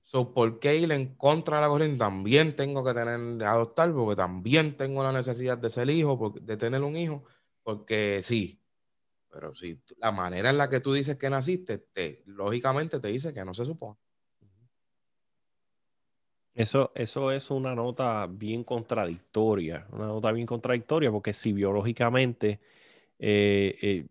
So, 0.02 0.34
¿por 0.34 0.60
qué 0.60 0.78
ir 0.78 0.92
en 0.92 1.16
contra 1.16 1.58
de 1.58 1.62
la 1.62 1.68
corriente? 1.68 1.98
También 2.00 2.56
tengo 2.56 2.84
que 2.84 2.94
tener, 2.94 3.44
adoptar, 3.44 3.94
porque 3.94 4.16
también 4.16 4.76
tengo 4.76 5.04
la 5.04 5.12
necesidad 5.12 5.58
de 5.58 5.70
ser 5.70 5.90
hijo, 5.90 6.34
de 6.42 6.58
tener 6.58 6.82
un 6.82 6.96
hijo, 6.96 7.24
porque 7.64 8.20
sí. 8.24 8.60
Pero 9.30 9.54
si 9.54 9.80
la 9.98 10.12
manera 10.12 10.50
en 10.50 10.58
la 10.58 10.70
que 10.70 10.80
tú 10.80 10.94
dices 10.94 11.18
que 11.18 11.30
naciste, 11.30 11.78
te, 11.78 12.24
lógicamente 12.26 13.00
te 13.00 13.10
dice 13.10 13.34
que 13.34 13.46
no 13.46 13.54
se 13.54 13.66
supone. 13.66 14.00
Eso, 16.56 16.92
eso 16.96 17.32
es 17.32 17.52
una 17.52 17.76
nota 17.76 18.28
bien 18.28 18.64
contradictoria, 18.64 19.88
una 19.92 20.08
nota 20.08 20.32
bien 20.32 20.48
contradictoria, 20.48 21.12
porque 21.12 21.32
si 21.32 21.54
biológicamente 21.54 22.60
eh, 23.20 23.78
eh, 23.82 24.08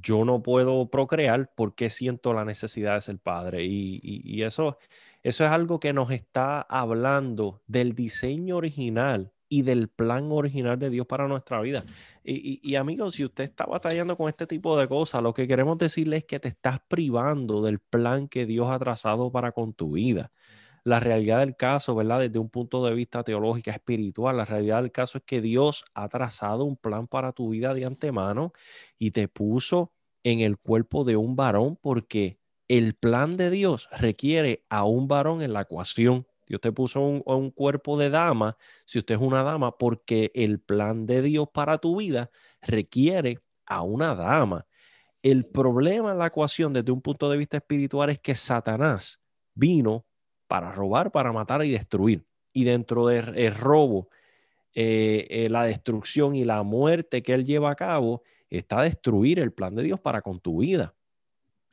yo 0.00 0.24
no 0.24 0.42
puedo 0.42 0.88
procrear, 0.90 1.52
¿por 1.54 1.74
qué 1.74 1.90
siento 1.90 2.32
la 2.34 2.44
necesidad 2.44 2.94
de 2.96 3.00
ser 3.02 3.18
padre? 3.18 3.64
Y, 3.64 4.00
y- 4.02 4.42
eso, 4.42 4.78
eso 5.22 5.44
es 5.44 5.50
algo 5.50 5.80
que 5.80 5.92
nos 5.92 6.10
está 6.10 6.60
hablando 6.62 7.62
del 7.66 7.94
diseño 7.94 8.56
original 8.56 9.32
y 9.48 9.62
del 9.62 9.88
plan 9.88 10.30
original 10.32 10.78
de 10.78 10.90
Dios 10.90 11.06
para 11.06 11.28
nuestra 11.28 11.60
vida. 11.60 11.84
Y, 12.24 12.34
y- 12.34 12.60
y, 12.62 12.76
amigos, 12.76 13.14
si 13.14 13.24
usted 13.24 13.44
está 13.44 13.66
batallando 13.66 14.16
con 14.16 14.28
este 14.28 14.46
tipo 14.46 14.76
de 14.78 14.88
cosas, 14.88 15.22
lo 15.22 15.32
que 15.34 15.46
queremos 15.48 15.78
decirle 15.78 16.18
es 16.18 16.24
que 16.24 16.40
te 16.40 16.48
estás 16.48 16.80
privando 16.88 17.62
del 17.62 17.78
plan 17.78 18.28
que 18.28 18.46
Dios 18.46 18.70
ha 18.70 18.78
trazado 18.78 19.30
para 19.30 19.52
con 19.52 19.72
tu 19.74 19.92
vida 19.92 20.32
la 20.84 21.00
realidad 21.00 21.38
del 21.38 21.56
caso, 21.56 21.94
¿verdad? 21.94 22.20
Desde 22.20 22.38
un 22.38 22.50
punto 22.50 22.84
de 22.84 22.94
vista 22.94 23.24
teológico, 23.24 23.70
espiritual, 23.70 24.36
la 24.36 24.44
realidad 24.44 24.82
del 24.82 24.92
caso 24.92 25.18
es 25.18 25.24
que 25.24 25.40
Dios 25.40 25.84
ha 25.94 26.08
trazado 26.10 26.64
un 26.64 26.76
plan 26.76 27.08
para 27.08 27.32
tu 27.32 27.48
vida 27.48 27.72
de 27.72 27.86
antemano 27.86 28.52
y 28.98 29.10
te 29.10 29.26
puso 29.26 29.92
en 30.22 30.40
el 30.40 30.58
cuerpo 30.58 31.04
de 31.04 31.16
un 31.16 31.36
varón 31.36 31.78
porque 31.80 32.38
el 32.68 32.94
plan 32.94 33.36
de 33.38 33.50
Dios 33.50 33.88
requiere 33.98 34.64
a 34.68 34.84
un 34.84 35.08
varón 35.08 35.40
en 35.42 35.54
la 35.54 35.62
ecuación. 35.62 36.26
Dios 36.46 36.60
te 36.60 36.72
puso 36.72 37.00
un, 37.00 37.22
un 37.24 37.50
cuerpo 37.50 37.98
de 37.98 38.10
dama, 38.10 38.58
si 38.84 38.98
usted 38.98 39.14
es 39.14 39.20
una 39.22 39.42
dama, 39.42 39.78
porque 39.78 40.30
el 40.34 40.60
plan 40.60 41.06
de 41.06 41.22
Dios 41.22 41.48
para 41.52 41.78
tu 41.78 41.96
vida 41.96 42.30
requiere 42.60 43.40
a 43.64 43.80
una 43.80 44.14
dama. 44.14 44.66
El 45.22 45.46
problema 45.46 46.12
en 46.12 46.18
la 46.18 46.26
ecuación 46.26 46.74
desde 46.74 46.92
un 46.92 47.00
punto 47.00 47.30
de 47.30 47.38
vista 47.38 47.56
espiritual 47.56 48.10
es 48.10 48.20
que 48.20 48.34
Satanás 48.34 49.22
vino 49.54 50.04
para 50.46 50.72
robar, 50.72 51.10
para 51.10 51.32
matar 51.32 51.64
y 51.64 51.70
destruir. 51.70 52.24
Y 52.52 52.64
dentro 52.64 53.06
del 53.06 53.54
robo, 53.54 54.08
eh, 54.74 55.26
eh, 55.30 55.48
la 55.50 55.64
destrucción 55.64 56.34
y 56.34 56.44
la 56.44 56.62
muerte 56.62 57.22
que 57.22 57.32
él 57.32 57.44
lleva 57.44 57.70
a 57.70 57.74
cabo 57.76 58.22
está 58.50 58.82
destruir 58.82 59.38
el 59.38 59.52
plan 59.52 59.74
de 59.74 59.82
Dios 59.82 60.00
para 60.00 60.22
con 60.22 60.40
tu 60.40 60.60
vida. 60.60 60.94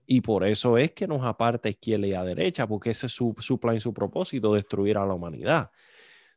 Y 0.05 0.21
por 0.21 0.45
eso 0.45 0.77
es 0.77 0.91
que 0.91 1.07
nos 1.07 1.23
aparta 1.23 1.69
izquierda 1.69 2.07
y 2.07 2.13
a 2.13 2.23
derecha, 2.23 2.67
porque 2.67 2.89
ese 2.89 3.05
es 3.07 3.13
su, 3.13 3.35
su 3.39 3.59
plan 3.59 3.75
y 3.75 3.79
su 3.79 3.93
propósito, 3.93 4.53
destruir 4.53 4.97
a 4.97 5.05
la 5.05 5.13
humanidad. 5.13 5.71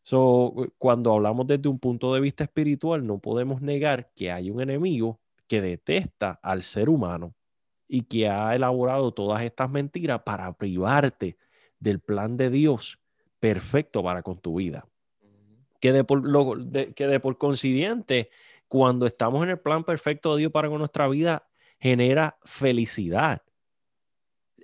So, 0.02 0.54
cuando 0.78 1.12
hablamos 1.12 1.46
desde 1.46 1.68
un 1.68 1.78
punto 1.78 2.14
de 2.14 2.20
vista 2.20 2.44
espiritual, 2.44 3.06
no 3.06 3.18
podemos 3.18 3.62
negar 3.62 4.12
que 4.14 4.30
hay 4.30 4.50
un 4.50 4.60
enemigo 4.60 5.18
que 5.46 5.62
detesta 5.62 6.38
al 6.42 6.62
ser 6.62 6.88
humano 6.88 7.34
y 7.88 8.02
que 8.02 8.28
ha 8.28 8.54
elaborado 8.54 9.12
todas 9.12 9.42
estas 9.42 9.70
mentiras 9.70 10.22
para 10.24 10.52
privarte 10.56 11.36
del 11.84 12.00
plan 12.00 12.36
de 12.36 12.50
Dios 12.50 12.98
perfecto 13.38 14.02
para 14.02 14.22
con 14.22 14.38
tu 14.38 14.56
vida. 14.56 14.88
Que 15.80 15.92
de 15.92 16.02
por, 16.02 16.26
lo, 16.26 16.56
de, 16.56 16.94
que 16.94 17.06
de 17.06 17.20
por 17.20 17.36
consiguiente, 17.36 18.30
cuando 18.68 19.04
estamos 19.04 19.42
en 19.44 19.50
el 19.50 19.60
plan 19.60 19.84
perfecto 19.84 20.34
de 20.34 20.40
Dios 20.40 20.52
para 20.52 20.68
con 20.68 20.78
nuestra 20.78 21.06
vida, 21.08 21.46
genera 21.78 22.38
felicidad. 22.44 23.42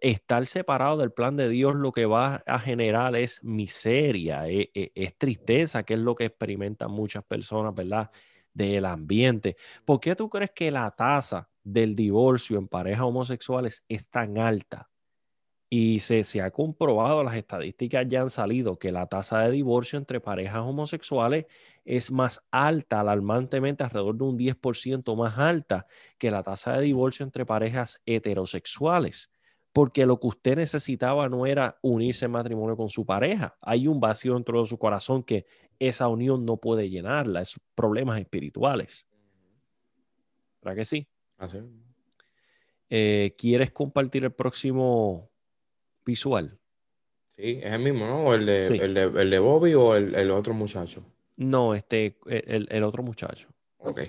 Estar 0.01 0.47
separado 0.47 0.97
del 0.97 1.13
plan 1.13 1.37
de 1.37 1.51
Dios 1.51 1.75
lo 1.75 1.93
que 1.93 2.07
va 2.07 2.37
a 2.47 2.59
generar 2.59 3.15
es 3.17 3.45
miseria, 3.45 4.49
es, 4.49 4.69
es, 4.73 4.91
es 4.95 5.19
tristeza, 5.19 5.83
que 5.83 5.93
es 5.93 6.01
lo 6.01 6.15
que 6.15 6.25
experimentan 6.25 6.91
muchas 6.91 7.23
personas, 7.23 7.75
¿verdad? 7.75 8.11
Del 8.55 8.87
ambiente. 8.87 9.59
¿Por 9.85 10.01
qué 10.01 10.17
tú 10.17 10.31
crees 10.31 10.53
que 10.53 10.71
la 10.71 10.91
tasa 10.93 11.51
del 11.63 11.95
divorcio 11.95 12.57
en 12.57 12.67
parejas 12.67 13.03
homosexuales 13.03 13.85
es 13.91 14.09
tan 14.09 14.39
alta? 14.39 14.90
Y 15.73 16.01
se, 16.01 16.25
se, 16.25 16.43
ha 16.43 16.51
comprobado, 16.51 17.23
las 17.23 17.37
estadísticas 17.37 18.05
ya 18.09 18.23
han 18.23 18.31
salido, 18.31 18.77
que 18.77 18.91
la 18.91 19.07
tasa 19.07 19.43
de 19.43 19.53
divorcio 19.53 20.01
entre 20.01 20.21
parejas 20.21 20.63
homosexuales 20.63 21.47
es 21.85 22.11
más 22.11 22.45
alta, 22.51 22.99
alarmantemente 22.99 23.85
alrededor 23.85 24.17
de 24.17 24.25
un 24.25 24.37
10% 24.37 25.15
más 25.17 25.39
alta 25.39 25.87
que 26.19 26.33
la 26.33 26.43
tasa 26.43 26.77
de 26.77 26.83
divorcio 26.83 27.25
entre 27.25 27.47
parejas 27.47 28.03
heterosexuales. 28.05 29.31
Porque 29.73 30.07
lo 30.07 30.19
que 30.19 30.27
usted 30.27 30.57
necesitaba 30.57 31.29
no 31.29 31.47
era 31.47 31.79
unirse 31.83 32.25
en 32.25 32.33
matrimonio 32.33 32.77
con 32.77 32.89
su 32.89 33.07
pareja. 33.07 33.57
Hay 33.61 33.87
un 33.87 34.01
vacío 34.01 34.35
dentro 34.35 34.61
de 34.61 34.67
su 34.67 34.77
corazón 34.77 35.23
que 35.23 35.47
esa 35.79 36.09
unión 36.09 36.45
no 36.45 36.57
puede 36.57 36.91
llenarla, 36.91 37.43
es 37.43 37.59
problemas 37.77 38.19
espirituales. 38.19 39.07
¿Verdad 40.61 40.77
que 40.77 40.85
sí? 40.85 41.09
Así. 41.39 41.59
Eh, 42.89 43.37
¿Quieres 43.39 43.71
compartir 43.71 44.25
el 44.25 44.33
próximo 44.33 45.30
visual. 46.05 46.59
Sí, 47.29 47.61
es 47.63 47.73
el 47.73 47.81
mismo, 47.81 48.07
¿no? 48.07 48.35
El 48.35 48.47
de, 48.47 48.69
sí. 48.69 48.79
el 48.81 48.95
de, 48.95 49.03
el 49.03 49.31
de 49.31 49.39
Bobby 49.39 49.75
o 49.75 49.95
el, 49.95 50.15
el, 50.15 50.31
otro 50.31 50.53
muchacho. 50.53 51.03
No, 51.37 51.75
este, 51.75 52.17
el, 52.27 52.69
el 52.71 52.83
otro 52.85 53.03
muchacho. 53.03 53.49
Ok. 53.79 54.03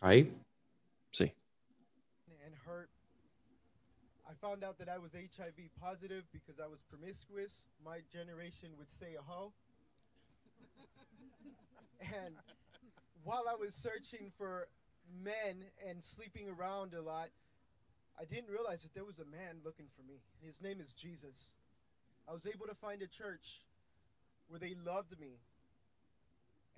Ahí. 0.00 0.32
Sí. 1.10 1.32
And 2.44 2.54
hurt. 2.64 2.88
I 4.28 4.34
found 4.40 4.62
out 4.62 4.78
that 4.78 4.88
I 4.88 4.98
was 4.98 5.12
HIV 5.12 5.70
positive 5.80 6.24
because 6.32 6.60
I 6.60 6.68
was 6.68 6.82
promiscuous. 6.82 7.66
My 7.84 8.00
generation 8.12 8.70
would 8.78 8.90
say 8.90 9.16
a 9.16 9.22
hoe. 9.22 9.52
And 12.00 12.34
while 13.24 13.44
I 13.48 13.54
was 13.54 13.74
searching 13.74 14.32
for 14.38 14.68
men 15.22 15.64
and 15.88 16.02
sleeping 16.02 16.48
around 16.48 16.94
a 16.94 17.02
lot, 17.02 17.28
I 18.20 18.24
didn't 18.24 18.50
realize 18.50 18.82
that 18.82 18.94
there 18.94 19.04
was 19.04 19.18
a 19.18 19.24
man 19.24 19.62
looking 19.64 19.86
for 19.96 20.02
me. 20.02 20.18
His 20.44 20.60
name 20.62 20.80
is 20.80 20.94
Jesus. 20.94 21.52
I 22.28 22.32
was 22.32 22.46
able 22.46 22.66
to 22.66 22.74
find 22.74 23.02
a 23.02 23.06
church 23.06 23.62
where 24.48 24.58
they 24.58 24.74
loved 24.84 25.18
me. 25.20 25.38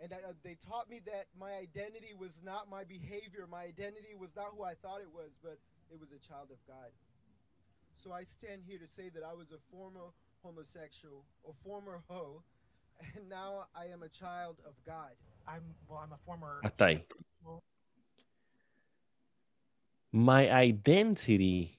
And 0.03 0.13
I, 0.13 0.17
uh, 0.17 0.33
they 0.43 0.57
taught 0.57 0.89
me 0.89 1.01
that 1.05 1.27
my 1.39 1.53
identity 1.53 2.17
was 2.17 2.33
not 2.45 2.71
my 2.71 2.85
behavior, 2.85 3.45
my 3.51 3.65
identity 3.69 4.17
was 4.19 4.35
not 4.35 4.57
who 4.57 4.65
I 4.65 4.75
thought 4.75 5.01
it 5.01 5.13
was, 5.13 5.37
but 5.43 5.59
it 5.93 6.01
was 6.01 6.09
a 6.13 6.21
child 6.25 6.49
of 6.51 6.61
God. 6.67 6.89
So 7.97 8.13
I 8.13 8.25
stand 8.25 8.63
here 8.67 8.79
to 8.79 8.89
say 8.89 9.11
that 9.13 9.21
I 9.21 9.35
was 9.35 9.53
a 9.53 9.61
former 9.71 10.17
homosexual, 10.43 11.25
a 11.45 11.53
former 11.65 12.01
hoe, 12.09 12.43
Hasta 16.63 16.87
ahí. 16.87 17.07
My 20.13 20.49
identity 20.51 21.79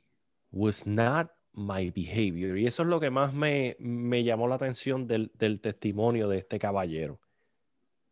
was 0.52 0.86
not 0.86 1.32
my 1.54 1.90
behavior. 1.90 2.58
Y 2.58 2.66
eso 2.66 2.84
es 2.84 2.90
lo 2.90 3.00
que 3.00 3.10
más 3.10 3.34
me, 3.34 3.76
me 3.80 4.24
llamó 4.24 4.48
la 4.48 4.56
atención 4.56 5.08
del, 5.08 5.32
del, 5.38 5.60
testimonio 5.60 6.30
de 6.30 6.38
este 6.38 6.60
caballero. 6.60 7.20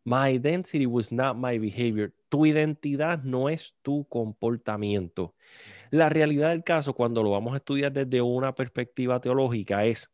My 0.04 0.30
identity 0.34 0.86
was 0.86 1.12
not 1.12 1.36
my 1.36 1.58
behavior. 1.58 2.12
Tu 2.28 2.46
identidad 2.46 3.22
no 3.22 3.48
es 3.48 3.74
tu 3.82 4.06
comportamiento. 4.08 5.34
La 5.90 6.08
realidad 6.08 6.50
del 6.50 6.64
caso, 6.64 6.94
cuando 6.94 7.22
lo 7.22 7.30
vamos 7.30 7.54
a 7.54 7.56
estudiar 7.56 7.92
desde 7.92 8.22
una 8.22 8.54
perspectiva 8.54 9.20
teológica, 9.20 9.84
es 9.84 10.10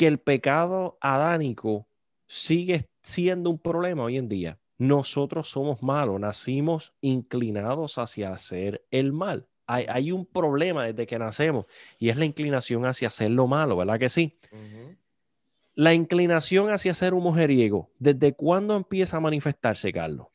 que 0.00 0.06
el 0.06 0.16
pecado 0.16 0.96
adánico 1.02 1.86
sigue 2.26 2.88
siendo 3.02 3.50
un 3.50 3.58
problema 3.58 4.04
hoy 4.04 4.16
en 4.16 4.30
día. 4.30 4.58
Nosotros 4.78 5.50
somos 5.50 5.82
malos, 5.82 6.18
nacimos 6.18 6.94
inclinados 7.02 7.98
hacia 7.98 8.30
hacer 8.30 8.82
el 8.90 9.12
mal. 9.12 9.46
Hay, 9.66 9.84
hay, 9.90 10.10
un 10.10 10.24
problema 10.24 10.86
desde 10.86 11.06
que 11.06 11.18
nacemos 11.18 11.66
y 11.98 12.08
es 12.08 12.16
la 12.16 12.24
inclinación 12.24 12.86
hacia 12.86 13.08
hacer 13.08 13.30
lo 13.30 13.46
malo, 13.46 13.76
¿verdad 13.76 13.98
que 13.98 14.08
sí? 14.08 14.38
Uh 14.50 14.56
-huh. 14.56 14.96
La 15.74 15.92
inclinación 15.92 16.70
hacia 16.70 16.94
ser 16.94 17.12
un 17.12 17.22
mujeriego, 17.22 17.90
¿desde 17.98 18.32
cuándo 18.32 18.78
empieza 18.78 19.18
a 19.18 19.20
manifestarse, 19.20 19.92
Carlos? 19.92 20.28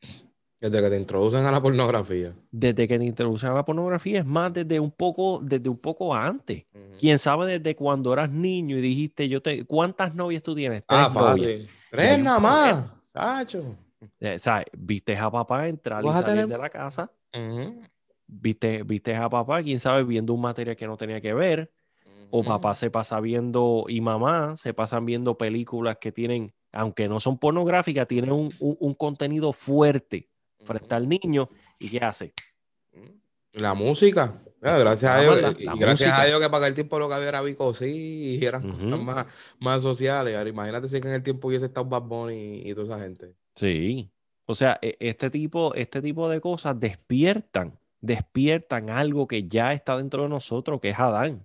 Desde 0.58 0.80
que 0.80 0.88
te 0.88 0.96
introducen 0.96 1.44
a 1.44 1.52
la 1.52 1.60
pornografía. 1.60 2.34
Desde 2.50 2.88
que 2.88 2.98
te 2.98 3.04
introducen 3.04 3.50
a 3.50 3.54
la 3.54 3.64
pornografía, 3.64 4.20
es 4.20 4.24
más 4.24 4.54
desde 4.54 4.80
un 4.80 4.90
poco, 4.90 5.38
desde 5.42 5.68
un 5.68 5.76
poco 5.76 6.14
antes. 6.14 6.64
Uh 6.72 6.78
-huh. 6.78 6.98
Quién 6.98 7.18
sabe 7.18 7.58
desde 7.58 7.76
cuando 7.76 8.12
eras 8.12 8.30
niño 8.30 8.78
y 8.78 8.80
dijiste, 8.80 9.28
yo 9.28 9.42
te, 9.42 9.66
¿cuántas 9.66 10.14
novias 10.14 10.42
tú 10.42 10.54
tienes? 10.54 10.82
Tres 10.86 11.00
ah, 11.02 11.10
fácil. 11.10 11.68
Tres 11.90 12.18
nada 12.18 12.40
más, 12.40 12.84
Sacho. 13.02 13.76
Eh, 14.18 14.38
¿sabes? 14.38 14.66
Viste 14.76 15.16
a 15.16 15.30
papá 15.30 15.68
entrar 15.68 16.02
y 16.02 16.08
salir 16.08 16.24
tener... 16.24 16.48
de 16.48 16.58
la 16.58 16.70
casa. 16.70 17.12
Uh 17.34 17.38
-huh. 17.38 17.88
viste, 18.26 18.82
viste 18.82 19.14
a 19.14 19.28
papá, 19.28 19.62
quién 19.62 19.78
sabe, 19.78 20.04
viendo 20.04 20.32
un 20.32 20.40
material 20.40 20.74
que 20.74 20.86
no 20.86 20.96
tenía 20.96 21.20
que 21.20 21.34
ver. 21.34 21.70
Uh 22.06 22.08
-huh. 22.08 22.28
O 22.30 22.42
papá 22.42 22.74
se 22.74 22.90
pasa 22.90 23.20
viendo, 23.20 23.84
y 23.88 24.00
mamá 24.00 24.56
se 24.56 24.72
pasan 24.72 25.04
viendo 25.04 25.36
películas 25.36 25.98
que 26.00 26.12
tienen, 26.12 26.54
aunque 26.72 27.08
no 27.08 27.20
son 27.20 27.36
pornográficas, 27.38 28.08
tienen 28.08 28.32
un, 28.32 28.50
un, 28.58 28.76
un 28.80 28.94
contenido 28.94 29.52
fuerte 29.52 30.30
frente 30.66 30.94
al 30.94 31.08
niño. 31.08 31.48
¿Y 31.78 31.88
qué 31.88 31.98
hace? 32.00 32.32
La 33.52 33.74
música. 33.74 34.42
Gracias, 34.60 35.10
a 35.10 35.20
Dios, 35.20 35.40
la, 35.40 35.48
la 35.50 35.74
gracias 35.76 36.08
música. 36.10 36.20
a 36.22 36.26
Dios 36.26 36.40
que 36.40 36.50
para 36.50 36.66
el 36.66 36.74
tiempo 36.74 36.98
lo 36.98 37.08
que 37.08 37.14
había 37.14 37.28
era 37.28 37.42
Vico, 37.42 37.72
sí, 37.72 38.38
y 38.40 38.44
eran 38.44 38.66
uh 38.66 38.72
-huh. 38.72 38.78
cosas 38.78 39.00
más, 39.00 39.26
más 39.60 39.82
sociales. 39.82 40.36
Ahora, 40.36 40.50
imagínate 40.50 40.88
si 40.88 40.96
en 40.96 41.06
el 41.06 41.22
tiempo 41.22 41.48
hubiese 41.48 41.66
estado 41.66 41.86
Bad 41.86 42.02
Bunny 42.02 42.62
y, 42.64 42.70
y 42.70 42.74
toda 42.74 42.96
esa 42.96 43.04
gente. 43.04 43.34
Sí. 43.54 44.10
O 44.46 44.54
sea, 44.54 44.78
e, 44.82 44.96
este 44.98 45.30
tipo, 45.30 45.74
este 45.74 46.02
tipo 46.02 46.28
de 46.28 46.40
cosas 46.40 46.78
despiertan, 46.80 47.78
despiertan 48.00 48.90
algo 48.90 49.26
que 49.26 49.46
ya 49.46 49.72
está 49.72 49.96
dentro 49.96 50.24
de 50.24 50.28
nosotros, 50.30 50.80
que 50.80 50.90
es 50.90 50.98
Adán. 50.98 51.44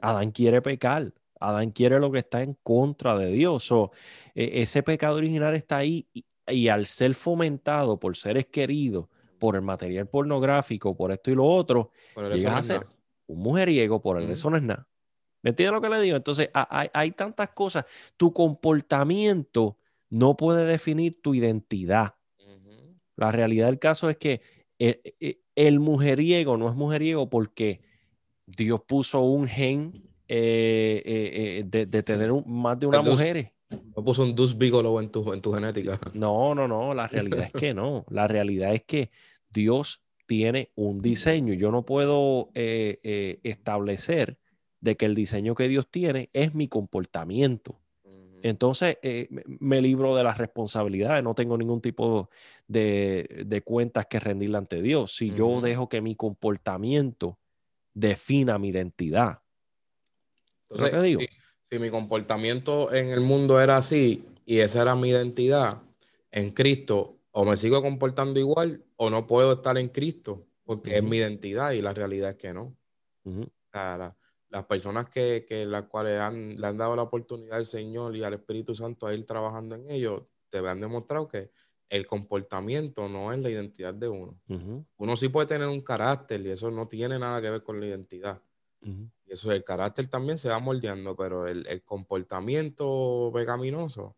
Adán 0.00 0.30
quiere 0.30 0.62
pecar. 0.62 1.12
Adán 1.40 1.72
quiere 1.72 1.98
lo 1.98 2.10
que 2.12 2.20
está 2.20 2.42
en 2.42 2.56
contra 2.62 3.18
de 3.18 3.32
Dios. 3.32 3.70
O, 3.72 3.90
e, 4.34 4.62
ese 4.62 4.82
pecado 4.82 5.16
original 5.16 5.54
está 5.54 5.78
ahí 5.78 6.06
y, 6.14 6.24
y 6.46 6.68
al 6.68 6.86
ser 6.86 7.14
fomentado 7.14 7.98
por 7.98 8.16
seres 8.16 8.46
queridos, 8.46 9.06
por 9.38 9.56
el 9.56 9.62
material 9.62 10.06
pornográfico, 10.06 10.96
por 10.96 11.12
esto 11.12 11.30
y 11.30 11.34
lo 11.34 11.44
otro, 11.44 11.90
llegas 12.16 12.54
a 12.54 12.62
ser 12.62 12.86
un 13.26 13.40
mujeriego, 13.40 14.00
por 14.00 14.20
el 14.20 14.28
mm. 14.28 14.32
eso 14.32 14.50
no 14.50 14.56
es 14.56 14.62
nada. 14.62 14.88
¿Me 15.42 15.50
entiendes 15.50 15.74
lo 15.74 15.80
que 15.80 15.88
le 15.88 16.00
digo? 16.00 16.16
Entonces, 16.16 16.50
hay, 16.54 16.88
hay, 16.94 17.10
tantas 17.10 17.50
cosas. 17.50 17.84
Tu 18.16 18.32
comportamiento 18.32 19.76
no 20.08 20.36
puede 20.36 20.64
definir 20.64 21.20
tu 21.20 21.34
identidad. 21.34 22.14
Uh 22.38 22.50
-huh. 22.50 23.00
La 23.16 23.32
realidad 23.32 23.66
del 23.66 23.80
caso 23.80 24.08
es 24.08 24.16
que 24.16 24.40
el, 24.78 25.00
el, 25.56 25.80
mujeriego 25.80 26.56
no 26.56 26.68
es 26.68 26.76
mujeriego 26.76 27.28
porque 27.28 27.80
Dios 28.46 28.82
puso 28.86 29.20
un 29.22 29.48
gen 29.48 30.08
eh, 30.28 31.02
eh, 31.04 31.64
de, 31.66 31.86
de, 31.86 32.02
tener 32.02 32.30
un, 32.30 32.44
más 32.46 32.78
de 32.78 32.86
una 32.86 33.02
mujer. 33.02 33.51
No 33.96 34.04
puso 34.04 34.22
un 34.22 34.34
dus 34.34 34.56
bigolo 34.56 34.98
en 35.00 35.10
tu, 35.10 35.32
en 35.32 35.40
tu 35.40 35.52
genética. 35.52 35.98
No, 36.14 36.54
no, 36.54 36.66
no. 36.66 36.94
La 36.94 37.06
realidad 37.08 37.44
es 37.44 37.52
que 37.52 37.74
no. 37.74 38.04
La 38.10 38.26
realidad 38.28 38.74
es 38.74 38.82
que 38.84 39.10
Dios 39.50 40.02
tiene 40.26 40.70
un 40.74 41.00
diseño. 41.02 41.54
Yo 41.54 41.70
no 41.70 41.84
puedo 41.84 42.50
eh, 42.54 42.98
eh, 43.02 43.40
establecer 43.42 44.38
de 44.80 44.96
que 44.96 45.06
el 45.06 45.14
diseño 45.14 45.54
que 45.54 45.68
Dios 45.68 45.86
tiene 45.90 46.28
es 46.32 46.54
mi 46.54 46.68
comportamiento. 46.68 47.78
Entonces 48.42 48.98
eh, 49.02 49.28
me- 49.60 49.80
libro 49.80 50.16
de 50.16 50.24
las 50.24 50.36
responsabilidades, 50.38 51.22
no 51.22 51.34
tengo 51.34 51.56
ningún 51.56 51.80
tipo 51.80 52.28
de, 52.66 53.44
de 53.46 53.62
cuentas 53.62 54.06
que 54.06 54.18
rendirle 54.18 54.58
ante 54.58 54.82
Dios. 54.82 55.14
Si 55.14 55.32
yo 55.32 55.60
dejo 55.60 55.88
que 55.88 56.00
mi 56.00 56.16
comportamiento 56.16 57.38
defina 57.94 58.58
mi 58.58 58.68
identidad. 58.70 59.42
Entonces, 60.62 60.90
que 60.90 61.02
digo. 61.02 61.20
Si, 61.20 61.28
si 61.72 61.78
mi 61.78 61.88
comportamiento 61.88 62.92
en 62.92 63.12
el 63.12 63.20
mundo 63.20 63.58
era 63.58 63.78
así 63.78 64.26
y 64.44 64.58
esa 64.58 64.82
era 64.82 64.94
mi 64.94 65.08
identidad 65.08 65.80
en 66.30 66.50
Cristo, 66.50 67.16
o 67.30 67.46
me 67.46 67.56
sigo 67.56 67.80
comportando 67.80 68.38
igual 68.38 68.84
o 68.96 69.08
no 69.08 69.26
puedo 69.26 69.54
estar 69.54 69.78
en 69.78 69.88
Cristo 69.88 70.46
porque 70.64 70.96
es 70.96 71.00
Ujú. 71.00 71.08
mi 71.08 71.16
identidad 71.16 71.70
y 71.70 71.80
la 71.80 71.94
realidad 71.94 72.32
es 72.32 72.36
que 72.36 72.52
no. 72.52 72.76
Ujú, 73.24 73.44
O 73.44 73.70
sea, 73.72 73.96
la- 73.96 74.16
las 74.50 74.66
personas 74.66 75.08
que, 75.08 75.46
que 75.48 75.64
las 75.64 75.84
cuales 75.86 76.20
han, 76.20 76.56
le 76.60 76.66
han 76.66 76.76
dado 76.76 76.94
la 76.94 77.04
oportunidad 77.04 77.56
al 77.56 77.64
Señor 77.64 78.14
y 78.14 78.22
al 78.22 78.34
Espíritu 78.34 78.74
Santo 78.74 79.06
a 79.06 79.14
ir 79.14 79.24
trabajando 79.24 79.74
en 79.74 79.90
ello, 79.90 80.28
te 80.50 80.58
han 80.58 80.78
demostrado 80.78 81.26
que 81.26 81.50
el 81.88 82.04
comportamiento 82.06 83.08
no 83.08 83.32
es 83.32 83.38
la 83.38 83.48
identidad 83.48 83.94
de 83.94 84.08
uno. 84.10 84.38
ujú, 84.46 84.84
Uno 84.98 85.16
sí 85.16 85.30
puede 85.30 85.46
tener 85.46 85.68
un 85.68 85.80
carácter 85.80 86.42
y 86.42 86.50
eso 86.50 86.70
no 86.70 86.84
tiene 86.84 87.18
nada 87.18 87.40
que 87.40 87.48
ver 87.48 87.62
con 87.62 87.80
la 87.80 87.86
identidad. 87.86 88.42
Eso, 89.32 89.50
el 89.52 89.64
carácter 89.64 90.08
también 90.08 90.38
se 90.38 90.48
va 90.50 90.58
moldeando, 90.58 91.16
pero 91.16 91.48
el, 91.48 91.66
el 91.66 91.82
comportamiento 91.82 93.30
pecaminoso 93.34 94.16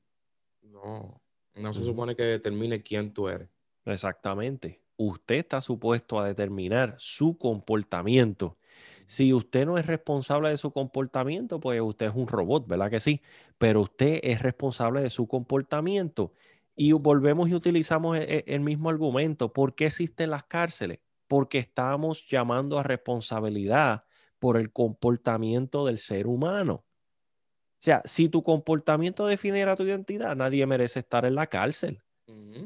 no, 0.63 1.23
no 1.55 1.75
se 1.75 1.85
supone 1.85 2.17
que 2.17 2.25
determine 2.25 2.83
quién 2.83 3.13
tú 3.13 3.29
eres. 3.29 3.49
Exactamente. 3.85 4.83
Usted 4.97 5.37
está 5.37 5.61
supuesto 5.61 6.19
a 6.19 6.27
determinar 6.27 6.95
su 6.99 7.39
comportamiento. 7.39 8.59
Si 9.07 9.33
usted 9.33 9.67
no 9.67 9.77
es 9.79 9.87
responsable 9.87 10.51
de 10.51 10.57
su 10.57 10.73
comportamiento, 10.73 11.61
pues 11.61 11.81
usted 11.81 12.07
es 12.07 12.15
un 12.15 12.27
robot, 12.27 12.67
¿verdad 12.67 12.91
que 12.91 13.01
sí? 13.01 13.21
Pero 13.59 13.83
usted 13.83 14.21
es 14.23 14.43
responsable 14.43 15.03
de 15.03 15.11
su 15.11 15.29
comportamiento. 15.29 16.33
Y 16.75 16.93
volvemos 16.93 17.49
y 17.49 17.55
utilizamos 17.55 18.19
e- 18.19 18.39
e- 18.39 18.45
el 18.49 18.61
mismo 18.61 18.91
argumento. 18.91 19.53
¿Por 19.53 19.75
qué 19.75 19.87
existen 19.87 20.31
las 20.31 20.45
cárceles? 20.45 21.01
Porque 21.29 21.59
estamos 21.59 22.27
llamando 22.29 22.79
a 22.79 22.83
responsabilidad 22.83 24.05
por 24.45 24.59
el 24.59 24.71
comportamiento 24.73 25.87
del 25.87 25.97
ser 25.97 26.27
humano. 26.27 26.85
O 26.85 27.79
sea, 27.79 28.03
si 28.05 28.29
tu 28.29 28.43
comportamiento 28.43 29.27
definiera 29.27 29.75
tu 29.75 29.85
identidad, 29.85 30.37
nadie 30.37 30.67
merece 30.67 30.99
estar 30.99 31.25
en 31.25 31.35
la 31.35 31.47
cárcel 31.47 32.03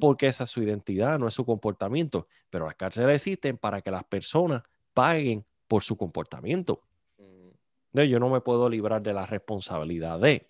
porque 0.01 0.26
esa 0.26 0.43
es 0.43 0.51
su 0.51 0.61
identidad, 0.61 1.20
no 1.20 1.29
es 1.29 1.35
su 1.35 1.47
comportamiento. 1.47 2.26
Pero 2.51 2.64
las 2.66 2.74
cárceles 2.74 3.14
existen 3.14 3.59
para 3.59 3.81
que 3.81 3.93
las 3.93 4.03
personas 4.03 4.64
paguen 4.93 5.47
por 5.68 5.85
su 5.85 5.97
comportamiento. 5.97 6.83
Yo 7.93 8.18
no 8.18 8.29
me 8.29 8.41
puedo 8.41 8.68
librar 8.68 9.01
de 9.01 9.14
la 9.14 9.24
responsabilidad 9.24 10.18
de. 10.18 10.49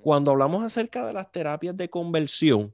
Cuando 0.00 0.30
hablamos 0.30 0.62
acerca 0.62 1.04
de 1.04 1.12
las 1.12 1.32
terapias 1.32 1.74
de 1.74 1.90
conversión, 1.90 2.72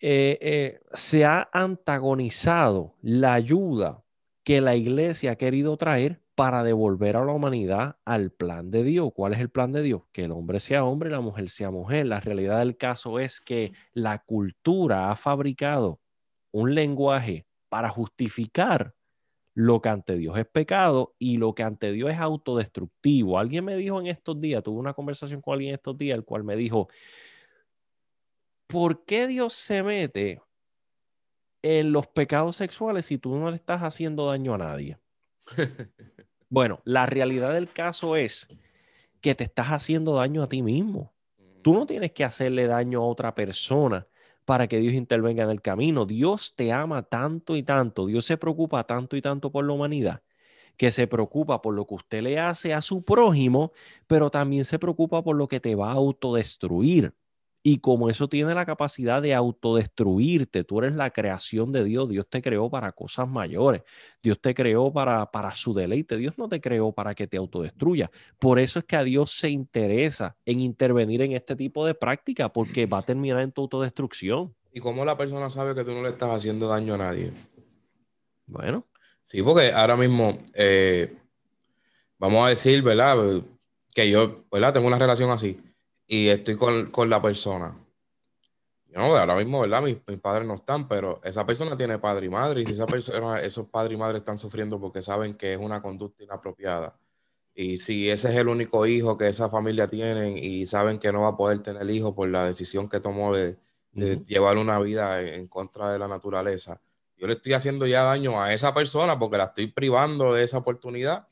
eh, 0.00 0.38
eh, 0.40 0.80
se 0.94 1.26
ha 1.26 1.50
antagonizado 1.52 2.94
la 3.02 3.34
ayuda 3.34 4.02
que 4.42 4.62
la 4.62 4.74
iglesia 4.74 5.32
ha 5.32 5.36
querido 5.36 5.76
traer 5.76 6.22
para 6.36 6.62
devolver 6.62 7.16
a 7.16 7.24
la 7.24 7.32
humanidad 7.32 7.98
al 8.04 8.30
plan 8.30 8.70
de 8.70 8.84
Dios. 8.84 9.10
¿Cuál 9.14 9.32
es 9.32 9.40
el 9.40 9.50
plan 9.50 9.72
de 9.72 9.82
Dios? 9.82 10.02
Que 10.12 10.24
el 10.24 10.32
hombre 10.32 10.60
sea 10.60 10.84
hombre 10.84 11.08
y 11.08 11.12
la 11.12 11.20
mujer 11.20 11.48
sea 11.48 11.70
mujer. 11.70 12.06
La 12.06 12.20
realidad 12.20 12.58
del 12.58 12.76
caso 12.76 13.18
es 13.18 13.40
que 13.40 13.72
la 13.94 14.18
cultura 14.20 15.10
ha 15.10 15.16
fabricado 15.16 16.00
un 16.52 16.74
lenguaje 16.74 17.46
para 17.70 17.88
justificar 17.88 18.94
lo 19.54 19.80
que 19.80 19.88
ante 19.88 20.16
Dios 20.16 20.36
es 20.38 20.46
pecado 20.46 21.14
y 21.18 21.38
lo 21.38 21.54
que 21.54 21.62
ante 21.62 21.90
Dios 21.90 22.10
es 22.10 22.18
autodestructivo. 22.18 23.38
Alguien 23.38 23.64
me 23.64 23.76
dijo 23.76 23.98
en 23.98 24.06
estos 24.06 24.38
días, 24.38 24.62
tuve 24.62 24.78
una 24.78 24.92
conversación 24.92 25.40
con 25.40 25.54
alguien 25.54 25.72
estos 25.72 25.96
días, 25.96 26.18
el 26.18 26.24
cual 26.26 26.44
me 26.44 26.56
dijo, 26.56 26.88
¿por 28.66 29.04
qué 29.04 29.26
Dios 29.26 29.54
se 29.54 29.82
mete 29.82 30.42
en 31.62 31.92
los 31.92 32.06
pecados 32.06 32.56
sexuales 32.56 33.06
si 33.06 33.18
tú 33.18 33.34
no 33.36 33.50
le 33.50 33.56
estás 33.56 33.82
haciendo 33.82 34.26
daño 34.26 34.54
a 34.54 34.58
nadie? 34.58 34.98
Bueno, 36.48 36.80
la 36.84 37.06
realidad 37.06 37.52
del 37.54 37.72
caso 37.72 38.16
es 38.16 38.48
que 39.20 39.34
te 39.34 39.44
estás 39.44 39.68
haciendo 39.68 40.14
daño 40.14 40.42
a 40.42 40.48
ti 40.48 40.62
mismo. 40.62 41.12
Tú 41.62 41.74
no 41.74 41.86
tienes 41.86 42.12
que 42.12 42.24
hacerle 42.24 42.66
daño 42.66 43.02
a 43.02 43.06
otra 43.06 43.34
persona 43.34 44.06
para 44.44 44.68
que 44.68 44.78
Dios 44.78 44.94
intervenga 44.94 45.44
en 45.44 45.50
el 45.50 45.62
camino. 45.62 46.06
Dios 46.06 46.54
te 46.54 46.72
ama 46.72 47.02
tanto 47.02 47.56
y 47.56 47.64
tanto, 47.64 48.06
Dios 48.06 48.24
se 48.24 48.36
preocupa 48.36 48.84
tanto 48.84 49.16
y 49.16 49.22
tanto 49.22 49.50
por 49.50 49.66
la 49.66 49.72
humanidad, 49.72 50.22
que 50.76 50.92
se 50.92 51.08
preocupa 51.08 51.62
por 51.62 51.74
lo 51.74 51.86
que 51.86 51.94
usted 51.94 52.22
le 52.22 52.38
hace 52.38 52.74
a 52.74 52.82
su 52.82 53.04
prójimo, 53.04 53.72
pero 54.06 54.30
también 54.30 54.64
se 54.64 54.78
preocupa 54.78 55.22
por 55.24 55.36
lo 55.36 55.48
que 55.48 55.60
te 55.60 55.74
va 55.74 55.90
a 55.90 55.94
autodestruir. 55.94 57.14
Y 57.68 57.78
como 57.78 58.08
eso 58.08 58.28
tiene 58.28 58.54
la 58.54 58.64
capacidad 58.64 59.20
de 59.20 59.34
autodestruirte, 59.34 60.62
tú 60.62 60.78
eres 60.78 60.94
la 60.94 61.10
creación 61.10 61.72
de 61.72 61.82
Dios, 61.82 62.08
Dios 62.08 62.24
te 62.30 62.40
creó 62.40 62.70
para 62.70 62.92
cosas 62.92 63.28
mayores, 63.28 63.82
Dios 64.22 64.40
te 64.40 64.54
creó 64.54 64.92
para, 64.92 65.32
para 65.32 65.50
su 65.50 65.74
deleite, 65.74 66.16
Dios 66.16 66.34
no 66.38 66.48
te 66.48 66.60
creó 66.60 66.92
para 66.92 67.12
que 67.16 67.26
te 67.26 67.36
autodestruya. 67.36 68.08
Por 68.38 68.60
eso 68.60 68.78
es 68.78 68.84
que 68.84 68.94
a 68.94 69.02
Dios 69.02 69.32
se 69.32 69.50
interesa 69.50 70.36
en 70.44 70.60
intervenir 70.60 71.22
en 71.22 71.32
este 71.32 71.56
tipo 71.56 71.84
de 71.84 71.94
práctica, 71.94 72.52
porque 72.52 72.86
va 72.86 72.98
a 72.98 73.02
terminar 73.02 73.40
en 73.40 73.50
tu 73.50 73.62
autodestrucción. 73.62 74.54
¿Y 74.72 74.78
cómo 74.78 75.04
la 75.04 75.16
persona 75.16 75.50
sabe 75.50 75.74
que 75.74 75.82
tú 75.82 75.90
no 75.90 76.04
le 76.04 76.10
estás 76.10 76.30
haciendo 76.30 76.68
daño 76.68 76.94
a 76.94 76.98
nadie? 76.98 77.32
Bueno, 78.46 78.86
Sí, 79.24 79.42
porque 79.42 79.72
ahora 79.72 79.96
mismo, 79.96 80.38
eh, 80.54 81.16
vamos 82.16 82.46
a 82.46 82.50
decir, 82.50 82.80
¿verdad? 82.80 83.42
Que 83.92 84.08
yo, 84.08 84.44
¿verdad? 84.52 84.74
Tengo 84.74 84.86
una 84.86 85.00
relación 85.00 85.32
así 85.32 85.58
y 86.06 86.28
estoy 86.28 86.56
con, 86.56 86.90
con 86.90 87.10
la 87.10 87.20
persona. 87.20 87.76
Yo 88.88 89.00
no, 89.00 89.16
ahora 89.16 89.36
mismo, 89.36 89.60
¿verdad? 89.60 89.82
Mis, 89.82 89.98
mis 90.06 90.20
padres 90.20 90.46
no 90.46 90.54
están, 90.54 90.88
pero 90.88 91.20
esa 91.24 91.44
persona 91.44 91.76
tiene 91.76 91.98
padre 91.98 92.26
y 92.26 92.28
madre 92.30 92.62
y 92.62 92.66
si 92.66 92.72
esa 92.72 92.86
persona, 92.86 93.40
esos 93.40 93.68
padres 93.68 93.94
y 93.94 93.96
madre 93.96 94.18
están 94.18 94.38
sufriendo 94.38 94.80
porque 94.80 95.02
saben 95.02 95.34
que 95.36 95.52
es 95.54 95.58
una 95.58 95.82
conducta 95.82 96.22
inapropiada 96.24 96.98
y 97.54 97.78
si 97.78 98.10
ese 98.10 98.28
es 98.30 98.36
el 98.36 98.48
único 98.48 98.86
hijo 98.86 99.16
que 99.16 99.28
esa 99.28 99.48
familia 99.50 99.88
tiene 99.88 100.32
y 100.38 100.66
saben 100.66 100.98
que 100.98 101.12
no 101.12 101.22
va 101.22 101.28
a 101.28 101.36
poder 101.36 101.60
tener 101.60 101.88
hijo 101.90 102.14
por 102.14 102.28
la 102.28 102.46
decisión 102.46 102.88
que 102.88 103.00
tomó 103.00 103.34
de, 103.34 103.58
de 103.92 104.16
ujú, 104.16 104.26
llevar 104.26 104.58
una 104.58 104.78
vida 104.78 105.22
en 105.22 105.48
contra 105.48 105.90
de 105.90 105.98
la 105.98 106.08
naturaleza. 106.08 106.80
Yo 107.16 107.26
le 107.26 107.34
estoy 107.34 107.54
haciendo 107.54 107.86
ya 107.86 108.02
daño 108.04 108.42
a 108.42 108.52
esa 108.54 108.74
persona 108.74 109.18
porque 109.18 109.38
la 109.38 109.44
estoy 109.46 109.68
privando 109.68 110.34
de 110.34 110.44
esa 110.44 110.58
oportunidad 110.58 111.28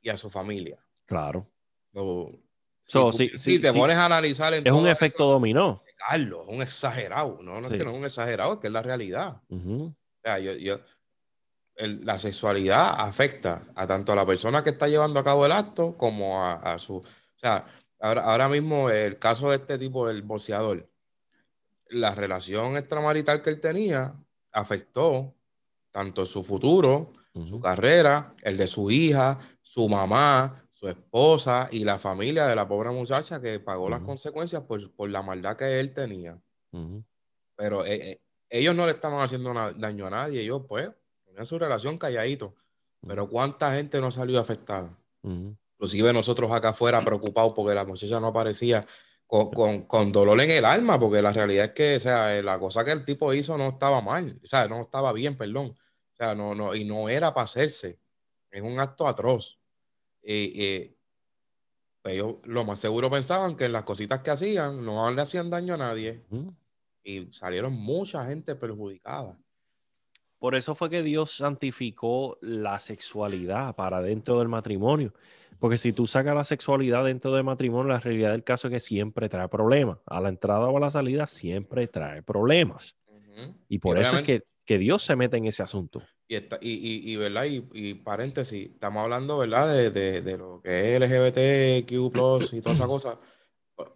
y 0.00 0.08
a 0.10 0.16
su 0.16 0.30
familia. 0.30 0.78
claro. 1.06 1.50
So, 1.92 2.32
So, 2.90 3.12
sí, 3.12 3.28
si 3.30 3.38
sí, 3.38 3.58
te 3.60 3.70
sí. 3.72 3.78
pones 3.78 3.96
a 3.98 4.06
analizar 4.06 4.54
en 4.54 4.66
Es 4.66 4.72
un 4.72 4.86
efecto 4.88 5.24
eso, 5.24 5.32
dominó. 5.32 5.82
Carlos, 6.08 6.46
es 6.48 6.54
un 6.54 6.62
exagerado. 6.62 7.38
No, 7.42 7.60
no 7.60 7.68
Sí. 7.68 7.74
es 7.74 7.78
que 7.78 7.84
no 7.84 7.90
es 7.92 7.98
un 7.98 8.04
exagerado, 8.06 8.54
es 8.54 8.58
que 8.60 8.66
es 8.68 8.72
la 8.72 8.82
realidad. 8.82 9.42
Ujú, 9.50 9.94
O 9.94 10.20
sea, 10.24 10.38
yo, 10.38 10.52
yo- 10.54 10.80
el- 11.76 12.04
la 12.04 12.16
sexualidad 12.18 12.94
afecta 12.98 13.62
a 13.74 13.86
tanto 13.86 14.12
a 14.12 14.16
la 14.16 14.24
persona 14.26 14.64
que 14.64 14.70
está 14.70 14.88
llevando 14.88 15.20
a 15.20 15.24
cabo 15.24 15.44
el 15.46 15.52
acto 15.52 15.96
como 15.96 16.42
a, 16.44 16.54
a 16.54 16.78
su... 16.78 16.96
O 16.96 17.04
sea, 17.36 17.66
ahora, 18.00 18.22
ahora 18.24 18.48
mismo 18.48 18.90
el 18.90 19.18
caso 19.18 19.50
de 19.50 19.56
este 19.56 19.78
tipo, 19.78 20.06
del 20.08 20.22
boxeador, 20.22 20.88
la 21.90 22.14
relación 22.14 22.76
extramarital 22.76 23.42
que 23.42 23.50
él 23.50 23.60
tenía 23.60 24.14
afectó 24.52 25.34
tanto 25.92 26.24
su 26.26 26.42
futuro, 26.42 27.12
su 27.48 27.60
carrera, 27.60 28.32
el 28.42 28.56
de 28.56 28.66
su 28.66 28.90
hija, 28.90 29.38
su 29.62 29.88
mamá, 29.88 30.64
su 30.78 30.88
esposa 30.88 31.68
y 31.72 31.82
la 31.84 31.98
familia 31.98 32.46
de 32.46 32.54
la 32.54 32.68
pobre 32.68 32.90
muchacha 32.90 33.40
que 33.40 33.58
pagó 33.58 33.88
las 33.90 34.00
consecuencias 34.02 34.62
por, 34.62 34.92
por 34.94 35.10
la 35.10 35.22
maldad 35.22 35.56
que 35.56 35.80
él 35.80 35.92
tenía. 35.92 36.40
Pero 37.56 37.84
eh, 37.84 38.12
eh, 38.12 38.20
ellos 38.48 38.74
no 38.76 38.86
le 38.86 38.92
estaban 38.92 39.20
haciendo 39.20 39.52
daño 39.52 40.06
a 40.06 40.10
nadie, 40.10 40.40
ellos 40.42 40.62
pues 40.68 40.88
tenían 41.24 41.46
su 41.46 41.58
relación 41.58 41.98
calladito. 41.98 42.54
Pero 43.06 43.28
¿cuánta 43.28 43.74
gente 43.74 44.00
no 44.00 44.10
salió 44.12 44.38
afectada? 44.38 44.96
Ujú. 45.22 45.56
Inclusive 45.74 46.12
nosotros 46.12 46.50
acá 46.52 46.68
afuera 46.70 47.00
preocupados 47.04 47.52
porque 47.54 47.74
la 47.74 47.84
muchacha 47.84 48.20
no 48.20 48.28
aparecía 48.28 48.84
con, 49.26 49.50
con- 49.50 49.82
con 49.82 50.12
dolor 50.12 50.40
en 50.40 50.50
el 50.50 50.64
alma, 50.64 50.98
porque 50.98 51.20
la 51.22 51.32
realidad 51.32 51.66
es 51.66 51.72
que, 51.72 51.96
o 51.96 52.00
sea, 52.00 52.38
eh, 52.38 52.42
la 52.42 52.58
cosa 52.60 52.84
que 52.84 52.92
el 52.92 53.02
tipo 53.04 53.32
hizo 53.34 53.58
no 53.58 53.68
estaba 53.70 54.00
mal, 54.00 54.38
o 54.42 54.46
sea, 54.46 54.68
no 54.68 54.80
estaba 54.80 55.12
bien, 55.12 55.34
perdón. 55.36 55.70
O 56.12 56.16
sea, 56.16 56.34
no, 56.36 56.54
no, 56.54 56.74
y 56.74 56.84
no 56.84 57.08
era 57.08 57.34
para 57.34 57.44
hacerse. 57.44 57.98
Es 58.50 58.62
un 58.62 58.78
acto 58.80 59.06
atroz. 59.08 59.57
Y, 60.30 60.52
y, 60.62 60.96
pues 62.02 62.14
ellos 62.14 62.36
lo 62.44 62.66
más 62.66 62.78
seguro 62.78 63.10
pensaban 63.10 63.56
que 63.56 63.66
las 63.70 63.84
cositas 63.84 64.20
que 64.20 64.30
hacían 64.30 64.84
no 64.84 65.10
le 65.10 65.22
hacían 65.22 65.48
daño 65.48 65.72
a 65.72 65.78
nadie 65.78 66.22
y 67.02 67.32
salieron 67.32 67.72
mucha 67.72 68.26
gente 68.26 68.54
perjudicada. 68.54 69.38
Por 70.38 70.54
eso 70.54 70.74
fue 70.74 70.90
que 70.90 71.02
Dios 71.02 71.32
santificó 71.32 72.36
la 72.42 72.78
sexualidad 72.78 73.74
para 73.74 74.02
dentro 74.02 74.38
del 74.38 74.48
matrimonio. 74.48 75.14
Porque 75.58 75.78
si 75.78 75.94
tú 75.94 76.06
sacas 76.06 76.34
la 76.34 76.44
sexualidad 76.44 77.06
dentro 77.06 77.32
del 77.32 77.44
matrimonio, 77.44 77.90
la 77.90 77.98
realidad 77.98 78.32
del 78.32 78.44
caso 78.44 78.68
es 78.68 78.74
que 78.74 78.80
siempre 78.80 79.30
trae 79.30 79.48
problemas. 79.48 79.98
A 80.04 80.20
la 80.20 80.28
entrada 80.28 80.66
o 80.68 80.76
a 80.76 80.80
la 80.80 80.90
salida 80.90 81.26
siempre 81.26 81.88
trae 81.88 82.22
problemas. 82.22 82.96
Y 83.68 83.78
por 83.78 83.98
eso 83.98 84.16
es 84.16 84.22
que, 84.22 84.44
que 84.68 84.76
Dios 84.76 85.02
se 85.02 85.16
mete 85.16 85.38
en 85.38 85.46
ese 85.46 85.62
asunto. 85.62 86.02
Y, 86.28 86.34
está, 86.34 86.58
y, 86.60 86.72
y, 86.72 87.10
y, 87.10 87.16
¿verdad? 87.16 87.46
Y, 87.46 87.66
y, 87.72 87.94
paréntesis, 87.94 88.68
estamos 88.70 89.02
hablando, 89.02 89.38
¿verdad? 89.38 89.72
De, 89.72 89.90
de, 89.90 90.20
de 90.20 90.36
lo 90.36 90.60
que 90.60 90.94
es 90.94 91.00
LGBTQ+, 91.00 92.52
y 92.52 92.60
toda 92.60 92.74
esa 92.74 92.86
cosa, 92.86 93.18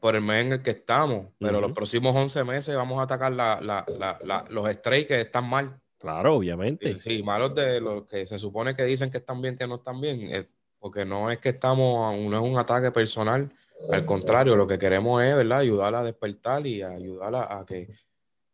por 0.00 0.16
el 0.16 0.22
mes 0.22 0.46
en 0.46 0.52
el 0.54 0.62
que 0.62 0.70
estamos. 0.70 1.26
Pero 1.38 1.52
uh 1.52 1.56
-huh. 1.58 1.60
los 1.60 1.72
próximos 1.72 2.16
11 2.16 2.44
meses 2.44 2.74
vamos 2.74 2.98
a 3.00 3.02
atacar 3.02 3.32
la, 3.32 3.60
la, 3.60 3.84
la, 4.24 4.46
los 4.48 4.66
straight 4.70 5.06
que 5.06 5.20
están 5.20 5.46
mal. 5.46 5.78
Claro, 5.98 6.36
obviamente. 6.36 6.94
Sí, 6.94 7.18
sí, 7.18 7.22
malos 7.22 7.54
de 7.54 7.78
los 7.78 8.06
que 8.06 8.26
se 8.26 8.38
supone 8.38 8.74
que 8.74 8.84
dicen 8.84 9.10
que 9.10 9.18
están 9.18 9.42
bien, 9.42 9.58
que 9.58 9.66
no 9.66 9.74
están 9.74 10.00
bien. 10.00 10.22
Es, 10.30 10.48
porque 10.78 11.04
no 11.04 11.30
es 11.30 11.36
que 11.36 11.50
estamos, 11.50 12.16
no 12.16 12.34
es 12.34 12.50
un 12.50 12.56
ataque 12.56 12.90
personal. 12.90 13.52
Al 13.90 14.06
contrario, 14.06 14.56
lo 14.56 14.66
que 14.66 14.78
queremos 14.78 15.22
es, 15.22 15.36
¿verdad? 15.36 15.58
Ayudar 15.58 15.94
a 15.96 16.02
despertar 16.02 16.66
y 16.66 16.82
ayudar 16.82 17.34
a, 17.34 17.58
a 17.58 17.66
que, 17.66 17.88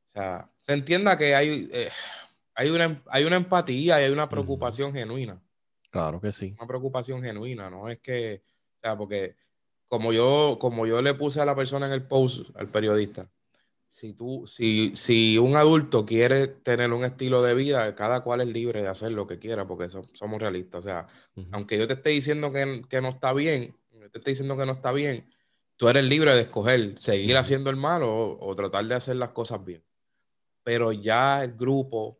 o 0.08 0.10
sea, 0.10 0.48
se 0.58 0.72
entienda 0.72 1.16
que 1.16 1.34
hay... 1.36 1.68
Eh, 1.72 1.90
hay 2.60 2.70
una, 2.70 3.00
hay 3.06 3.22
una 3.22 3.36
empatía 3.36 4.00
y 4.00 4.04
hay 4.04 4.10
una 4.10 4.28
preocupación 4.28 4.90
uh 4.90 4.92
-huh. 4.92 4.98
genuina. 4.98 5.40
Claro 5.92 6.20
que 6.20 6.32
sí. 6.32 6.56
Una 6.58 6.66
preocupación 6.66 7.22
genuina, 7.22 7.70
no 7.70 7.88
es 7.88 8.00
que, 8.00 8.42
o 8.42 8.80
sea, 8.82 8.98
porque 8.98 9.36
como 9.86 10.12
yo, 10.12 10.58
como 10.60 10.84
yo 10.84 11.00
le 11.00 11.14
puse 11.14 11.40
a 11.40 11.44
la 11.44 11.54
persona 11.54 11.86
en 11.86 11.92
el 11.92 12.02
post, 12.02 12.50
al 12.56 12.68
periodista, 12.68 13.30
si 13.86 14.12
tú, 14.12 14.44
si, 14.48 14.90
si 14.96 15.38
un 15.38 15.54
adulto 15.54 16.04
quiere 16.04 16.48
tener 16.48 16.92
un 16.92 17.04
estilo 17.04 17.44
de 17.44 17.54
vida, 17.54 17.94
cada 17.94 18.24
cual 18.24 18.40
es 18.40 18.48
libre 18.48 18.82
de 18.82 18.88
hacer 18.88 19.12
lo 19.12 19.28
que 19.28 19.38
quiera, 19.38 19.64
porque 19.68 19.88
so, 19.88 20.02
somos 20.12 20.40
realistas. 20.40 20.80
O 20.80 20.82
sea, 20.82 21.06
uh 21.36 21.42
-huh. 21.42 21.48
aunque 21.52 21.78
yo 21.78 21.86
te 21.86 21.94
esté 21.94 22.10
diciendo 22.10 22.50
que, 22.50 22.82
que 22.88 23.00
no 23.00 23.10
está 23.10 23.32
bien, 23.32 23.76
yo 23.92 24.10
te 24.10 24.18
esté 24.18 24.32
diciendo 24.32 24.56
que 24.56 24.66
no 24.66 24.72
está 24.72 24.90
bien, 24.90 25.30
tú 25.76 25.88
eres 25.88 26.02
libre 26.02 26.34
de 26.34 26.40
escoger 26.40 26.98
seguir 26.98 27.36
haciendo 27.36 27.70
el 27.70 27.76
mal 27.76 28.02
o, 28.02 28.36
o 28.40 28.54
tratar 28.56 28.84
de 28.84 28.96
hacer 28.96 29.14
las 29.14 29.30
cosas 29.30 29.64
bien. 29.64 29.84
Pero 30.68 30.92
ya 30.92 31.44
el 31.44 31.54
grupo 31.54 32.18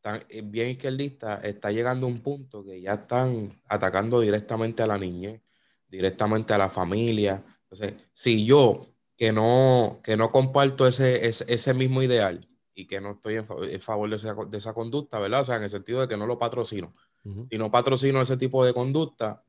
tan, 0.00 0.24
bien 0.44 0.70
izquierdista 0.70 1.42
está 1.42 1.70
llegando 1.70 2.06
a 2.06 2.08
un 2.08 2.22
punto 2.22 2.64
que 2.64 2.80
ya 2.80 2.94
están 2.94 3.52
atacando 3.68 4.18
directamente 4.18 4.82
a 4.82 4.86
la 4.86 4.96
niñez, 4.96 5.42
directamente 5.86 6.54
a 6.54 6.56
la 6.56 6.70
familia. 6.70 7.44
Entonces, 7.64 8.02
si 8.14 8.46
yo, 8.46 8.80
que 9.14 9.30
no, 9.30 10.00
que 10.02 10.16
no 10.16 10.32
comparto 10.32 10.86
ese, 10.86 11.28
ese, 11.28 11.44
ese 11.52 11.74
mismo 11.74 12.02
ideal 12.02 12.48
y 12.72 12.86
que 12.86 12.98
no 12.98 13.10
estoy 13.10 13.34
en 13.36 13.44
favor, 13.44 13.68
en 13.68 13.80
favor 13.82 14.08
de, 14.08 14.16
esa, 14.16 14.34
de, 14.34 14.56
esa, 14.56 14.72
conducta, 14.72 15.18
¿verdad? 15.18 15.42
O 15.42 15.44
sea, 15.44 15.56
en 15.56 15.64
el 15.64 15.70
sentido 15.70 16.00
de 16.00 16.08
que 16.08 16.16
no 16.16 16.26
lo 16.26 16.38
patrocino. 16.38 16.94
Uh 17.24 17.28
-huh. 17.28 17.48
Y 17.50 17.58
no 17.58 17.70
patrocino 17.70 18.22
ese 18.22 18.38
tipo 18.38 18.64
de 18.64 18.72
conducta, 18.72 19.44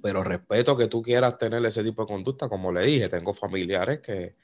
pero 0.00 0.22
respeto 0.22 0.76
que 0.76 0.86
tú 0.86 1.02
quieras 1.02 1.38
tener 1.38 1.66
ese 1.66 1.82
tipo 1.82 2.02
de 2.02 2.06
conducta, 2.06 2.48
como 2.48 2.70
le 2.70 2.86
dije, 2.86 3.08
tengo 3.08 3.34
familiares 3.34 3.98
que, 3.98 4.36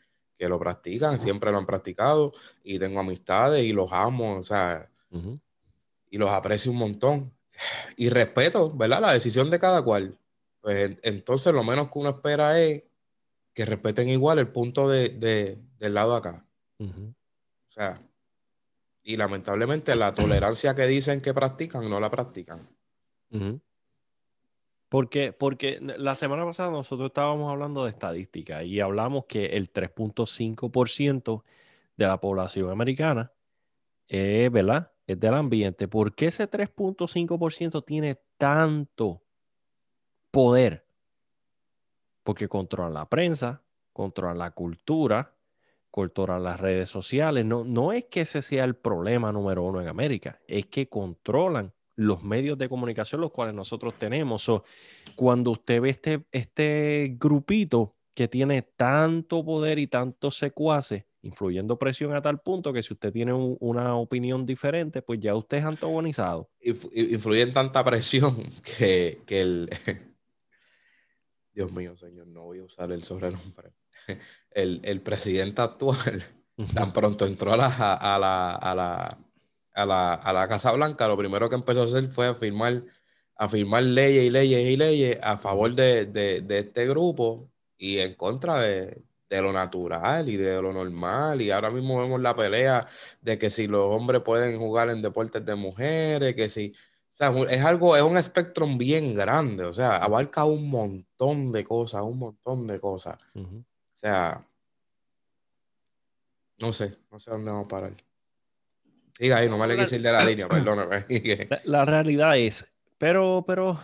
que 0.42 0.48
lo 0.48 0.58
practican, 0.58 1.20
siempre 1.20 1.52
lo 1.52 1.58
han 1.58 1.66
practicado, 1.66 2.32
y 2.64 2.76
tengo 2.76 2.98
amistades 2.98 3.62
y 3.64 3.72
los 3.72 3.92
amo, 3.92 4.38
o 4.38 4.42
sea, 4.42 4.88
Uh 5.12 5.18
-huh. 5.18 5.40
Y 6.10 6.18
los 6.18 6.30
aprecio 6.30 6.72
un 6.72 6.78
montón. 6.78 7.30
Y 7.96 8.08
respeto, 8.08 8.72
¿verdad? 8.74 9.00
La 9.02 9.12
decisión 9.12 9.50
de 9.50 9.58
cada 9.58 9.82
cual. 9.82 10.18
Pues 10.60 10.96
entonces 11.02 11.52
lo 11.52 11.62
menos 11.62 11.90
que 11.90 11.98
uno 11.98 12.10
espera 12.10 12.58
es 12.58 12.82
que 13.54 13.64
respeten 13.66 14.08
igual 14.08 14.38
el 14.40 14.48
punto 14.48 14.88
de, 14.88 15.10
de 15.10 15.58
del 15.78 15.94
lado 15.94 16.12
de 16.12 16.18
acá. 16.18 16.44
Uh 16.78 16.86
-huh. 16.86 17.08
O 17.10 17.70
sea, 17.70 17.94
y 19.04 19.16
lamentablemente 19.16 19.94
la 19.94 20.12
tolerancia 20.12 20.74
que 20.74 20.86
dicen 20.86 21.20
que 21.20 21.34
practican, 21.34 21.88
no 21.88 22.00
la 22.00 22.10
practican. 22.10 22.66
Uh 23.30 23.38
-huh. 23.38 23.60
Porque, 24.92 25.32
porque 25.32 25.78
la 25.80 26.14
semana 26.14 26.44
pasada 26.44 26.70
nosotros 26.70 27.06
estábamos 27.06 27.50
hablando 27.50 27.84
de 27.84 27.88
estadística 27.88 28.62
y 28.62 28.78
hablamos 28.78 29.24
que 29.24 29.46
el 29.46 29.72
3.5% 29.72 31.44
de 31.96 32.06
la 32.06 32.20
población 32.20 32.68
americana 32.68 33.32
es, 34.06 34.52
¿verdad? 34.52 34.92
Es 35.06 35.18
del 35.18 35.32
ambiente. 35.32 35.88
¿Por 35.88 36.14
qué 36.14 36.26
ese 36.26 36.46
3.5% 36.46 37.82
tiene 37.86 38.20
tanto 38.36 39.22
poder? 40.30 40.84
Porque 42.22 42.46
controlan 42.46 42.92
la 42.92 43.08
prensa, 43.08 43.62
controlan 43.94 44.36
la 44.36 44.50
cultura, 44.50 45.32
controlan 45.90 46.42
las 46.42 46.60
redes 46.60 46.90
sociales. 46.90 47.46
No, 47.46 47.64
no 47.64 47.94
es 47.94 48.04
que 48.04 48.20
ese 48.20 48.42
sea 48.42 48.64
el 48.64 48.76
problema 48.76 49.32
número 49.32 49.62
uno 49.62 49.80
en 49.80 49.88
América, 49.88 50.38
es 50.46 50.66
que 50.66 50.90
controlan 50.90 51.72
los 51.96 52.22
medios 52.22 52.58
de 52.58 52.68
comunicación 52.68 53.20
los 53.20 53.30
cuales 53.30 53.54
nosotros 53.54 53.94
tenemos. 53.98 54.42
So, 54.42 54.64
cuando 55.16 55.50
usted 55.50 55.80
ve 55.80 55.90
este, 55.90 56.24
este 56.32 57.16
grupito 57.18 57.96
que 58.14 58.28
tiene 58.28 58.62
tanto 58.62 59.44
poder 59.44 59.78
y 59.78 59.86
tantos 59.86 60.36
secuaces, 60.36 61.04
influyendo 61.22 61.78
presión 61.78 62.14
a 62.14 62.20
tal 62.20 62.40
punto 62.40 62.72
que 62.72 62.82
si 62.82 62.92
usted 62.92 63.12
tiene 63.12 63.32
un, 63.32 63.56
una 63.60 63.96
opinión 63.96 64.44
diferente, 64.44 65.02
pues 65.02 65.20
ya 65.20 65.34
usted 65.34 65.58
es 65.58 65.64
antagonizado. 65.64 66.50
Influyen 66.60 67.52
tanta 67.52 67.84
presión 67.84 68.36
que, 68.78 69.22
que 69.26 69.40
el... 69.40 69.70
Dios 71.54 71.70
mío, 71.72 71.96
señor, 71.96 72.26
no 72.28 72.44
voy 72.44 72.58
a 72.60 72.64
usar 72.64 72.90
el 72.92 73.02
sobrenombre. 73.02 73.72
El, 74.50 74.80
el 74.82 75.00
presidente 75.00 75.62
actual, 75.62 76.24
tan 76.74 76.92
pronto 76.92 77.24
entró 77.24 77.52
a 77.52 77.56
la, 77.56 77.68
a, 77.68 78.18
la, 78.18 78.52
a, 78.56 78.74
la, 78.74 79.18
a, 79.74 79.86
la, 79.86 80.14
a 80.14 80.32
la 80.32 80.48
Casa 80.48 80.72
Blanca, 80.72 81.08
lo 81.08 81.16
primero 81.16 81.48
que 81.48 81.54
empezó 81.56 81.82
a 81.82 81.84
hacer 81.84 82.08
fue 82.08 82.26
a 82.28 82.34
firmar, 82.34 82.84
a 83.36 83.48
firmar 83.48 83.82
leyes 83.82 84.24
y 84.24 84.30
leyes 84.30 84.68
y 84.70 84.76
leyes 84.76 85.18
a 85.22 85.38
favor 85.38 85.74
de, 85.74 86.06
de, 86.06 86.40
de 86.42 86.58
este 86.58 86.86
grupo 86.86 87.48
y 87.76 87.98
en 87.98 88.14
contra 88.14 88.60
de, 88.60 89.02
de 89.28 89.42
lo 89.42 89.52
natural 89.52 90.28
y 90.28 90.36
de 90.36 90.60
lo 90.60 90.72
normal. 90.72 91.40
Y 91.40 91.50
ahora 91.50 91.70
mismo 91.70 92.00
vemos 92.00 92.20
la 92.20 92.36
pelea 92.36 92.86
de 93.20 93.38
que 93.38 93.50
si 93.50 93.66
los 93.66 93.86
hombres 93.86 94.22
pueden 94.22 94.58
jugar 94.58 94.90
en 94.90 95.02
deportes 95.02 95.44
de 95.44 95.54
mujeres, 95.54 96.34
que 96.34 96.48
si... 96.48 96.72
O 97.12 97.14
sea, 97.14 97.30
es 97.50 97.62
algo, 97.62 97.94
es 97.94 98.02
un 98.02 98.16
espectro 98.16 98.66
bien 98.66 99.14
grande, 99.14 99.64
o 99.64 99.72
sea, 99.74 99.98
abarca 99.98 100.46
un 100.46 100.70
montón 100.70 101.52
de 101.52 101.62
cosas, 101.62 102.00
un 102.02 102.18
montón 102.18 102.66
de 102.66 102.80
cosas. 102.80 103.18
Uh 103.34 103.40
-huh. 103.40 103.60
O 103.60 103.64
sea, 103.92 104.46
no 106.58 106.72
sé, 106.72 106.96
no 107.10 107.18
sé 107.18 107.30
dónde 107.30 107.50
vamos 107.50 107.66
a 107.66 107.68
parar. 107.68 107.92
Siga 109.12 109.38
ahí, 109.38 109.48
no 109.48 109.58
me 109.58 109.66
le 109.66 109.76
quise 109.76 109.96
ir 109.96 110.02
de 110.02 110.12
la 110.12 110.24
línea, 110.24 110.48
perdóname. 110.48 111.04
La, 111.48 111.60
la 111.64 111.84
realidad 111.84 112.36
es, 112.36 112.66
pero, 112.98 113.44
pero 113.46 113.78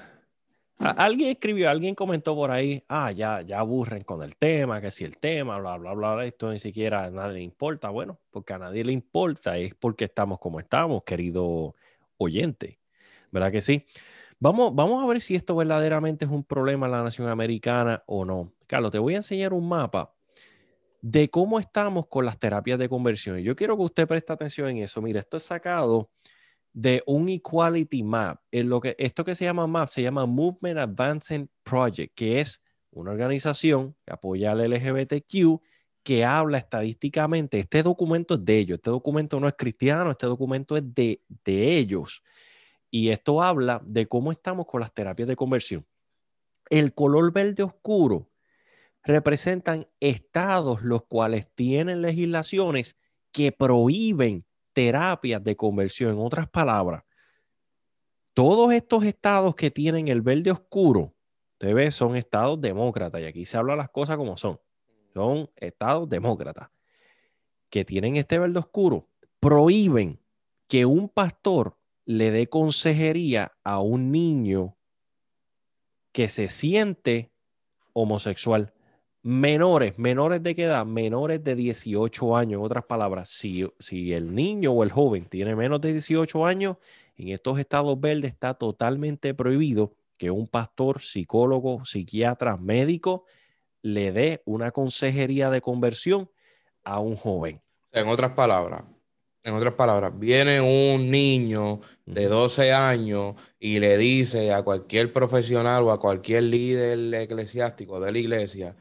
Alguien 0.79 1.31
escribió, 1.31 1.69
alguien 1.69 1.97
comentó 1.97 2.37
por 2.37 2.53
ahí, 2.53 2.81
ah, 2.89 3.11
ya, 3.11 3.43
ya 3.43 3.59
aburren 3.59 4.03
con 4.03 4.23
el 4.23 4.37
tema, 4.37 4.81
que 4.81 4.93
si 4.93 5.05
el 5.05 5.19
tema, 5.19 5.59
bla, 5.59 5.77
bla, 5.77 5.93
bla, 5.93 6.25
esto 6.25 6.53
ni 6.53 6.61
siquiera 6.61 7.05
a 7.05 7.11
nadie 7.11 7.35
le 7.35 7.43
importa. 7.43 7.89
Bueno, 7.91 8.21
porque 8.31 8.53
a 8.53 8.59
nadie 8.59 8.85
le 8.85 8.93
importa 8.93 9.59
es 9.59 9.75
porque 9.75 10.05
estamos 10.05 10.39
como 10.39 10.61
estamos, 10.61 11.03
querido 11.03 11.75
oyente. 12.17 12.79
¿Verdad 13.33 13.51
que 13.51 13.61
sí? 13.61 13.85
Vamos, 14.39 14.73
vamos 14.73 15.03
a 15.03 15.07
ver 15.09 15.21
si 15.21 15.35
esto 15.35 15.57
verdaderamente 15.57 16.27
es 16.27 16.31
un 16.31 16.45
problema 16.45 16.87
en 16.87 16.93
la 16.93 17.03
nación 17.03 17.29
americana 17.29 18.05
o 18.07 18.25
no. 18.25 18.53
Carlos, 18.69 18.93
te 18.93 19.01
voy 19.01 19.15
a 19.15 19.19
enseñar 19.19 19.53
un 19.53 19.69
mapa 19.69 20.15
de 21.01 21.31
cómo 21.31 21.59
estamos 21.59 22.07
con 22.09 22.25
las 22.25 22.39
terapias 22.39 22.79
de 22.79 22.89
conversión. 22.89 23.39
Yo 23.39 23.55
quiero 23.55 23.77
que 23.77 23.85
usted 23.85 24.09
preste 24.09 24.33
atención 24.33 24.69
en 24.69 24.79
eso. 24.79 25.01
Mira, 25.01 25.21
esto 25.21 25.37
es 25.37 25.45
sacado 25.45 26.11
de 26.73 27.03
un 27.07 27.29
Equality 27.29 28.03
Map. 28.03 28.41
En 28.51 28.69
lo 28.69 28.81
que, 28.81 28.95
esto 28.99 29.25
que 29.25 29.35
se 29.35 29.45
llama 29.45 29.67
MAP 29.67 29.89
se 29.89 30.03
llama 30.03 30.27
Movement 30.27 30.79
Advancing 30.79 31.49
Project, 31.63 32.15
que 32.15 32.41
es 32.41 32.63
una 32.91 33.13
organización 33.13 33.97
que 34.05 34.13
apoya 34.13 34.53
al 34.53 34.71
LGBTQ 34.71 35.61
que 36.03 36.25
habla 36.25 36.59
estadísticamente. 36.59 37.59
Este 37.59 37.83
documento 37.83 38.35
es 38.35 38.45
de 38.45 38.59
ellos, 38.59 38.77
este 38.77 38.91
documento 38.91 39.39
no 39.41 39.49
es 39.49 39.55
cristiano, 39.57 40.11
este 40.11 40.27
documento 40.27 40.77
es 40.77 40.95
de, 40.95 41.23
de 41.45 41.77
ellos. 41.77 42.23
Y 42.91 43.11
esto 43.11 43.43
habla 43.43 43.83
de 43.85 44.07
cómo 44.09 44.33
estamos 44.33 44.67
con 44.67 44.81
las 44.81 44.93
terapias 44.93 45.29
de 45.29 45.37
conversión. 45.37 45.87
El 46.71 46.95
color 46.95 47.33
verde 47.33 47.63
oscuro 47.63 48.28
representan 49.09 49.89
estados 50.01 50.83
los 50.83 51.05
cuales 51.05 51.49
tienen 51.55 52.03
legislaciones 52.03 52.95
que 53.33 53.53
prohíben 53.53 54.45
terapias 54.75 55.43
de 55.43 55.57
conversión. 55.57 56.11
En 56.11 56.19
otras 56.19 56.47
palabras, 56.47 57.05
todos 58.35 58.71
estos 58.71 59.05
estados 59.05 59.55
que 59.55 59.71
tienen 59.71 60.09
el 60.09 60.21
verde 60.21 60.51
oscuro, 60.51 61.15
usted 61.53 61.91
son 61.91 62.17
estados 62.17 62.61
demócratas, 62.61 63.23
y 63.23 63.25
aquí 63.25 63.47
se 63.47 63.57
habla 63.57 63.75
las 63.77 63.89
cosas 63.89 64.19
como 64.19 64.37
son. 64.37 64.61
Son 65.15 65.51
estados 65.57 66.07
demócratas 66.07 66.69
que 67.71 67.87
tienen 67.87 68.17
este 68.17 68.39
verde 68.39 68.59
oscuro, 68.59 69.09
prohíben 69.41 70.21
que 70.67 70.85
un 70.85 71.09
pastor 71.09 71.79
le 72.05 72.31
dé 72.31 72.47
consejería 72.47 73.53
a 73.65 73.81
un 73.81 74.13
niño 74.13 74.77
que 76.13 76.29
se 76.29 76.49
siente 76.49 77.33
homosexual 77.95 78.75
menores, 79.29 79.99
menores 79.99 80.43
de 80.43 80.55
qué 80.55 80.65
edad, 80.65 80.87
menores 80.87 81.45
de 81.45 81.55
18 81.55 82.35
años. 82.35 82.61
En 82.61 82.65
otras 82.65 82.85
palabras, 82.85 83.29
si, 83.29 83.67
si 83.79 84.15
el 84.15 84.35
niño 84.35 84.73
o 84.73 84.83
el 84.83 84.91
joven 84.91 85.27
tiene 85.27 85.55
menos 85.55 85.83
de 85.83 85.93
18 85.93 86.47
años, 86.47 86.79
en 87.15 87.29
estos 87.29 87.59
estados 87.59 88.01
verdes 88.01 88.33
está 88.33 88.55
totalmente 88.55 89.35
prohibido 89.35 89.95
que 90.17 90.31
un 90.31 90.47
pastor, 90.49 91.03
psicólogo, 91.03 91.85
psiquiatra, 91.85 92.57
médico 92.57 93.27
le 93.83 94.13
dé 94.13 94.43
una 94.47 94.71
consejería 94.71 95.51
de 95.51 95.61
conversión 95.61 96.31
a 96.83 97.01
un 97.01 97.17
joven. 97.17 97.61
En 97.93 98.09
otras 98.09 98.33
palabras, 98.33 98.85
En 99.45 99.55
otras 99.55 99.75
palabras, 99.75 100.13
viene 100.19 100.61
un 100.61 101.11
niño 101.11 101.81
de 102.07 102.27
Ujú. 102.27 102.29
12 102.29 102.73
años 102.73 103.35
y 103.59 103.79
le 103.79 103.97
dice 103.99 104.53
a 104.53 104.63
cualquier 104.63 105.13
profesional 105.13 105.85
o 105.85 105.93
a 105.93 106.01
cualquier 106.01 106.45
líder 106.45 107.15
eclesiástico 107.15 108.01
de 108.01 108.13
la 108.13 108.19
iglesia, 108.19 108.77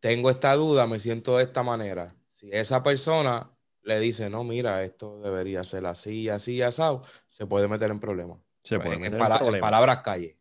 tengo 0.00 0.30
esta 0.30 0.54
duda, 0.54 0.86
me 0.86 0.98
siento 0.98 1.36
de 1.36 1.44
esta 1.44 1.62
manera. 1.62 2.14
Si 2.26 2.48
esa 2.52 2.82
persona 2.82 3.50
le 3.82 4.00
dice, 4.00 4.28
no, 4.30 4.44
mira, 4.44 4.82
esto 4.82 5.20
debería 5.20 5.62
ser 5.64 5.86
así, 5.86 6.28
así, 6.28 6.62
asado, 6.62 7.02
se 7.26 7.46
puede 7.46 7.68
meter 7.68 7.90
en 7.90 8.00
problemas. 8.00 8.38
Se 8.62 8.78
puede 8.78 8.94
en, 8.94 9.00
meter 9.00 9.14
en 9.14 9.18
pala- 9.20 9.34
en 9.36 9.40
problemas. 9.40 9.66
palabras 9.70 9.98
calle. 10.02 10.36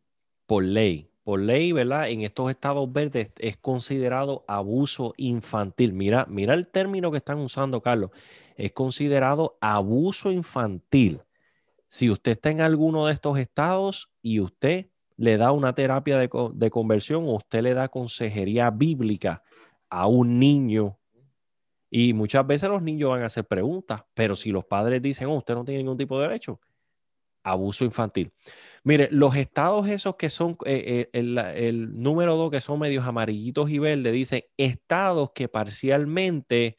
por 0.45 0.63
ley. 0.63 1.05
Por 1.23 1.41
ley, 1.41 1.71
¿verdad? 1.73 2.09
En 2.09 2.21
estos 2.21 2.49
estados 2.49 2.91
verdes 2.91 3.29
es 3.37 3.55
considerado 3.57 4.43
abuso 4.47 5.13
infantil. 5.17 5.93
Mira, 5.93 6.25
mira 6.27 6.55
el 6.55 6.67
término 6.67 7.11
que 7.11 7.17
están 7.17 7.37
usando, 7.37 7.81
Carlos. 7.81 8.09
Es 8.55 8.71
considerado 8.71 9.57
abuso 9.61 10.31
infantil. 10.31 11.21
Si 11.87 12.09
usted 12.09 12.31
está 12.31 12.49
en 12.49 12.61
alguno 12.61 13.05
de 13.05 13.13
estos 13.13 13.37
estados 13.37 14.09
y 14.23 14.39
usted 14.39 14.87
le 15.19 15.37
da 15.37 15.51
una 15.51 15.73
terapia 15.75 16.17
de, 16.17 16.29
de 16.53 16.69
conversión 16.71 17.25
o 17.25 17.35
usted 17.35 17.61
le 17.61 17.73
da 17.73 17.89
consejería 17.89 18.69
bíblica 18.71 19.43
a 19.89 20.07
un 20.07 20.39
niño, 20.39 20.99
y 21.91 22.13
muchas 22.13 22.45
veces 22.45 22.69
los 22.69 22.81
niños 22.81 23.09
van 23.09 23.23
a 23.23 23.25
hacer 23.25 23.45
preguntas, 23.45 24.03
pero 24.13 24.35
si 24.35 24.51
los 24.51 24.65
padres 24.65 25.01
dicen, 25.01 25.27
oh, 25.27 25.37
usted 25.37 25.55
no 25.55 25.65
tiene 25.65 25.79
ningún 25.79 25.97
tipo 25.97 26.19
de 26.19 26.27
derecho, 26.27 26.59
abuso 27.43 27.83
infantil. 27.83 28.31
Mire, 28.83 29.09
los 29.11 29.35
estados 29.35 29.87
esos 29.87 30.15
que 30.15 30.29
son, 30.29 30.55
eh, 30.65 31.09
eh, 31.13 31.19
el, 31.57 32.01
número 32.01 32.35
dos 32.35 32.51
que 32.51 32.61
son 32.61 32.79
medios 32.79 33.05
amarillitos 33.05 33.69
y 33.71 33.79
verdes, 33.79 34.13
dice 34.13 34.51
estados 34.57 35.31
que 35.33 35.47
parcialmente 35.47 36.77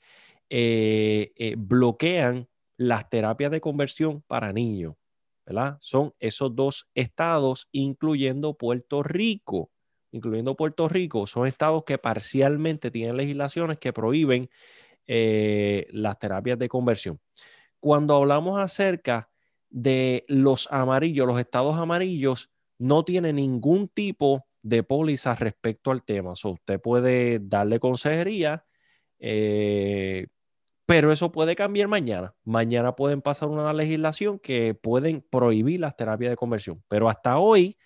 eh, 0.49 1.55
bloquean 1.59 2.49
las 2.77 3.11
terapias 3.11 3.51
de 3.51 3.61
conversión 3.61 4.23
para 4.27 4.53
niños, 4.53 4.95
Son 5.81 6.15
esos 6.19 6.55
dos 6.55 6.89
estados, 6.95 7.69
incluyendo 7.73 8.55
Puerto 8.55 9.03
Rico, 9.03 9.71
incluyendo 10.13 10.57
Puerto 10.57 10.89
Rico, 10.89 11.27
son 11.27 11.47
estados 11.47 11.85
que 11.85 11.99
parcialmente 11.99 12.91
tienen 12.91 13.17
legislaciones 13.17 13.79
que 13.79 13.93
prohíben 13.93 14.51
eh, 15.07 15.87
las 15.91 16.19
terapias 16.19 16.59
de 16.59 16.69
conversión. 16.69 17.21
Cuando 17.81 18.17
hablamos 18.17 18.61
acerca 18.61 19.31
de 19.71 20.25
los 20.29 20.69
amarillos, 20.71 21.27
los 21.27 21.41
estados 21.41 21.79
amarillos 21.79 22.51
no 22.79 23.05
tienen 23.05 23.37
ningún 23.37 23.89
tipo 23.89 24.47
de 24.63 24.83
póliza 24.83 25.35
respecto 25.35 25.91
al 25.91 26.05
tema. 26.05 26.37
So, 26.37 26.51
usted 26.51 26.81
puede 26.81 27.39
darle 27.41 27.81
consejería, 27.81 28.65
eh, 29.19 30.27
pero 30.91 31.13
eso 31.13 31.31
puede 31.31 31.55
cambiar 31.55 31.87
mañana. 31.87 32.35
Mañana 32.43 32.97
pueden 32.97 33.23
pasar 33.23 33.49
una 33.49 33.73
legislación 33.73 34.41
que 34.41 34.75
pueden 34.75 35.21
prohibir 35.21 35.79
las 35.79 35.97
terapias 35.97 36.31
de 36.31 36.37
conversión, 36.37 36.83
pero 36.89 37.09
hasta 37.09 37.39
hoy 37.39 37.79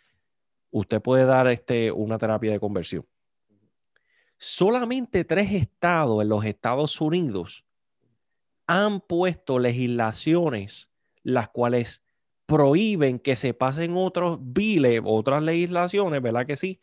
usted 0.71 1.03
puede 1.03 1.27
dar 1.27 1.47
este, 1.49 1.93
una 1.93 2.17
terapia 2.17 2.51
de 2.51 2.59
conversión. 2.59 3.07
Solamente 4.39 5.23
tres 5.27 5.53
estados 5.53 6.23
en 6.23 6.31
los 6.31 6.47
Estados 6.47 6.99
Unidos 6.99 7.67
han 8.67 9.03
puesto 9.03 9.59
legislaciones 9.59 10.91
las 11.23 11.51
cuales 11.51 12.03
prohíben 12.47 13.19
que 13.19 13.37
se 13.37 13.53
pasen 13.53 13.99
otros 13.99 14.39
biles, 14.41 15.03
otras 15.05 15.43
legislaciones, 15.43 16.23
¿verdad 16.23 16.47
que 16.47 16.57
sí? 16.57 16.81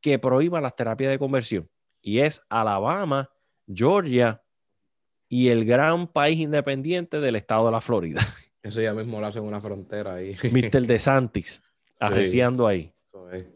Que 0.00 0.20
prohíban 0.20 0.62
las 0.62 0.76
terapias 0.76 1.10
de 1.10 1.18
conversión. 1.18 1.68
Y 2.00 2.20
es 2.20 2.46
Alabama, 2.50 3.32
Georgia 3.66 4.45
y 5.28 5.48
el 5.48 5.64
gran 5.64 6.06
país 6.06 6.38
independiente 6.40 7.20
del 7.20 7.36
estado 7.36 7.66
de 7.66 7.72
la 7.72 7.80
Florida, 7.80 8.20
Eso 8.62 8.80
ya 8.80 8.92
mismo 8.92 9.20
lo 9.20 9.26
hacen 9.28 9.44
una 9.44 9.60
frontera 9.60 10.14
ahí. 10.14 10.36
Mr. 10.52 10.82
DeSantis, 10.86 11.62
arreciando 12.00 12.66
ahí. 12.66 12.92
Eso 13.06 13.30
es. 13.30 13.46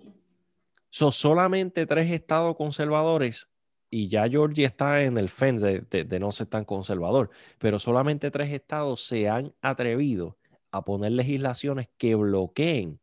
Son 0.88 1.12
solamente 1.12 1.84
tres 1.86 2.10
estados 2.12 2.56
conservadores 2.56 3.48
y 3.90 4.08
ya 4.08 4.28
Georgia 4.28 4.66
está 4.68 5.02
en 5.02 5.18
el 5.18 5.28
fence 5.28 5.66
de, 5.66 5.80
de- 5.90 6.04
de 6.04 6.20
no 6.20 6.30
ser 6.30 6.46
tan 6.46 6.64
conservador, 6.64 7.30
pero 7.58 7.78
solamente 7.80 8.30
tres 8.30 8.52
estados 8.52 9.04
se 9.04 9.28
han 9.28 9.52
atrevido 9.60 10.36
a 10.70 10.84
poner 10.84 11.10
legislaciones 11.12 11.88
que 11.98 12.14
bloqueen, 12.14 13.00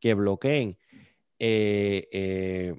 que 0.00 0.14
bloqueen 0.14 0.78
eh, 1.40 2.08
eh, 2.12 2.78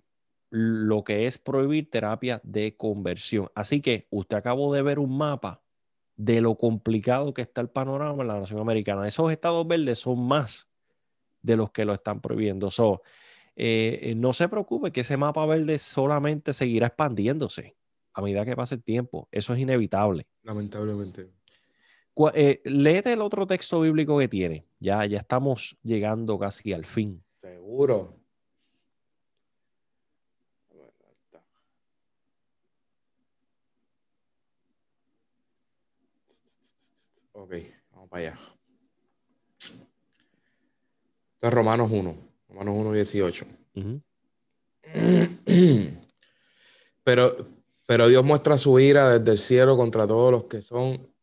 lo 0.55 1.03
que 1.03 1.25
es 1.25 1.39
prohibir 1.39 1.89
terapia 1.89 2.39
de 2.43 2.77
conversión. 2.77 3.49
Así 3.55 3.81
que 3.81 4.07
usted 4.11 4.37
acabó 4.37 4.71
de 4.71 4.83
ver 4.83 4.99
un 4.99 5.17
mapa 5.17 5.63
de 6.15 6.41
lo 6.41 6.55
complicado 6.59 7.33
que 7.33 7.41
está 7.41 7.59
el 7.59 7.71
panorama 7.71 8.21
en 8.21 8.27
la 8.27 8.39
nación 8.39 8.59
americana. 8.59 9.07
Esos 9.07 9.31
estados 9.31 9.67
verdes 9.67 9.97
son 9.97 10.27
más 10.27 10.69
de 11.41 11.57
los 11.57 11.71
que 11.71 11.85
lo 11.85 11.93
están 11.93 12.21
prohibiendo. 12.21 12.69
So, 12.69 13.01
eh, 13.55 13.99
eh, 14.03 14.15
no 14.15 14.31
se 14.31 14.47
preocupe 14.47 14.91
que 14.91 15.01
ese 15.01 15.17
mapa 15.17 15.43
verde 15.47 15.79
solamente 15.79 16.53
seguirá 16.53 16.85
expandiéndose 16.85 17.75
a 18.13 18.21
medida 18.21 18.45
que 18.45 18.55
pase 18.55 18.75
el 18.75 18.83
tiempo. 18.83 19.27
Eso 19.31 19.55
es 19.55 19.59
inevitable. 19.59 20.27
Lamentablemente. 20.43 21.31
Eh, 22.35 22.61
léete 22.63 23.13
el 23.13 23.21
otro 23.21 23.47
texto 23.47 23.81
bíblico 23.81 24.19
que 24.19 24.27
tiene. 24.27 24.67
Ya, 24.79 25.03
ya 25.07 25.17
estamos 25.17 25.79
llegando 25.81 26.37
casi 26.37 26.73
al 26.73 26.85
fin. 26.85 27.19
Seguro. 27.19 28.22
Ok, 37.33 37.53
vamos 37.91 38.09
para 38.09 38.27
allá. 38.27 38.39
Esto 39.59 41.47
es 41.47 41.53
Romanos 41.53 41.89
1, 41.91 42.15
Romanos 42.49 42.75
1, 42.77 42.91
18. 42.93 43.45
Ujú. 43.75 44.01
Pero, 47.05 47.35
pero 47.85 48.07
Dios 48.07 48.23
muestra 48.23 48.57
su 48.57 48.79
ira 48.79 49.19
desde 49.19 49.33
el 49.33 49.37
cielo 49.37 49.75
contra 49.75 50.07
todos 50.07 50.31
los 50.31 50.45
que 50.45 50.61
son 50.61 51.13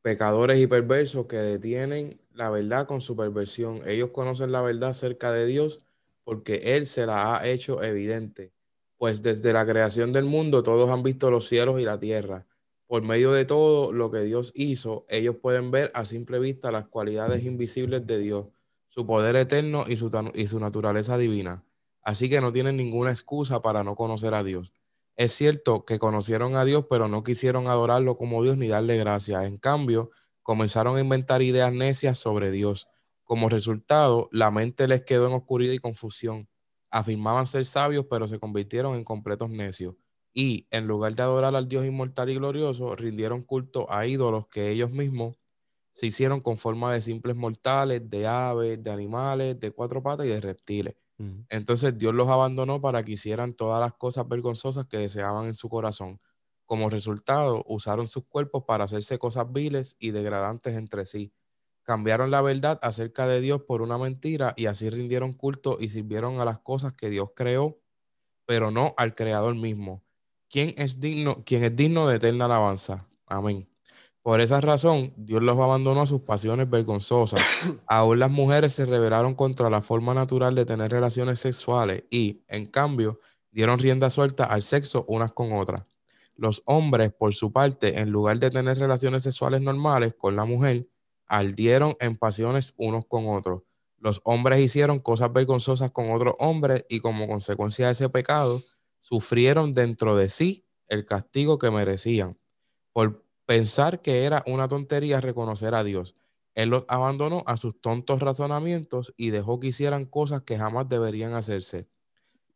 pecadores 0.00 0.58
y 0.58 0.66
perversos 0.66 1.26
que 1.26 1.36
detienen 1.36 2.18
la 2.32 2.48
verdad 2.48 2.86
con 2.86 3.02
su 3.02 3.14
perversión. 3.14 3.82
Ellos 3.86 4.08
conocen 4.10 4.52
la 4.52 4.62
verdad 4.62 4.90
acerca 4.90 5.32
de 5.32 5.44
Dios 5.44 5.84
porque 6.24 6.76
Él 6.76 6.86
se 6.86 7.04
la 7.04 7.36
ha 7.36 7.46
hecho 7.46 7.82
evidente. 7.82 8.52
Pues 8.96 9.20
desde 9.20 9.52
la 9.52 9.66
creación 9.66 10.12
del 10.12 10.24
mundo 10.24 10.62
todos 10.62 10.88
han 10.88 11.02
visto 11.02 11.30
los 11.30 11.46
cielos 11.46 11.78
y 11.80 11.84
la 11.84 11.98
tierra. 11.98 12.46
Por 12.90 13.04
medio 13.04 13.30
de 13.30 13.44
todo 13.44 13.92
lo 13.92 14.10
que 14.10 14.18
Dios 14.22 14.50
hizo, 14.56 15.06
ellos 15.08 15.36
pueden 15.40 15.70
ver 15.70 15.92
a 15.94 16.06
simple 16.06 16.40
vista 16.40 16.72
las 16.72 16.88
cualidades 16.88 17.44
invisibles 17.44 18.04
de 18.04 18.18
Dios, 18.18 18.48
su 18.88 19.06
poder 19.06 19.36
eterno 19.36 19.84
y 19.86 19.96
su, 19.96 20.58
naturaleza 20.58 21.16
divina. 21.16 21.64
Así 22.02 22.28
que 22.28 22.40
no 22.40 22.50
tienen 22.50 22.76
ninguna 22.76 23.12
excusa 23.12 23.62
para 23.62 23.84
no 23.84 23.94
conocer 23.94 24.34
a 24.34 24.42
Dios. 24.42 24.72
Es 25.14 25.30
cierto 25.30 25.84
que 25.84 26.00
conocieron 26.00 26.56
a 26.56 26.64
Dios, 26.64 26.86
pero 26.90 27.06
no 27.06 27.22
quisieron 27.22 27.68
adorarlo 27.68 28.16
como 28.16 28.42
Dios 28.42 28.56
ni 28.56 28.66
darle 28.66 28.96
gracias. 28.96 29.44
En 29.44 29.56
cambio, 29.56 30.10
comenzaron 30.42 30.96
a 30.96 31.00
inventar 31.00 31.42
ideas 31.42 31.72
necias 31.72 32.18
sobre 32.18 32.50
Dios. 32.50 32.88
Como 33.22 33.48
resultado, 33.48 34.28
la 34.32 34.50
mente 34.50 34.88
les 34.88 35.04
quedó 35.04 35.28
en 35.28 35.34
oscuridad 35.34 35.74
y 35.74 35.78
confusión. 35.78 36.48
Afirmaban 36.90 37.46
ser 37.46 37.66
sabios, 37.66 38.06
pero 38.10 38.26
se 38.26 38.40
convirtieron 38.40 38.96
en 38.96 39.04
completos 39.04 39.48
necios. 39.48 39.94
Y, 40.32 40.66
en 40.70 40.86
lugar 40.86 41.14
de 41.16 41.22
adorar 41.22 41.54
al 41.56 41.68
Dios 41.68 41.84
inmortal 41.86 42.30
y 42.30 42.34
glorioso, 42.36 42.94
rindieron 42.94 43.42
culto 43.42 43.90
a 43.90 44.06
ídolos 44.06 44.46
que 44.48 44.70
ellos 44.70 44.90
mismos 44.92 45.36
se 45.92 46.06
hicieron 46.06 46.40
con 46.40 46.56
forma 46.58 46.92
de 46.92 47.02
simples 47.02 47.36
mortales, 47.36 48.08
de 48.10 48.26
aves, 48.26 48.82
de 48.82 48.90
animales, 48.90 49.60
de 49.60 49.72
cuatro 49.72 50.02
patas 50.02 50.26
y 50.26 50.30
de 50.30 50.40
reptiles. 50.40 50.94
Entonces 51.48 51.98
Dios 51.98 52.14
los 52.14 52.28
abandonó 52.28 52.80
para 52.80 53.04
que 53.04 53.12
hicieran 53.12 53.54
todas 53.54 53.80
las 53.80 53.94
cosas 53.94 54.28
vergonzosas 54.28 54.86
que 54.86 54.98
deseaban 54.98 55.46
en 55.46 55.54
su 55.54 55.68
corazón. 55.68 56.20
Como 56.66 56.90
resultado, 56.90 57.64
usaron 57.66 58.06
sus 58.08 58.24
cuerpos 58.26 58.64
para 58.66 58.84
hacerse 58.84 59.18
cosas 59.18 59.52
viles 59.52 59.96
y 59.98 60.12
degradantes 60.12 60.76
entre 60.76 61.06
sí. 61.06 61.32
Cambiaron 61.82 62.30
la 62.30 62.42
verdad 62.42 62.78
acerca 62.82 63.26
de 63.26 63.40
Dios 63.40 63.62
por 63.62 63.82
una 63.82 63.98
mentira 63.98 64.54
y 64.56 64.66
así 64.66 64.90
rindieron 64.90 65.32
culto 65.32 65.78
y 65.80 65.90
sirvieron 65.90 66.40
a 66.40 66.44
las 66.44 66.60
cosas 66.60 66.92
que 66.94 67.10
Dios 67.10 67.30
creó, 67.34 67.80
pero 68.46 68.70
no 68.70 68.94
al 68.98 69.14
Creador 69.14 69.54
mismo. 69.56 70.04
¿Quién 70.50 70.74
es 70.78 70.98
digno, 70.98 71.44
quien 71.44 71.62
es 71.62 71.76
digno 71.76 72.08
de 72.08 72.16
eterna 72.16 72.46
alabanza? 72.46 73.06
Amén. 73.26 73.68
Por 74.20 74.40
esa 74.40 74.60
razón, 74.60 75.14
Dios 75.16 75.42
los 75.42 75.56
abandonó 75.56 76.02
a 76.02 76.06
sus 76.06 76.22
pasiones 76.22 76.68
vergonzosas. 76.68 77.40
Aún 77.86 78.18
las 78.18 78.32
mujeres 78.32 78.74
se 78.74 78.84
rebelaron 78.84 79.36
contra 79.36 79.70
la 79.70 79.80
forma 79.80 80.12
natural 80.12 80.56
de 80.56 80.66
tener 80.66 80.90
relaciones 80.90 81.38
sexuales 81.38 82.02
y, 82.10 82.42
en 82.48 82.66
cambio, 82.66 83.20
dieron 83.52 83.78
rienda 83.78 84.10
suelta 84.10 84.42
al 84.42 84.62
sexo 84.62 85.04
unas 85.06 85.32
con 85.32 85.52
otras. 85.52 85.84
Los 86.34 86.62
hombres, 86.66 87.12
por 87.12 87.32
su 87.32 87.52
parte, 87.52 88.00
en 88.00 88.10
lugar 88.10 88.40
de 88.40 88.50
tener 88.50 88.76
relaciones 88.76 89.22
sexuales 89.22 89.62
normales 89.62 90.14
con 90.18 90.34
la 90.34 90.44
mujer, 90.44 90.88
ardieron 91.26 91.94
en 92.00 92.16
pasiones 92.16 92.74
unos 92.76 93.06
con 93.06 93.28
otros. 93.28 93.62
Los 93.98 94.20
hombres 94.24 94.58
hicieron 94.60 94.98
cosas 94.98 95.32
vergonzosas 95.32 95.92
con 95.92 96.10
otros 96.10 96.34
hombres 96.40 96.84
y 96.88 96.98
como 96.98 97.28
consecuencia 97.28 97.86
de 97.86 97.92
ese 97.92 98.08
pecado, 98.08 98.64
sufrieron 99.00 99.74
dentro 99.74 100.16
de 100.16 100.30
sí 100.30 100.66
el 100.88 101.06
castigo 101.06 101.58
que 101.58 101.70
merecían. 101.72 102.38
Por 102.92 103.24
pensar 103.46 104.02
que 104.02 104.24
era 104.24 104.44
una 104.46 104.68
tontería 104.68 105.20
reconocer 105.20 105.74
a 105.74 105.84
Dios. 105.84 106.16
Él 106.54 106.70
los 106.70 106.84
abandonó 106.88 107.44
a 107.46 107.56
sus 107.56 107.80
tontos 107.80 108.20
razonamientos 108.20 109.14
y 109.16 109.30
dejó 109.30 109.60
que 109.60 109.68
hicieran 109.68 110.06
cosas 110.06 110.42
que 110.42 110.58
jamás 110.58 110.88
deberían 110.88 111.34
hacerse. 111.34 111.88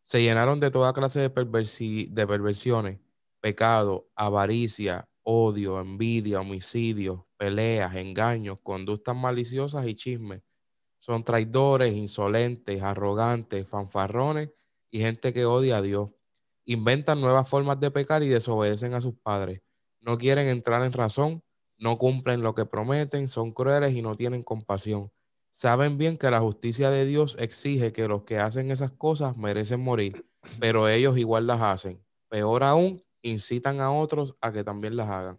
Se 0.03 0.23
llenaron 0.23 0.61
de 0.61 0.71
toda 0.71 0.93
clase 0.93 1.21
de, 1.21 1.33
perversi- 1.35 2.09
de 2.11 2.27
perversiones, 2.27 3.01
pecado, 3.41 4.11
avaricia, 4.17 5.09
odio, 5.23 5.81
envidia, 5.81 6.41
homicidios, 6.41 7.23
peleas, 7.37 7.95
engaños, 7.97 8.59
conductas 8.63 9.17
maliciosas 9.17 9.87
y 9.87 9.95
chismes. 9.95 10.43
Son 11.01 11.25
traidores, 11.25 11.95
insolentes, 11.95 12.83
arrogantes, 12.83 13.69
fanfarrones 13.69 14.51
y 14.91 15.01
gente 15.01 15.33
que 15.35 15.47
odia 15.47 15.79
a 15.79 15.83
Dios. 15.83 16.11
Inventan 16.65 17.21
nuevas 17.21 17.49
formas 17.49 17.79
de 17.81 17.91
pecar 17.91 18.23
y 18.23 18.29
desobedecen 18.29 18.95
a 18.95 19.01
sus 19.01 19.15
padres. 19.15 19.61
No 20.01 20.19
quieren 20.19 20.49
entrar 20.49 20.83
en 20.85 20.93
razón, 20.93 21.43
no 21.79 21.99
cumplen 21.99 22.43
lo 22.43 22.55
que 22.55 22.67
prometen, 22.67 23.29
son 23.29 23.53
crueles 23.53 23.95
y 23.95 24.03
no 24.03 24.15
tienen 24.15 24.43
compasión. 24.43 25.11
Saben 25.51 25.99
bien 25.99 26.17
que 26.17 26.31
la 26.31 26.41
justicia 26.41 26.91
de 26.91 27.07
Dios 27.07 27.37
exige 27.39 27.93
que 27.93 28.09
los 28.09 28.25
que 28.25 28.39
hacen 28.39 28.71
esas 28.71 28.91
cosas 28.93 29.37
merecen 29.37 29.81
morir, 29.81 30.27
pero 30.59 30.89
ellos 30.89 31.17
igual 31.17 31.47
las 31.47 31.61
hacen. 31.61 32.05
Peor 32.29 32.65
aún, 32.65 33.05
incitan 33.23 33.81
a 33.81 33.93
otros 33.93 34.37
a 34.41 34.53
que 34.53 34.65
también 34.65 34.97
las 34.97 35.09
hagan. 35.09 35.39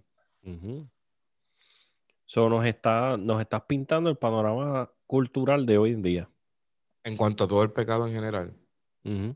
So, 2.25 2.49
nos, 2.49 2.65
está, 2.65 3.17
nos 3.17 3.41
estás 3.41 3.63
pintando 3.63 4.09
el 4.09 4.17
panorama 4.17 4.91
cultural 5.05 5.65
de 5.65 5.77
hoy 5.77 5.91
en 5.91 6.01
día. 6.01 6.29
En 7.03 7.17
cuanto 7.17 7.43
a 7.43 7.47
todo 7.47 7.61
el 7.61 7.71
pecado 7.71 8.07
en 8.07 8.13
general. 8.13 8.57
Ujú. 9.03 9.35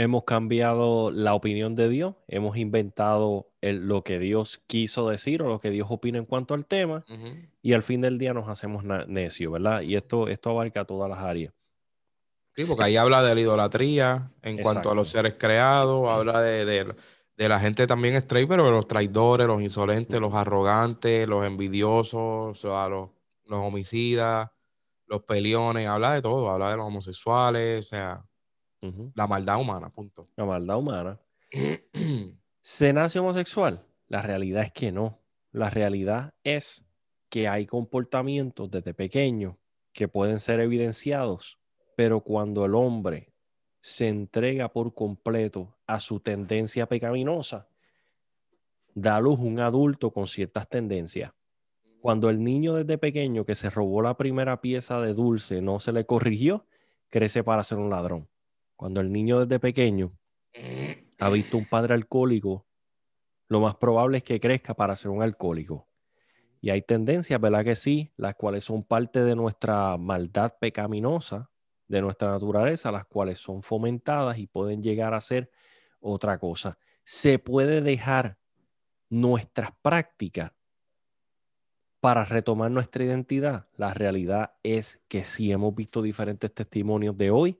Hemos 0.00 0.22
cambiado 0.22 1.10
la 1.10 1.34
opinión 1.34 1.74
de 1.74 1.88
Dios, 1.88 2.14
hemos 2.28 2.56
inventado 2.56 3.50
el- 3.60 3.88
lo 3.88 4.04
que 4.04 4.20
Dios 4.20 4.62
quiso 4.68 5.08
decir 5.08 5.42
o 5.42 5.48
lo 5.48 5.58
que 5.58 5.70
Dios 5.70 5.88
opina 5.90 6.18
en 6.18 6.24
cuanto 6.24 6.54
al 6.54 6.66
tema, 6.66 7.04
y 7.62 7.72
al 7.72 7.82
fin 7.82 8.00
del 8.00 8.16
día 8.16 8.32
nos 8.32 8.48
hacemos 8.48 8.84
necios, 8.84 9.52
¿verdad? 9.52 9.80
Y 9.82 9.96
esto, 9.96 10.28
esto 10.28 10.50
abarca 10.50 10.84
todas 10.84 11.10
las 11.10 11.18
áreas. 11.18 11.52
Sí, 12.54 12.62
porque 12.68 12.84
ahí 12.84 12.96
habla 12.96 13.22
de 13.24 13.34
la 13.34 13.40
idolatría 13.40 14.30
en 14.42 14.56
cuanto 14.62 14.90
a 14.90 14.94
los 14.94 15.08
seres 15.08 15.34
creados, 15.36 16.08
habla 16.08 16.40
de, 16.42 16.64
de- 16.64 16.94
de 17.36 17.48
la 17.48 17.58
gente 17.58 17.86
también 17.88 18.14
straight, 18.16 18.48
pero 18.48 18.64
de 18.66 18.70
los 18.70 18.86
traidores, 18.86 19.46
los 19.48 19.60
insolentes, 19.62 20.20
los 20.20 20.32
arrogantes, 20.34 21.26
los 21.28 21.44
envidiosos, 21.44 22.14
o 22.22 22.54
sea, 22.54 22.88
los, 22.88 23.10
los 23.46 23.64
homicidas, 23.66 24.48
los 25.06 25.22
peliones, 25.24 25.88
habla 25.88 26.12
de 26.14 26.22
todo, 26.22 26.50
habla 26.50 26.70
de 26.70 26.76
los 26.76 26.86
homosexuales, 26.86 27.86
o 27.86 27.88
sea, 27.88 28.24
La 29.14 29.26
maldad 29.26 29.60
humana, 29.60 29.90
punto. 29.90 30.28
La 30.36 30.44
maldad 30.44 30.78
humana. 30.78 31.20
¿Se 32.62 32.92
nace 32.92 33.18
homosexual? 33.18 33.84
La 34.06 34.22
realidad 34.22 34.62
es 34.62 34.72
que 34.72 34.92
no. 34.92 35.18
La 35.52 35.70
realidad 35.70 36.34
es 36.44 36.86
que 37.28 37.48
hay 37.48 37.66
comportamientos 37.66 38.70
desde 38.70 38.94
pequeño 38.94 39.58
que 39.92 40.08
pueden 40.08 40.38
ser 40.38 40.60
evidenciados, 40.60 41.58
pero 41.96 42.20
cuando 42.20 42.64
el 42.64 42.74
hombre 42.74 43.32
se 43.80 44.08
entrega 44.08 44.72
por 44.72 44.94
completo 44.94 45.76
a 45.86 46.00
su 46.00 46.20
tendencia 46.20 46.86
pecaminosa, 46.86 47.68
da 48.94 49.16
a 49.16 49.20
luz 49.20 49.38
un 49.38 49.60
adulto 49.60 50.12
con 50.12 50.26
ciertas 50.26 50.68
tendencias. 50.68 51.32
Cuando 52.00 52.30
el 52.30 52.42
niño 52.42 52.74
desde 52.74 52.98
pequeño 52.98 53.44
que 53.44 53.54
se 53.54 53.70
robó 53.70 54.02
la 54.02 54.16
primera 54.16 54.60
pieza 54.60 55.00
de 55.00 55.14
dulce 55.14 55.60
no 55.60 55.80
se 55.80 55.92
le 55.92 56.06
corrigió, 56.06 56.66
crece 57.08 57.42
para 57.42 57.64
ser 57.64 57.78
un 57.78 57.90
ladrón. 57.90 58.28
Cuando 58.78 59.00
el 59.00 59.10
niño 59.10 59.40
desde 59.40 59.58
pequeño 59.58 60.16
ha 61.18 61.28
visto 61.30 61.58
un 61.58 61.64
padre 61.68 61.94
alcohólico, 61.94 62.68
lo 63.48 63.58
más 63.58 63.74
probable 63.74 64.18
es 64.18 64.22
que 64.22 64.38
crezca 64.38 64.74
para 64.74 64.94
ser 64.94 65.10
un 65.10 65.20
alcohólico. 65.20 65.88
Y 66.60 66.70
hay 66.70 66.82
tendencias, 66.82 67.40
¿verdad 67.40 67.64
que 67.64 67.74
sí? 67.74 68.12
Las 68.16 68.36
cuales 68.36 68.62
son 68.62 68.84
parte 68.84 69.24
de 69.24 69.34
nuestra 69.34 69.96
maldad 69.98 70.54
pecaminosa, 70.60 71.50
de 71.88 72.00
nuestra 72.00 72.30
naturaleza, 72.30 72.92
las 72.92 73.04
cuales 73.04 73.40
son 73.40 73.64
fomentadas 73.64 74.38
y 74.38 74.46
pueden 74.46 74.80
llegar 74.80 75.12
a 75.12 75.20
ser 75.20 75.50
otra 75.98 76.38
cosa. 76.38 76.78
Se 77.02 77.40
puede 77.40 77.80
dejar 77.80 78.38
nuestras 79.10 79.72
prácticas 79.82 80.52
para 81.98 82.24
retomar 82.24 82.70
nuestra 82.70 83.02
identidad. 83.02 83.66
La 83.76 83.92
realidad 83.92 84.52
es 84.62 85.02
que 85.08 85.24
sí 85.24 85.50
hemos 85.50 85.74
visto 85.74 86.00
diferentes 86.00 86.54
testimonios 86.54 87.18
de 87.18 87.32
hoy 87.32 87.58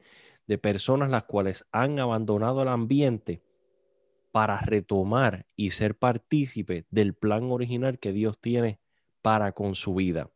de 0.49 0.59
personas 0.59 1.11
las 1.11 1.25
cuales 1.25 1.67
han 1.71 2.01
abandonado 2.01 2.63
el 2.63 2.69
ambiente 2.69 3.43
para 4.33 4.59
retomar 4.59 5.47
y 5.55 5.71
ser 5.71 5.97
partícipe 5.97 6.87
del 6.91 7.15
plan 7.15 7.53
original 7.53 7.99
que 7.99 8.13
Dios 8.13 8.41
tiene 8.41 8.81
para 9.21 9.53
con 9.53 9.75
su 9.75 9.95
vida. 9.95 10.31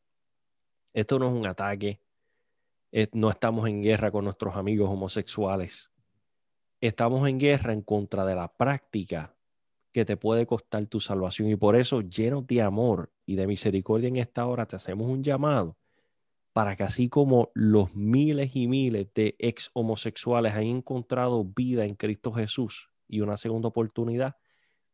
Esto 0.92 1.18
no 1.18 1.28
es 1.28 1.32
un 1.32 1.46
ataque, 1.46 2.02
eh, 2.92 3.08
no 3.12 3.30
estamos 3.30 3.66
en 3.66 3.82
guerra 3.82 4.10
con 4.10 4.24
nuestros 4.24 4.54
amigos 4.54 4.90
homosexuales, 4.90 5.90
estamos 6.80 7.26
en 7.26 7.38
guerra 7.38 7.72
en 7.72 7.80
contra 7.80 8.26
de 8.26 8.34
la 8.34 8.52
práctica 8.52 9.34
que 9.92 10.04
te 10.04 10.18
puede 10.18 10.46
costar 10.46 10.86
tu 10.86 11.00
salvación 11.00 11.48
y 11.48 11.56
por 11.56 11.74
eso 11.74 12.02
llenos 12.02 12.46
de 12.46 12.60
amor 12.60 13.10
y 13.24 13.36
de 13.36 13.46
misericordia 13.46 14.08
en 14.08 14.16
esta 14.16 14.46
hora 14.46 14.66
te 14.66 14.76
hacemos 14.76 15.08
un 15.08 15.22
llamado 15.22 15.78
para 16.52 16.76
que 16.76 16.82
así 16.82 17.08
como 17.08 17.50
los 17.54 17.94
miles 17.94 18.54
y 18.56 18.66
miles 18.68 19.08
de 19.14 19.34
ex 19.38 19.70
homosexuales 19.72 20.52
han 20.54 20.64
encontrado 20.64 21.44
vida 21.44 21.84
en 21.84 21.94
Cristo 21.94 22.32
Jesús 22.32 22.90
y 23.08 23.20
una 23.20 23.36
segunda 23.36 23.68
oportunidad, 23.68 24.36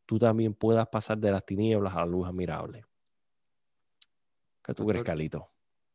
tú 0.06 0.18
también 0.18 0.54
puedas 0.54 0.86
pasar 0.88 1.18
de 1.18 1.32
las 1.32 1.44
tinieblas 1.44 1.94
a 1.94 2.00
la 2.00 2.06
luz 2.06 2.28
admirable. 2.28 2.84
¿Qué 4.62 4.74
tú 4.74 4.86
crees. 4.86 5.04
Carlito? 5.04 5.50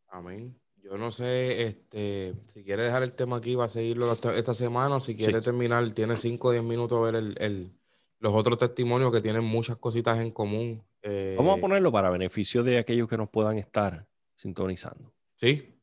Amén. 0.07 0.59
Yo 0.77 0.97
no 0.97 1.11
sé, 1.11 1.63
este, 1.63 2.33
si 2.45 2.63
quiere 2.63 2.83
dejar 2.83 3.03
el 3.03 3.13
tema 3.13 3.37
aquí, 3.37 3.55
va 3.55 3.65
a 3.65 3.69
seguirlo 3.69 4.11
esta, 4.11 4.35
esta 4.35 4.53
semana, 4.53 4.97
o 4.97 4.99
si 4.99 5.15
quiere 5.15 5.39
terminar, 5.41 5.89
tiene 5.93 6.17
5 6.17 6.49
o 6.49 6.51
10 6.51 6.63
minutos 6.63 6.97
a 6.97 7.01
ver 7.01 7.15
el, 7.15 7.35
el- 7.39 7.71
los 8.19 8.33
otros 8.33 8.57
testimonios 8.57 9.11
que 9.11 9.21
tienen 9.21 9.43
muchas 9.43 9.77
cositas 9.77 10.17
en 10.19 10.31
común. 10.31 10.83
eh, 11.01 11.35
Vamos 11.37 11.57
a 11.57 11.61
ponerlo 11.61 11.91
para 11.91 12.09
beneficio 12.09 12.63
de 12.63 12.77
aquellos 12.77 13.07
que 13.09 13.17
nos 13.17 13.29
puedan 13.29 13.57
estar 13.57 14.07
sintonizando. 14.35 15.13
Sí, 15.43 15.77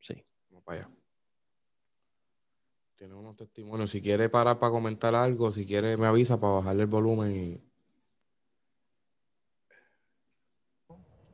Sí. 0.00 0.24
vamos 0.50 0.64
para 0.64 0.80
allá. 0.80 0.90
Tiene 2.96 3.14
unos 3.14 3.36
testimonios. 3.36 3.92
Si 3.92 4.02
quiere 4.02 4.28
parar 4.28 4.58
para 4.58 4.72
comentar 4.72 5.14
algo, 5.14 5.52
si 5.52 5.64
quiere 5.64 5.96
me 5.96 6.08
avisa 6.08 6.40
para 6.40 6.54
bajarle 6.54 6.82
el 6.82 6.88
volumen 6.88 7.30
y 7.30 7.62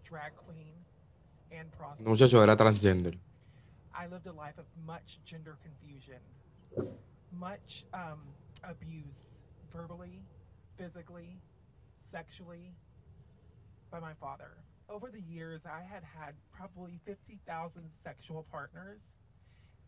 drag 0.06 0.34
queen, 0.46 0.74
and 1.50 1.70
prostitute. 1.72 2.06
muchacho 2.06 2.42
era 2.42 2.54
transgender. 2.54 3.18
I 3.94 4.08
lived 4.08 4.26
a 4.26 4.32
life 4.32 4.58
of 4.58 4.66
much 4.84 5.18
gender 5.24 5.56
confusion, 5.62 6.20
much 7.32 7.86
um, 7.94 8.20
abuse, 8.62 9.40
verbally, 9.72 10.22
physically, 10.76 11.40
sexually, 11.98 12.74
by 13.90 14.00
my 14.00 14.12
father. 14.20 14.50
Over 14.88 15.10
the 15.10 15.20
years, 15.20 15.62
I 15.66 15.80
had 15.82 16.02
had 16.04 16.34
probably 16.52 17.00
50,000 17.06 17.82
sexual 18.02 18.46
partners, 18.50 19.08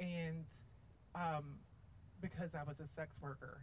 and 0.01 0.47
um, 1.15 1.59
because 2.21 2.55
I 2.55 2.63
was 2.63 2.81
a 2.81 2.89
sex 2.89 3.15
worker. 3.21 3.61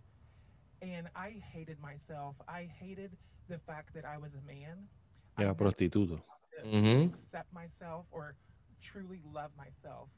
And 0.81 1.07
I 1.15 1.29
hated 1.53 1.79
myself. 1.79 2.35
I 2.47 2.63
hated 2.79 3.11
the 3.47 3.57
fact 3.59 3.93
that 3.95 4.05
I 4.05 4.17
was 4.17 4.31
a 4.35 4.45
man. 4.45 4.87
Yeah, 5.39 5.45
I 5.45 5.47
Era 5.47 5.53
never 5.53 5.65
prostituto. 5.71 6.21
to 6.61 6.67
Mhm. 6.67 7.13
accept 7.13 7.51
myself 7.53 8.05
or 8.11 8.35
truly 8.81 9.21
love 9.33 9.51
myself. 9.57 10.09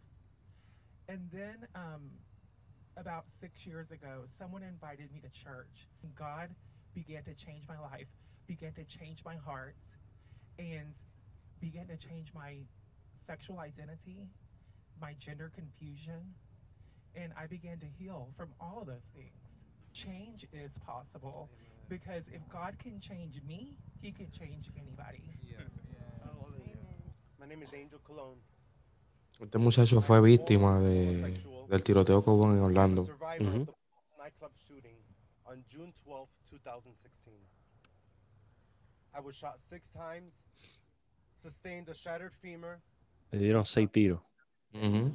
And 1.07 1.29
then 1.31 1.67
um, 1.75 2.09
about 2.97 3.25
six 3.29 3.65
years 3.67 3.91
ago, 3.91 4.25
someone 4.37 4.63
invited 4.63 5.11
me 5.13 5.19
to 5.21 5.29
church. 5.29 5.87
God 6.15 6.49
began 6.93 7.23
to 7.25 7.35
change 7.35 7.63
my 7.67 7.79
life, 7.79 8.07
began 8.47 8.73
to 8.73 8.83
change 8.85 9.23
my 9.23 9.35
heart, 9.35 9.75
and 10.59 10.93
began 11.59 11.87
to 11.87 11.97
change 11.97 12.31
my 12.33 12.55
sexual 13.25 13.59
identity, 13.59 14.27
my 15.01 15.13
gender 15.19 15.51
confusion, 15.55 16.33
and 17.15 17.33
I 17.37 17.47
began 17.47 17.79
to 17.79 17.85
heal 17.99 18.29
from 18.37 18.49
all 18.59 18.79
of 18.81 18.87
those 18.87 19.07
things. 19.15 19.33
Change 19.93 20.45
is 20.53 20.73
possible 20.85 21.49
because 21.89 22.27
if 22.29 22.41
God 22.51 22.75
can 22.79 22.99
change 22.99 23.41
me, 23.47 23.77
He 24.01 24.11
can 24.11 24.29
change 24.31 24.69
anybody. 24.77 25.21
My 27.39 27.47
name 27.47 27.63
is 27.63 27.73
Angel 27.73 27.99
Cologne. 28.05 28.39
Este 29.39 29.57
muchacho 29.57 30.01
fue 30.01 30.21
víctima 30.21 30.79
de, 30.79 31.21
del 31.69 31.83
tiroteo 31.83 32.23
que 32.23 32.29
hubo 32.31 32.45
en 32.53 32.59
Orlando. 32.61 33.03
Survivor 33.05 33.41
Mhm. 33.41 33.61
of 33.61 33.65
the 33.67 33.73
Pulse 33.73 34.17
nightclub 34.17 34.51
shooting 34.67 34.95
on 35.45 35.63
June 35.69 35.91
12, 36.05 36.29
2016. 36.49 37.33
I 39.15 39.21
was 39.21 39.35
shot 39.35 39.59
six 39.61 39.91
times, 39.91 40.33
sustained 41.41 41.87
a 41.89 41.95
shattered 41.95 42.33
femur, 42.41 42.81
Le 43.31 43.39
dieron 43.39 43.65
seis 43.65 43.87
tiros. 43.87 44.19
Ujú. 44.73 45.13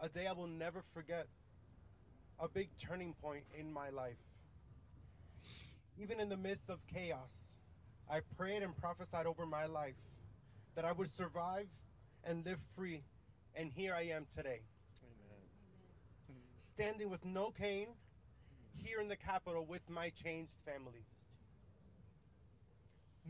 a 0.00 0.08
day 0.08 0.26
I 0.26 0.32
will 0.32 0.46
never 0.46 0.82
forget, 0.94 1.26
a 2.40 2.48
big 2.48 2.68
turning 2.78 3.14
point 3.14 3.44
in 3.58 3.72
my 3.72 3.90
life. 3.90 4.16
Even 5.98 6.18
in 6.18 6.28
the 6.28 6.36
midst 6.36 6.70
of 6.70 6.78
chaos, 6.86 7.44
I 8.10 8.20
prayed 8.36 8.62
and 8.62 8.76
prophesied 8.76 9.26
over 9.26 9.46
my 9.46 9.66
life 9.66 9.94
that 10.74 10.84
I 10.84 10.92
would 10.92 11.10
survive 11.10 11.68
and 12.24 12.44
live 12.44 12.58
free. 12.76 13.02
And 13.54 13.70
here 13.70 13.94
I 13.94 14.02
am 14.02 14.26
today. 14.34 14.62
Standing 16.58 17.08
with 17.08 17.24
no 17.24 17.50
cane 17.50 17.88
here 18.74 19.00
in 19.00 19.08
the 19.08 19.16
capital 19.16 19.64
with 19.64 19.88
my 19.88 20.10
changed 20.10 20.54
family. 20.64 21.04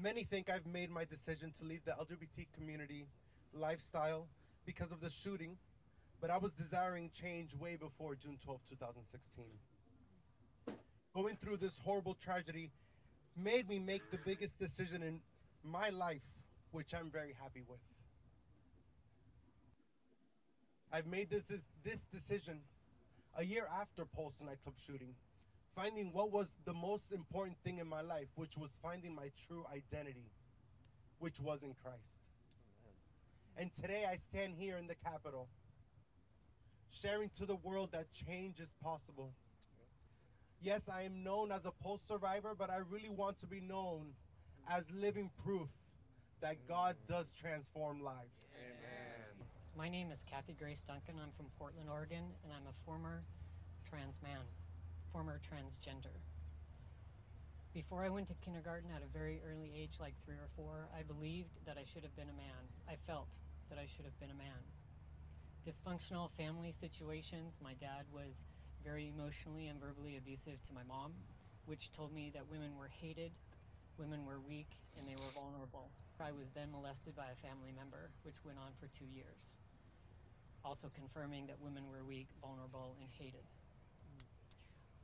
Many 0.00 0.24
think 0.24 0.50
I've 0.50 0.66
made 0.66 0.90
my 0.90 1.04
decision 1.04 1.52
to 1.58 1.64
leave 1.64 1.84
the 1.84 1.92
LGBT 1.92 2.46
community 2.54 3.06
lifestyle 3.52 4.26
because 4.66 4.90
of 4.90 5.00
the 5.00 5.10
shooting, 5.10 5.56
but 6.20 6.30
I 6.30 6.38
was 6.38 6.52
desiring 6.52 7.10
change 7.14 7.54
way 7.54 7.76
before 7.76 8.16
June 8.16 8.38
12, 8.44 8.60
2016. 8.70 9.44
Going 11.14 11.36
through 11.36 11.58
this 11.58 11.78
horrible 11.84 12.14
tragedy 12.14 12.72
made 13.36 13.68
me 13.68 13.78
make 13.78 14.10
the 14.10 14.18
biggest 14.18 14.58
decision 14.58 15.02
in 15.02 15.20
my 15.62 15.90
life, 15.90 16.22
which 16.72 16.92
I'm 16.92 17.10
very 17.10 17.34
happy 17.40 17.62
with. 17.68 17.78
I've 20.92 21.06
made 21.06 21.30
this 21.30 21.52
this 21.84 22.06
decision 22.06 22.60
a 23.36 23.44
year 23.44 23.66
after 23.80 24.04
Pulse 24.04 24.40
nightclub 24.44 24.74
shooting, 24.86 25.14
finding 25.74 26.12
what 26.12 26.30
was 26.30 26.48
the 26.64 26.72
most 26.72 27.12
important 27.12 27.56
thing 27.64 27.78
in 27.78 27.88
my 27.88 28.00
life, 28.00 28.28
which 28.36 28.56
was 28.56 28.70
finding 28.82 29.14
my 29.14 29.30
true 29.46 29.64
identity, 29.72 30.30
which 31.18 31.40
was 31.40 31.62
in 31.62 31.74
Christ. 31.82 31.98
And 33.56 33.72
today 33.72 34.04
I 34.10 34.16
stand 34.16 34.54
here 34.58 34.76
in 34.76 34.86
the 34.86 34.94
Capitol, 34.94 35.48
sharing 36.90 37.30
to 37.38 37.46
the 37.46 37.56
world 37.56 37.90
that 37.92 38.06
change 38.12 38.60
is 38.60 38.72
possible. 38.82 39.32
Yes, 40.60 40.88
I 40.88 41.02
am 41.02 41.22
known 41.22 41.52
as 41.52 41.66
a 41.66 41.70
Pulse 41.70 42.02
survivor, 42.06 42.54
but 42.56 42.70
I 42.70 42.78
really 42.90 43.10
want 43.10 43.38
to 43.40 43.46
be 43.46 43.60
known 43.60 44.14
as 44.68 44.84
living 44.90 45.30
proof 45.44 45.68
that 46.40 46.66
God 46.66 46.96
does 47.06 47.32
transform 47.40 48.02
lives. 48.02 48.46
My 49.76 49.88
name 49.88 50.10
is 50.12 50.24
Kathy 50.30 50.54
Grace 50.58 50.80
Duncan. 50.80 51.16
I'm 51.20 51.32
from 51.36 51.46
Portland, 51.58 51.88
Oregon, 51.90 52.24
and 52.44 52.52
I'm 52.52 52.66
a 52.68 52.74
former 52.86 53.22
trans 53.88 54.20
man, 54.22 54.40
former 55.14 55.38
transgender. 55.38 56.18
Before 57.72 58.02
I 58.02 58.10
went 58.10 58.26
to 58.28 58.34
kindergarten 58.42 58.90
at 58.90 59.06
a 59.06 59.16
very 59.16 59.40
early 59.46 59.70
age, 59.70 60.02
like 60.02 60.14
three 60.26 60.34
or 60.34 60.50
four, 60.56 60.90
I 60.90 61.06
believed 61.06 61.54
that 61.66 61.78
I 61.78 61.86
should 61.86 62.02
have 62.02 62.16
been 62.16 62.26
a 62.26 62.34
man. 62.34 62.66
I 62.90 62.98
felt 63.06 63.28
that 63.70 63.78
I 63.78 63.86
should 63.86 64.04
have 64.06 64.18
been 64.18 64.34
a 64.34 64.42
man. 64.42 64.58
Dysfunctional 65.62 66.34
family 66.34 66.72
situations. 66.72 67.62
My 67.62 67.74
dad 67.78 68.10
was 68.10 68.44
very 68.82 69.06
emotionally 69.06 69.68
and 69.68 69.78
verbally 69.78 70.16
abusive 70.18 70.60
to 70.66 70.74
my 70.74 70.82
mom, 70.82 71.14
which 71.66 71.92
told 71.92 72.12
me 72.12 72.32
that 72.34 72.50
women 72.50 72.74
were 72.76 72.90
hated, 72.90 73.38
women 73.96 74.26
were 74.26 74.42
weak, 74.42 74.74
and 74.98 75.06
they 75.06 75.14
were 75.14 75.30
vulnerable. 75.30 75.90
I 76.18 76.32
was 76.34 76.50
then 76.58 76.74
molested 76.74 77.14
by 77.14 77.30
a 77.30 77.38
family 77.38 77.70
member, 77.70 78.10
which 78.24 78.44
went 78.44 78.58
on 78.58 78.74
for 78.82 78.90
two 78.90 79.06
years 79.06 79.54
also 80.64 80.88
confirming 80.96 81.46
that 81.46 81.60
women 81.60 81.84
were 81.92 82.02
weak, 82.02 82.26
vulnerable, 82.40 82.96
and 82.98 83.08
hated. 83.20 83.44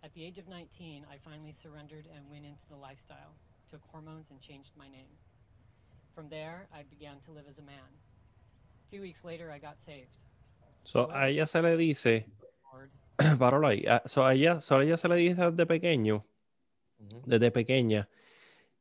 At 0.03 0.14
the 0.14 0.24
age 0.24 0.38
of 0.38 0.48
19, 0.48 1.05
I 1.12 1.18
finally 1.18 1.53
surrendered 1.53 2.09
and 2.14 2.24
went 2.30 2.46
into 2.46 2.66
the 2.68 2.76
lifestyle, 2.76 3.36
took 3.70 3.82
hormones, 3.92 4.30
and 4.30 4.40
changed 4.40 4.72
my 4.76 4.88
name. 4.88 5.12
From 6.14 6.28
there, 6.30 6.68
I 6.72 6.84
began 6.88 7.20
to 7.26 7.32
live 7.32 7.44
as 7.48 7.59
a 7.59 7.62
man. 7.62 8.01
Two 8.90 9.03
weeks 9.03 9.24
later, 9.24 9.51
I 9.51 9.59
got 9.59 9.78
saved. 9.78 10.16
So, 10.84 11.11
a 11.12 11.28
ella 11.28 11.46
se 11.46 11.61
le 11.61 11.76
dice, 11.76 12.26
páralo 13.38 13.68
ahí, 13.68 13.86
a, 13.86 14.03
so, 14.09 14.24
a 14.24 14.32
ella, 14.32 14.61
so, 14.61 14.78
a 14.78 14.84
ella 14.84 14.96
se 14.96 15.07
le 15.09 15.16
dice 15.16 15.51
desde 15.51 15.66
pequeño, 15.66 16.24
desde 17.26 17.51
pequeña, 17.51 18.09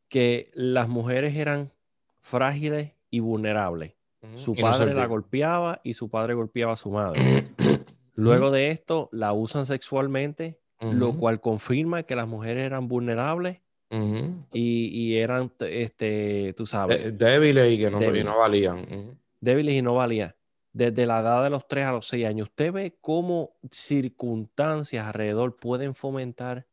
que 0.07 0.49
las 0.53 0.87
mujeres 0.87 1.35
eran 1.35 1.73
frágiles 2.21 2.93
y 3.09 3.19
vulnerables. 3.19 3.93
Su 4.35 4.53
Y 4.53 4.61
no 4.61 4.69
padre 4.69 4.93
la 4.93 5.05
golpeaba 5.05 5.81
y 5.83 5.93
su 5.93 6.09
padre 6.09 6.33
golpeaba 6.33 6.73
a 6.73 6.77
su 6.77 6.91
madre. 6.91 7.49
Luego 8.15 8.51
de 8.51 8.69
esto, 8.69 9.09
la 9.11 9.33
usan 9.33 9.65
sexualmente, 9.65 10.59
lo 10.81 11.13
cual 11.17 11.41
confirma 11.41 12.03
que 12.03 12.15
las 12.15 12.27
mujeres 12.27 12.63
eran 12.63 12.87
vulnerables 12.87 13.59
y, 14.53 14.85
y 14.87 15.17
eran, 15.17 15.51
este, 15.59 16.53
tú 16.55 16.65
sabes, 16.65 17.03
De- 17.03 17.11
débiles 17.11 17.71
y 17.73 17.77
que 17.79 17.89
no, 17.89 18.15
y 18.15 18.23
no 18.23 18.37
valían. 18.37 19.17
Débiles 19.41 19.75
y 19.75 19.81
no 19.81 19.95
valían. 19.95 20.35
Desde 20.71 21.05
la 21.07 21.19
edad 21.21 21.43
de 21.43 21.49
los 21.49 21.67
3 21.67 21.85
a 21.85 21.91
los 21.93 22.07
6 22.07 22.25
años, 22.27 22.49
¿usted 22.49 22.71
ve 22.71 22.95
cómo 23.01 23.55
circunstancias 23.71 25.05
alrededor 25.05 25.57
pueden 25.57 25.95
fomentar 25.95 26.67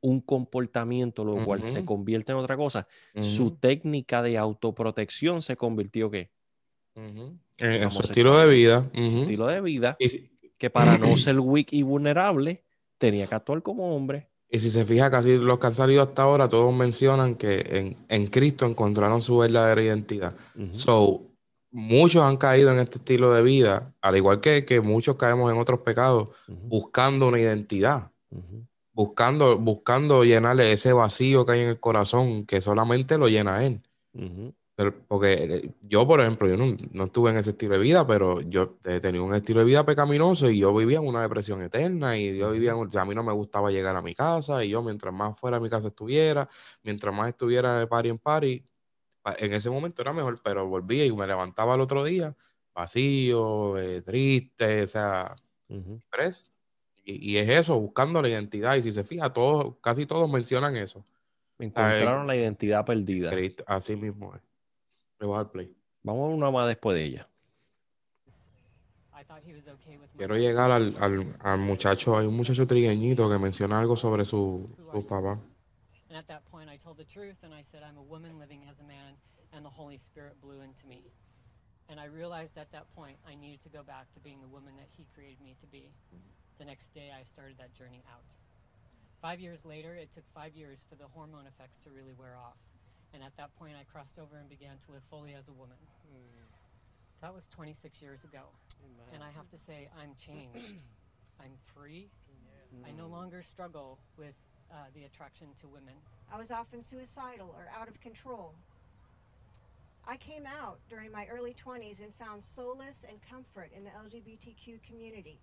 un 0.00 0.20
comportamiento, 0.20 1.24
lo 1.24 1.44
cual 1.44 1.62
se 1.62 1.84
convierte 1.84 2.32
en 2.32 2.38
otra 2.38 2.56
cosa? 2.56 2.86
Su 3.20 3.52
técnica 3.52 4.20
de 4.22 4.36
autoprotección 4.36 5.42
se 5.42 5.56
convirtió 5.56 6.10
¿qué? 6.10 6.30
En, 7.58 7.72
en 7.72 7.90
su 7.90 8.02
estilo 8.02 8.38
de 8.38 8.48
vida. 8.52 8.90
Su 8.92 9.20
estilo 9.22 9.46
de 9.46 9.60
vida, 9.60 9.96
Y, 9.98 10.28
que 10.58 10.70
para 10.70 10.98
no 10.98 11.06
ser 11.16 11.38
weak 11.40 11.68
y 11.72 11.82
vulnerable, 11.82 12.64
tenía 12.98 13.26
que 13.26 13.34
actuar 13.34 13.62
como 13.62 13.94
hombre. 13.94 14.28
y 14.48 14.60
si 14.60 14.70
se 14.70 14.84
fija, 14.84 15.10
casi 15.10 15.38
los 15.38 15.58
que 15.58 15.66
han 15.66 15.74
salido 15.74 16.02
hasta 16.02 16.22
ahora, 16.22 16.48
todos 16.48 16.72
mencionan 16.74 17.34
que 17.34 17.64
en, 17.68 17.96
en 18.08 18.26
Cristo 18.28 18.64
encontraron 18.66 19.20
su 19.20 19.38
verdadera 19.38 19.82
identidad. 19.82 20.34
So, 20.70 21.22
muchos 21.70 22.22
han 22.22 22.36
caído 22.36 22.72
en 22.72 22.78
este 22.78 22.98
estilo 22.98 23.32
de 23.32 23.42
vida, 23.42 23.92
al 24.00 24.16
igual 24.16 24.40
que, 24.40 24.64
que 24.64 24.80
muchos 24.80 25.16
caemos 25.16 25.52
en 25.52 25.58
otros 25.58 25.80
pecados, 25.80 26.28
buscando 26.46 27.28
una 27.28 27.40
identidad, 27.40 28.12
buscando, 28.92 29.58
buscando 29.58 30.24
llenarle 30.24 30.72
ese 30.72 30.92
vacío 30.92 31.44
que 31.44 31.52
hay 31.52 31.60
en 31.62 31.68
el 31.70 31.80
corazón, 31.80 32.46
que 32.46 32.60
solamente 32.60 33.18
lo 33.18 33.28
llena 33.28 33.64
Él. 33.64 33.82
Porque 35.08 35.32
eh, 35.32 35.70
yo, 35.82 36.06
por 36.06 36.20
ejemplo, 36.20 36.46
yo 36.48 36.56
no, 36.58 36.76
no 36.92 37.04
estuve 37.04 37.30
en 37.30 37.38
ese 37.38 37.50
estilo 37.50 37.74
de 37.74 37.80
vida, 37.80 38.06
pero 38.06 38.42
yo 38.42 38.76
he 38.84 39.00
tenido 39.00 39.24
un 39.24 39.34
estilo 39.34 39.60
de 39.60 39.66
vida 39.66 39.86
pecaminoso 39.86 40.50
y 40.50 40.58
yo 40.58 40.74
vivía 40.74 40.98
en 40.98 41.06
una 41.06 41.22
depresión 41.22 41.62
eterna 41.62 42.18
y 42.18 42.36
yo 42.36 42.50
vivía, 42.50 42.72
en 42.72 42.76
un- 42.78 42.96
a 42.98 43.04
mí 43.06 43.14
no 43.14 43.22
me 43.22 43.32
gustaba 43.32 43.70
llegar 43.70 43.96
a 43.96 44.02
mi 44.02 44.14
casa 44.14 44.62
y 44.64 44.68
yo 44.68 44.82
mientras 44.82 45.14
más 45.14 45.38
fuera 45.38 45.56
de 45.58 45.62
mi 45.62 45.70
casa 45.70 45.88
estuviera, 45.88 46.46
mientras 46.82 47.14
más 47.14 47.28
estuviera 47.28 47.78
de 47.78 47.86
party 47.86 48.08
en 48.10 48.18
party, 48.18 48.64
pa- 49.22 49.36
en 49.38 49.54
ese 49.54 49.70
momento 49.70 50.02
era 50.02 50.12
mejor, 50.12 50.40
pero 50.42 50.66
volvía 50.68 51.06
y 51.06 51.12
me 51.12 51.26
levantaba 51.26 51.74
el 51.76 51.80
otro 51.80 52.04
día 52.04 52.36
vacío, 52.74 53.78
eh, 53.78 54.02
triste, 54.02 54.82
o 54.82 54.86
sea. 54.86 55.34
Y, 57.04 57.32
y 57.34 57.38
es 57.38 57.48
eso, 57.48 57.78
buscando 57.80 58.20
la 58.20 58.28
identidad. 58.28 58.76
Y 58.76 58.82
si 58.82 58.92
se 58.92 59.04
fija, 59.04 59.32
todos, 59.32 59.76
casi 59.80 60.06
todos 60.06 60.30
mencionan 60.30 60.76
eso. 60.76 61.04
Encontraron 61.58 62.26
la 62.26 62.36
identidad 62.36 63.30
perdida. 63.30 63.64
Así 63.66 63.96
mismo 63.96 64.34
es. 64.34 64.42
Le 65.18 65.26
voy 65.26 65.34
a 65.34 65.38
dar 65.38 65.50
play. 65.50 65.74
Vamos 66.02 66.30
a 66.30 66.34
una 66.34 66.50
más 66.50 66.66
después 66.68 66.96
de 66.96 67.04
ella. 67.04 67.28
I 69.18 69.22
thought 69.24 69.42
he 69.42 69.54
was 69.54 69.66
okay 69.66 69.96
with 69.96 70.08
my 70.14 70.18
Quiero 70.18 70.36
llegar 70.36 70.70
al, 70.70 70.94
al, 71.00 71.36
al 71.42 71.58
muchacho, 71.58 72.16
hay 72.18 72.26
un 72.26 72.36
muchacho 72.36 72.66
trigueñito 72.66 73.30
que 73.30 73.38
menciona 73.38 73.80
algo 73.80 73.96
sobre 73.96 74.24
su, 74.24 74.68
su 74.76 75.06
papá. 75.06 75.38
And 76.08 76.16
at 76.18 76.28
that 76.28 76.44
point, 76.50 76.68
I 76.68 76.76
told 76.76 76.98
the 76.98 77.04
truth 77.04 77.38
and 77.42 77.52
I 77.52 77.62
said, 77.62 77.82
I'm 77.82 77.96
a 77.96 78.02
woman 78.02 78.38
living 78.38 78.60
as 78.70 78.80
a 78.80 78.84
man, 78.84 79.16
and 79.52 79.64
the 79.64 79.70
Holy 79.70 79.96
Spirit 79.96 80.40
blew 80.40 80.60
into 80.60 80.86
me. 80.86 81.02
And 81.88 81.98
I 81.98 82.06
realized 82.06 82.58
at 82.58 82.70
that 82.72 82.92
point 82.94 83.16
I 83.26 83.34
needed 83.34 83.62
to 83.62 83.68
go 83.68 83.82
back 83.82 84.12
to 84.14 84.20
being 84.20 84.40
the 84.40 84.48
woman 84.48 84.76
that 84.76 84.88
He 84.96 85.06
created 85.14 85.40
me 85.40 85.56
to 85.60 85.66
be. 85.66 85.90
The 86.58 86.64
next 86.64 86.94
day, 86.94 87.10
I 87.12 87.24
started 87.24 87.56
that 87.58 87.72
journey 87.74 88.02
out. 88.12 88.24
Five 89.22 89.40
years 89.40 89.64
later, 89.64 89.94
it 89.94 90.12
took 90.12 90.24
five 90.34 90.54
years 90.54 90.84
for 90.88 90.94
the 90.94 91.06
hormone 91.12 91.46
effects 91.46 91.78
to 91.84 91.90
really 91.90 92.12
wear 92.18 92.36
off. 92.36 92.56
And 93.16 93.24
at 93.24 93.34
that 93.38 93.56
point, 93.56 93.72
I 93.80 93.84
crossed 93.90 94.18
over 94.18 94.36
and 94.36 94.46
began 94.46 94.76
to 94.84 94.92
live 94.92 95.00
fully 95.08 95.32
as 95.32 95.48
a 95.48 95.52
woman. 95.52 95.78
That 97.22 97.32
was 97.32 97.46
26 97.46 98.02
years 98.02 98.24
ago. 98.24 98.44
And 99.14 99.22
I 99.22 99.30
have 99.34 99.48
to 99.52 99.56
say, 99.56 99.88
I'm 99.98 100.12
changed. 100.20 100.84
I'm 101.40 101.52
free. 101.74 102.10
I 102.86 102.90
no 102.90 103.06
longer 103.06 103.40
struggle 103.40 103.98
with 104.18 104.34
uh, 104.70 104.92
the 104.94 105.04
attraction 105.04 105.46
to 105.62 105.66
women. 105.66 105.94
I 106.30 106.36
was 106.36 106.50
often 106.50 106.82
suicidal 106.82 107.54
or 107.56 107.70
out 107.74 107.88
of 107.88 107.98
control. 108.02 108.52
I 110.06 110.18
came 110.18 110.44
out 110.44 110.78
during 110.90 111.10
my 111.10 111.26
early 111.32 111.54
20s 111.54 112.02
and 112.02 112.14
found 112.16 112.44
solace 112.44 113.06
and 113.08 113.18
comfort 113.22 113.70
in 113.74 113.82
the 113.82 113.90
LGBTQ 113.90 114.82
community. 114.86 115.38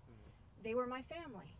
They 0.62 0.74
were 0.74 0.86
my 0.86 1.02
family. 1.02 1.56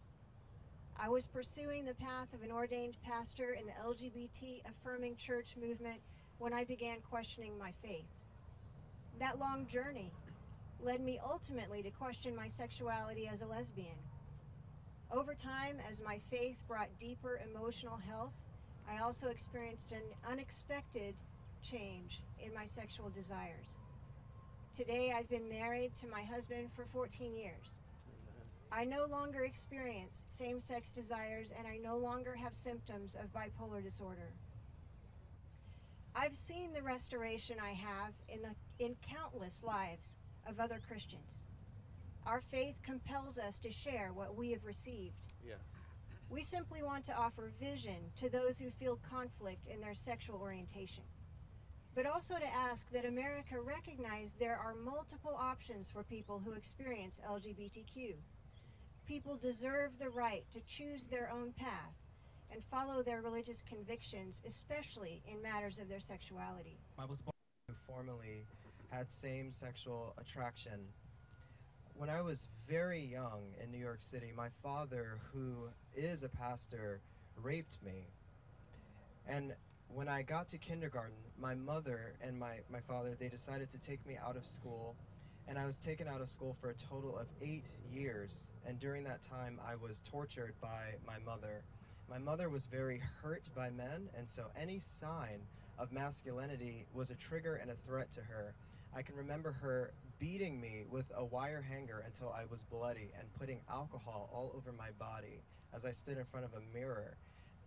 I 0.98 1.08
was 1.08 1.26
pursuing 1.26 1.84
the 1.84 1.94
path 1.94 2.32
of 2.32 2.42
an 2.42 2.52
ordained 2.52 2.96
pastor 3.02 3.52
in 3.52 3.66
the 3.66 3.72
LGBT 3.72 4.62
affirming 4.68 5.16
church 5.16 5.56
movement 5.60 6.00
when 6.38 6.52
I 6.52 6.64
began 6.64 6.98
questioning 7.10 7.58
my 7.58 7.72
faith. 7.82 8.06
That 9.18 9.38
long 9.38 9.66
journey 9.66 10.12
led 10.80 11.00
me 11.00 11.18
ultimately 11.24 11.82
to 11.82 11.90
question 11.90 12.34
my 12.34 12.48
sexuality 12.48 13.28
as 13.30 13.42
a 13.42 13.46
lesbian. 13.46 13.96
Over 15.10 15.34
time, 15.34 15.78
as 15.88 16.00
my 16.00 16.20
faith 16.30 16.56
brought 16.68 16.88
deeper 16.98 17.40
emotional 17.50 17.98
health, 18.08 18.32
I 18.88 19.02
also 19.02 19.28
experienced 19.28 19.92
an 19.92 20.02
unexpected 20.28 21.14
change 21.62 22.22
in 22.38 22.54
my 22.54 22.64
sexual 22.64 23.10
desires. 23.10 23.78
Today, 24.74 25.14
I've 25.16 25.28
been 25.28 25.48
married 25.48 25.94
to 25.96 26.06
my 26.08 26.22
husband 26.22 26.70
for 26.74 26.84
14 26.92 27.34
years. 27.34 27.78
I 28.76 28.84
no 28.84 29.06
longer 29.08 29.44
experience 29.44 30.24
same 30.26 30.60
sex 30.60 30.90
desires 30.90 31.52
and 31.56 31.64
I 31.64 31.76
no 31.76 31.96
longer 31.96 32.34
have 32.34 32.56
symptoms 32.56 33.14
of 33.14 33.32
bipolar 33.32 33.80
disorder. 33.80 34.32
I've 36.16 36.34
seen 36.34 36.72
the 36.72 36.82
restoration 36.82 37.56
I 37.62 37.70
have 37.70 38.14
in, 38.28 38.40
the, 38.42 38.84
in 38.84 38.96
countless 39.08 39.62
lives 39.62 40.16
of 40.48 40.58
other 40.58 40.80
Christians. 40.88 41.46
Our 42.26 42.40
faith 42.40 42.74
compels 42.82 43.38
us 43.38 43.60
to 43.60 43.70
share 43.70 44.10
what 44.12 44.36
we 44.36 44.50
have 44.50 44.64
received. 44.64 45.14
Yes. 45.46 45.58
We 46.28 46.42
simply 46.42 46.82
want 46.82 47.04
to 47.04 47.16
offer 47.16 47.52
vision 47.60 48.10
to 48.16 48.28
those 48.28 48.58
who 48.58 48.70
feel 48.70 48.98
conflict 49.08 49.68
in 49.68 49.80
their 49.80 49.94
sexual 49.94 50.40
orientation, 50.40 51.04
but 51.94 52.06
also 52.06 52.34
to 52.36 52.54
ask 52.54 52.90
that 52.90 53.04
America 53.04 53.60
recognize 53.60 54.34
there 54.40 54.58
are 54.58 54.74
multiple 54.74 55.36
options 55.38 55.88
for 55.88 56.02
people 56.02 56.42
who 56.44 56.52
experience 56.52 57.20
LGBTQ. 57.28 58.14
People 59.06 59.36
deserve 59.36 59.98
the 59.98 60.08
right 60.08 60.44
to 60.52 60.60
choose 60.60 61.06
their 61.06 61.30
own 61.30 61.52
path 61.52 61.94
and 62.50 62.62
follow 62.70 63.02
their 63.02 63.20
religious 63.20 63.62
convictions, 63.68 64.42
especially 64.46 65.22
in 65.30 65.42
matters 65.42 65.78
of 65.78 65.88
their 65.88 66.00
sexuality. 66.00 66.78
I 66.98 67.04
was 67.04 67.20
born 67.20 67.32
who 67.68 67.74
formerly 67.86 68.46
had 68.90 69.10
same 69.10 69.50
sexual 69.50 70.14
attraction. 70.18 70.88
When 71.96 72.08
I 72.08 72.22
was 72.22 72.48
very 72.66 73.04
young 73.04 73.52
in 73.62 73.70
New 73.70 73.78
York 73.78 74.00
City, 74.00 74.32
my 74.34 74.48
father, 74.62 75.18
who 75.32 75.68
is 75.94 76.22
a 76.22 76.28
pastor, 76.28 77.00
raped 77.36 77.76
me. 77.84 78.08
And 79.26 79.54
when 79.88 80.08
I 80.08 80.22
got 80.22 80.48
to 80.48 80.58
kindergarten, 80.58 81.16
my 81.38 81.54
mother 81.54 82.14
and 82.20 82.38
my, 82.38 82.60
my 82.70 82.80
father, 82.80 83.14
they 83.18 83.28
decided 83.28 83.70
to 83.72 83.78
take 83.78 84.04
me 84.06 84.16
out 84.16 84.36
of 84.36 84.46
school. 84.46 84.96
And 85.46 85.58
I 85.58 85.66
was 85.66 85.76
taken 85.76 86.08
out 86.08 86.20
of 86.20 86.30
school 86.30 86.56
for 86.60 86.70
a 86.70 86.74
total 86.74 87.18
of 87.18 87.26
eight 87.42 87.64
years. 87.92 88.50
And 88.66 88.80
during 88.80 89.04
that 89.04 89.22
time, 89.22 89.60
I 89.66 89.76
was 89.76 90.00
tortured 90.00 90.54
by 90.60 90.94
my 91.06 91.18
mother. 91.24 91.64
My 92.08 92.18
mother 92.18 92.48
was 92.48 92.66
very 92.66 93.00
hurt 93.22 93.42
by 93.54 93.70
men, 93.70 94.08
and 94.16 94.28
so 94.28 94.46
any 94.60 94.78
sign 94.78 95.40
of 95.78 95.92
masculinity 95.92 96.86
was 96.92 97.10
a 97.10 97.14
trigger 97.14 97.56
and 97.56 97.70
a 97.70 97.76
threat 97.86 98.10
to 98.12 98.20
her. 98.20 98.54
I 98.96 99.02
can 99.02 99.16
remember 99.16 99.52
her 99.52 99.92
beating 100.18 100.60
me 100.60 100.84
with 100.88 101.10
a 101.16 101.24
wire 101.24 101.62
hanger 101.62 102.02
until 102.06 102.32
I 102.32 102.44
was 102.50 102.62
bloody 102.62 103.10
and 103.18 103.32
putting 103.38 103.60
alcohol 103.68 104.30
all 104.32 104.52
over 104.56 104.72
my 104.72 104.90
body 104.98 105.42
as 105.74 105.84
I 105.84 105.92
stood 105.92 106.18
in 106.18 106.24
front 106.24 106.46
of 106.46 106.52
a 106.54 106.76
mirror. 106.76 107.16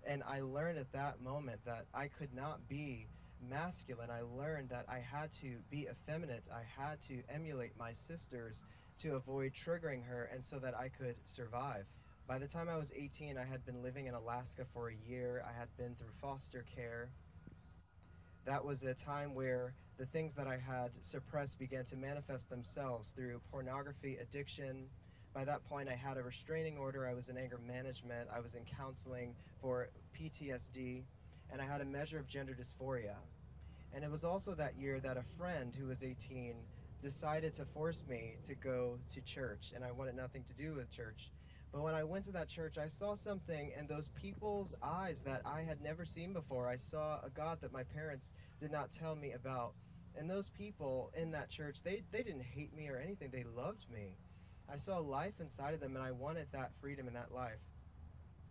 And 0.06 0.24
I 0.24 0.42
learned 0.42 0.78
at 0.78 0.92
that 0.94 1.22
moment 1.22 1.60
that 1.66 1.86
I 1.94 2.08
could 2.08 2.34
not 2.34 2.68
be 2.70 3.08
masculine. 3.42 4.10
I 4.10 4.22
learned 4.22 4.70
that 4.70 4.86
I 4.90 5.00
had 5.00 5.32
to 5.42 5.58
be 5.70 5.88
effeminate. 5.90 6.44
I 6.52 6.64
had 6.82 7.02
to 7.04 7.22
emulate 7.34 7.78
my 7.78 7.94
sisters 7.94 8.64
to 9.00 9.16
avoid 9.16 9.54
triggering 9.54 10.06
her 10.06 10.30
and 10.34 10.44
so 10.44 10.60
that 10.60 10.76
I 10.76 10.90
could 10.90 11.16
survive. 11.26 11.86
By 12.28 12.40
the 12.40 12.48
time 12.48 12.68
I 12.68 12.76
was 12.76 12.92
18, 12.96 13.38
I 13.38 13.46
had 13.46 13.66
been 13.66 13.82
living 13.82 14.08
in 14.08 14.14
Alaska 14.14 14.66
for 14.74 14.90
a 14.90 15.10
year. 15.10 15.44
I 15.48 15.58
had 15.58 15.70
been 15.78 15.96
through 15.96 16.12
foster 16.22 16.66
care. 16.76 17.10
That 18.46 18.66
was 18.66 18.84
a 18.84 18.94
time 18.94 19.34
where 19.34 19.74
the 19.98 20.06
things 20.06 20.36
that 20.36 20.48
I 20.48 20.58
had 20.58 20.92
suppressed 21.02 21.58
began 21.58 21.86
to 21.86 21.96
manifest 21.96 22.50
themselves 22.50 23.12
through 23.12 23.42
pornography, 23.52 24.18
addiction. 24.18 24.88
By 25.34 25.46
that 25.46 25.64
point, 25.70 25.90
I 25.90 25.96
had 25.96 26.18
a 26.18 26.24
restraining 26.24 26.78
order. 26.78 27.08
I 27.08 27.14
was 27.14 27.30
in 27.30 27.38
anger 27.38 27.60
management. 27.66 28.30
I 28.34 28.40
was 28.40 28.56
in 28.56 28.64
counseling 28.66 29.36
for 29.62 29.90
PTSD. 30.20 31.04
And 31.52 31.62
I 31.62 31.66
had 31.66 31.82
a 31.82 31.86
measure 31.86 32.20
of 32.20 32.28
gender 32.28 32.54
dysphoria. 32.54 33.16
And 33.94 34.04
it 34.04 34.12
was 34.12 34.24
also 34.24 34.54
that 34.56 34.78
year 34.78 35.00
that 35.00 35.18
a 35.18 35.24
friend 35.38 35.76
who 35.76 35.88
was 35.88 36.04
18 36.04 36.56
decided 37.02 37.54
to 37.56 37.66
force 37.66 38.04
me 38.10 38.36
to 38.46 38.56
go 38.56 38.98
to 39.14 39.22
church. 39.22 39.72
And 39.76 39.84
I 39.84 39.92
wanted 39.92 40.16
nothing 40.16 40.44
to 40.44 40.54
do 40.54 40.74
with 40.76 40.90
church. 40.92 41.32
But 41.72 41.84
when 41.84 41.96
I 41.96 42.04
went 42.04 42.26
to 42.26 42.32
that 42.32 42.48
church, 42.48 42.78
I 42.78 42.88
saw 42.88 43.16
something 43.16 43.72
in 43.78 43.88
those 43.88 44.10
people's 44.10 44.74
eyes 44.82 45.22
that 45.22 45.42
I 45.46 45.62
had 45.62 45.82
never 45.82 46.06
seen 46.06 46.34
before. 46.34 46.68
I 46.68 46.76
saw 46.76 47.20
a 47.24 47.30
God 47.30 47.60
that 47.62 47.72
my 47.74 47.84
parents 47.84 48.32
did 48.60 48.72
not 48.72 48.92
tell 48.92 49.16
me 49.16 49.34
about. 49.34 49.74
And 50.18 50.30
those 50.30 50.50
people 50.50 51.12
in 51.16 51.32
that 51.32 51.50
church, 51.50 51.84
they, 51.84 52.02
they 52.12 52.24
didn't 52.24 52.44
hate 52.44 52.76
me 52.76 52.90
or 52.90 52.98
anything, 52.98 53.30
they 53.32 53.46
loved 53.56 53.86
me. 53.94 54.16
I 54.72 54.76
saw 54.78 54.98
life 54.98 55.40
inside 55.40 55.74
of 55.74 55.80
them, 55.80 55.96
and 55.96 56.04
I 56.04 56.12
wanted 56.12 56.48
that 56.52 56.72
freedom 56.82 57.08
and 57.08 57.16
that 57.16 57.34
life. 57.34 57.60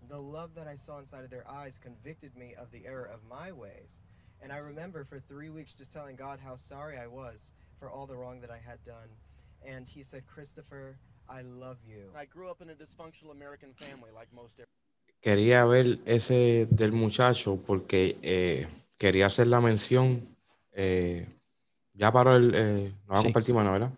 The 0.08 0.18
love 0.20 0.54
that 0.54 0.66
I 0.68 0.76
saw 0.76 0.98
inside 0.98 1.24
of 1.24 1.30
their 1.30 1.48
eyes 1.48 1.78
convicted 1.82 2.36
me 2.36 2.54
of 2.54 2.70
the 2.70 2.86
error 2.86 3.06
of 3.12 3.20
my 3.28 3.50
ways. 3.52 4.02
And 4.42 4.52
I 4.52 4.58
remember 4.58 5.04
for 5.04 5.18
three 5.18 5.48
weeks 5.50 5.72
just 5.72 5.92
telling 5.92 6.16
God 6.16 6.38
how 6.38 6.56
sorry 6.56 6.98
I 6.98 7.06
was 7.06 7.52
for 7.78 7.90
all 7.90 8.06
the 8.06 8.14
wrong 8.16 8.40
that 8.40 8.50
I 8.50 8.58
had 8.58 8.78
done. 8.84 9.08
And 9.66 9.88
He 9.88 10.02
said, 10.04 10.22
Christopher, 10.26 10.96
I 11.28 11.42
love 11.42 11.78
you. 11.84 12.10
I 12.16 12.24
grew 12.26 12.48
up 12.50 12.60
in 12.62 12.70
a 12.70 12.74
dysfunctional 12.74 13.32
American 13.32 13.72
family 13.74 14.10
like 14.14 14.28
most 14.32 14.60
Quería 15.22 15.64
ver 15.64 15.98
ese 16.06 16.66
del 16.70 16.92
muchacho 16.92 17.56
porque 17.56 18.16
eh, 18.22 18.68
quería 18.96 19.26
hacer 19.26 19.48
la 19.48 19.60
mención. 19.60 20.20
Eh, 20.72 21.26
ya 21.94 22.12
paró 22.12 22.36
el. 22.36 22.54
Eh, 22.54 22.92
no 23.08 23.14
va 23.14 23.18
a 23.18 23.22
Sí. 23.22 23.26
compartir 23.26 23.54
mano, 23.54 23.72
¿verdad? 23.72 23.90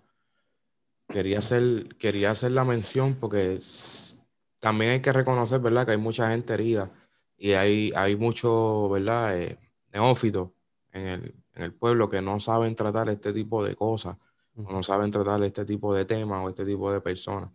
Quería 1.09 1.39
hacer, 1.39 1.89
quería 1.99 2.31
hacer 2.31 2.53
la 2.53 2.65
mención 2.65 3.15
porque 3.15 3.57
s- 3.57 4.17
también 4.61 4.93
hay 4.93 5.01
que 5.01 5.13
reconocer, 5.13 5.61
¿verdad? 5.61 5.87
Que 5.87 5.93
hay 5.93 5.99
mucha 5.99 6.31
gente 6.31 6.55
herida 6.55 6.91
y 7.37 7.53
hay, 7.53 7.93
hay 7.95 8.17
mucho, 8.17 8.89
¿verdad? 8.89 9.39
Eh, 9.39 9.59
neófitos 9.93 10.51
en 10.93 11.07
el, 11.07 11.35
en 11.55 11.63
el 11.63 11.73
pueblo 11.73 12.09
que 12.09 12.21
no 12.23 12.41
saben 12.41 12.75
tratar 12.75 13.09
este 13.09 13.33
tipo 13.33 13.65
de 13.65 13.77
cosas 13.77 14.17
o 14.57 14.73
no 14.73 14.83
saben 14.83 15.11
tratar 15.13 15.41
este 15.45 15.65
tipo 15.65 15.95
de 15.95 16.05
temas 16.05 16.45
o 16.45 16.49
este 16.49 16.65
tipo 16.65 16.91
de 16.93 17.01
personas. 17.01 17.51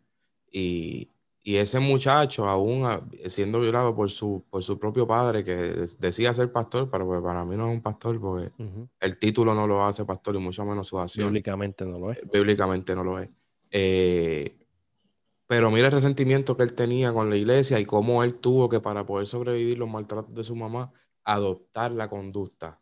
Y, 0.50 1.10
y 1.42 1.58
ese 1.58 1.80
muchacho, 1.82 2.48
aún 2.48 2.88
siendo 3.26 3.60
violado 3.60 3.94
por 3.94 4.10
su, 4.10 4.46
por 4.50 4.64
su 4.64 4.80
propio 4.80 5.06
padre, 5.06 5.44
que 5.44 5.54
decía 6.00 6.34
ser 6.34 6.54
pastor, 6.54 6.90
pero 6.90 7.06
pues 7.06 7.22
para 7.22 7.44
mí 7.44 7.58
no 7.58 7.68
es 7.68 7.76
un 7.76 7.82
pastor, 7.82 8.22
porque 8.22 8.52
Ujú. 8.58 8.88
el 9.02 9.18
título 9.18 9.54
no 9.54 9.68
lo 9.68 9.84
hace 9.84 10.06
pastor 10.06 10.36
y 10.36 10.40
mucho 10.40 10.64
menos 10.64 10.88
su 10.88 10.98
acción. 10.98 11.28
Bíblicamente 11.28 11.86
no 11.86 12.00
lo 12.00 12.12
es. 12.14 12.20
Bíblicamente 12.32 12.96
no 12.96 13.04
lo 13.04 13.20
es. 13.20 13.30
Eh, 13.70 14.63
pero 15.56 15.70
mira 15.70 15.86
el 15.86 15.92
resentimiento 15.94 16.58
que 16.58 16.64
él 16.64 16.74
tenía 16.74 17.14
con 17.14 17.30
la 17.30 17.36
iglesia 17.36 17.80
y 17.80 17.86
cómo 17.86 18.24
él 18.24 18.40
tuvo 18.40 18.70
que, 18.70 18.80
para 18.80 19.06
poder 19.06 19.28
sobrevivir 19.28 19.78
los 19.78 19.88
maltratos 19.88 20.34
de 20.34 20.44
su 20.44 20.56
mamá, 20.56 20.92
adoptar 21.24 21.92
la 21.92 22.10
conducta 22.10 22.82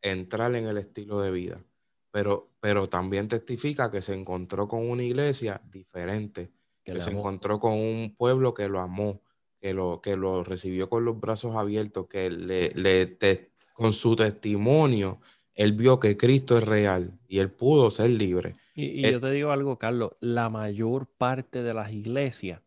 entrar 0.00 0.54
en 0.54 0.66
el 0.66 0.78
estilo 0.78 1.20
de 1.20 1.30
vida. 1.30 1.62
Pero, 2.10 2.48
pero 2.58 2.88
también 2.88 3.28
testifica 3.28 3.90
que 3.90 4.00
se 4.00 4.14
encontró 4.14 4.66
con 4.66 4.88
una 4.88 5.02
iglesia 5.02 5.60
diferente, 5.70 6.50
Que 6.84 6.98
se 7.00 7.10
amó. 7.10 7.18
encontró 7.18 7.60
con 7.60 7.74
un 7.74 8.14
pueblo 8.16 8.54
que 8.54 8.66
lo 8.70 8.80
amó, 8.80 9.20
que 9.60 9.74
lo, 9.74 10.00
que 10.00 10.16
lo 10.16 10.42
recibió 10.42 10.88
con 10.88 11.04
los 11.04 11.20
brazos 11.20 11.54
abiertos, 11.54 12.06
que 12.08 12.30
le, 12.30 12.70
le 12.70 13.04
te- 13.04 13.50
con 13.74 13.92
su 13.92 14.16
testimonio, 14.16 15.20
él 15.52 15.74
vio 15.74 16.00
que 16.00 16.16
Cristo 16.16 16.56
es 16.56 16.64
real 16.64 17.18
y 17.28 17.40
él 17.40 17.50
pudo 17.50 17.90
ser 17.90 18.08
libre. 18.08 18.54
Y, 18.76 19.00
y 19.00 19.06
Eh, 19.06 19.12
yo 19.12 19.20
te 19.20 19.30
digo 19.30 19.50
algo, 19.50 19.78
Carlos, 19.78 20.12
la 20.20 20.50
mayor 20.50 21.06
parte 21.06 21.62
de 21.62 21.72
las 21.74 21.92
iglesias, 21.92 22.60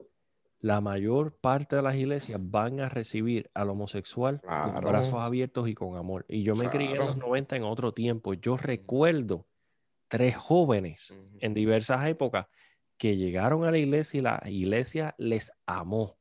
la 0.59 0.81
mayor 0.81 1.37
parte 1.37 1.75
de 1.77 1.81
las 1.83 1.95
iglesias 1.95 2.41
van 2.51 2.81
a 2.81 2.89
recibir 2.89 3.49
al 3.53 3.69
homosexual 3.69 4.41
con 4.41 4.81
brazos 4.81 5.19
abiertos 5.21 5.69
y 5.69 5.75
con 5.75 5.95
amor. 5.95 6.25
Y 6.27 6.41
yo 6.43 6.55
me 6.55 6.69
crié 6.69 6.91
en 6.91 6.97
los 6.97 7.05
Claro. 7.15 7.27
90 7.27 7.55
en 7.55 7.63
otro 7.63 7.93
tiempo. 7.93 8.33
Yo 8.33 8.57
recuerdo 8.57 9.45
tres 10.09 10.35
jóvenes 10.35 11.13
en 11.39 11.53
diversas 11.53 12.07
épocas 12.09 12.47
que 12.97 13.15
llegaron 13.15 13.63
a 13.63 13.71
la 13.71 13.77
iglesia 13.77 14.17
y 14.17 14.21
la 14.21 14.41
iglesia 14.49 15.15
les 15.19 15.51
amó 15.65 16.17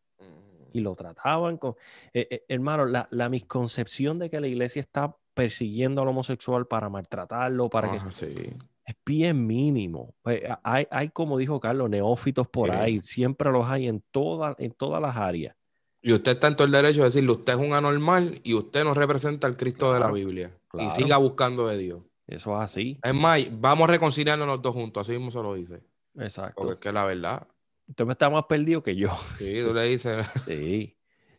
y 0.72 0.80
lo 0.80 0.94
trataban 0.94 1.56
con... 1.56 1.74
eh, 2.12 2.28
eh, 2.30 2.44
hermano, 2.48 2.84
la, 2.84 3.08
la 3.10 3.30
misconcepción 3.30 4.18
de 4.18 4.28
que 4.28 4.38
la 4.38 4.46
iglesia 4.48 4.80
está 4.80 5.16
persiguiendo 5.32 6.02
al 6.02 6.08
homosexual 6.08 6.66
para 6.66 6.88
maltratarlo, 6.90 7.70
para 7.70 7.90
que 7.90 7.98
Ah, 8.00 8.10
sí. 8.10 8.52
Es 8.89 8.94
bien 9.05 9.47
mínimo. 9.47 10.15
Pues, 10.23 10.43
hay, 10.62 10.86
hay, 10.90 11.09
como 11.10 11.36
dijo 11.39 11.60
Carlos, 11.60 11.90
neófitos 11.90 12.48
por 12.48 12.70
Sí. 12.70 12.77
ahí. 12.77 13.01
Siempre 13.02 13.51
los 13.52 13.66
hay 13.69 13.86
en, 13.89 14.02
todas 14.10 14.55
en 14.59 14.73
todas 14.73 15.01
las 15.02 15.16
áreas. 15.16 15.55
Y 16.01 16.12
usted 16.12 16.32
está 16.32 16.48
en 16.48 16.56
todo 16.56 16.65
el 16.66 16.73
derecho 16.73 17.01
de 17.01 17.06
decirle, 17.06 17.32
usted 17.32 17.52
es 17.55 17.59
un 17.59 17.73
anormal 17.74 18.40
y 18.44 18.55
usted 18.55 18.85
no 18.85 18.94
representa 18.94 19.47
al 19.47 19.56
Cristo 19.56 19.93
de 19.93 20.01
la 20.01 20.10
Biblia. 20.10 20.56
claro. 20.69 20.89
Y 20.89 20.90
siga 20.93 21.16
buscando 21.16 21.66
de 21.66 21.77
Dios. 21.78 22.02
Eso 22.27 22.55
es 22.56 22.62
así. 22.65 22.98
Es 23.02 23.15
más, 23.15 23.48
vamos 23.60 23.89
a 23.89 23.93
reconciliarnos 23.93 24.47
los 24.47 24.62
dos 24.62 24.74
juntos, 24.74 25.01
así 25.01 25.12
mismo 25.12 25.31
se 25.31 25.43
lo 25.43 25.55
dice. 25.55 25.82
Porque 26.12 26.27
Exacto. 26.27 26.73
es 26.73 26.78
que 26.78 26.93
la 26.93 27.05
verdad, 27.05 27.47
Usted 27.89 28.05
me 28.05 28.12
está 28.12 28.28
más 28.28 28.44
perdido 28.44 28.82
que 28.82 28.94
yo. 28.97 29.09
sí, 29.39 29.60
tú 29.66 29.73
le 29.73 29.85
dices, 29.85 30.27
Sí. 30.47 30.94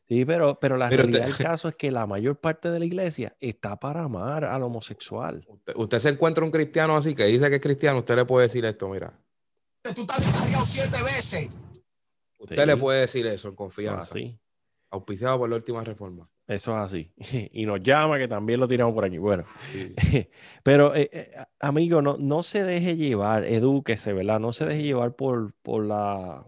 Sí, 0.09 0.25
pero, 0.25 0.59
pero 0.59 0.75
la 0.75 0.89
realidad 0.89 1.25
del 1.27 1.37
caso 1.37 1.69
es 1.69 1.75
que 1.75 1.91
la 1.91 2.07
mayor 2.07 2.37
parte 2.39 2.71
de 2.71 2.79
la 2.79 2.85
iglesia 2.85 3.35
está 3.39 3.79
para 3.79 4.03
amar 4.03 4.43
al 4.43 4.63
homosexual. 4.63 5.45
usted, 5.47 5.73
usted 5.75 5.99
se 5.99 6.09
encuentra 6.09 6.43
un 6.43 6.49
cristiano 6.51 6.95
así 6.97 7.13
que 7.13 7.25
dice 7.25 7.47
que 7.49 7.55
es 7.57 7.61
cristiano, 7.61 7.99
usted 7.99 8.15
le 8.15 8.25
puede 8.25 8.47
decir 8.47 8.65
esto, 8.65 8.89
mira. 8.89 9.13
Tú 9.95 10.01
estás 10.01 10.19
descarriado 10.19 10.65
siete 10.65 10.97
veces. 11.03 11.49
Usted 12.39 12.55
Sí. 12.55 12.65
le 12.65 12.75
puede 12.77 13.01
decir 13.01 13.25
eso 13.27 13.49
en 13.49 13.55
confianza. 13.55 13.99
así. 14.17 14.37
Auspiciado 14.91 15.37
por 15.37 15.49
la 15.49 15.57
última 15.57 15.83
reforma. 15.83 16.27
Eso 16.47 16.71
es 16.71 16.77
así. 16.79 17.13
Y 17.53 17.65
nos 17.67 17.83
llama 17.83 18.17
que 18.17 18.27
también 18.27 18.59
lo 18.59 18.67
tiramos 18.67 18.95
por 18.95 19.05
aquí. 19.05 19.19
Bueno. 19.19 19.43
Sí. 19.71 19.93
Pero, 20.63 20.95
eh, 20.95 21.09
eh, 21.13 21.31
amigo, 21.59 22.01
no, 22.01 22.17
no 22.17 22.41
se 22.41 22.63
deje 22.63 22.95
llevar, 22.95 23.43
edúquese, 23.45 24.13
¿verdad? 24.13 24.39
No 24.39 24.51
se 24.53 24.65
deje 24.65 24.81
llevar 24.81 25.15
por, 25.15 25.53
por 25.61 25.85
la, 25.85 26.47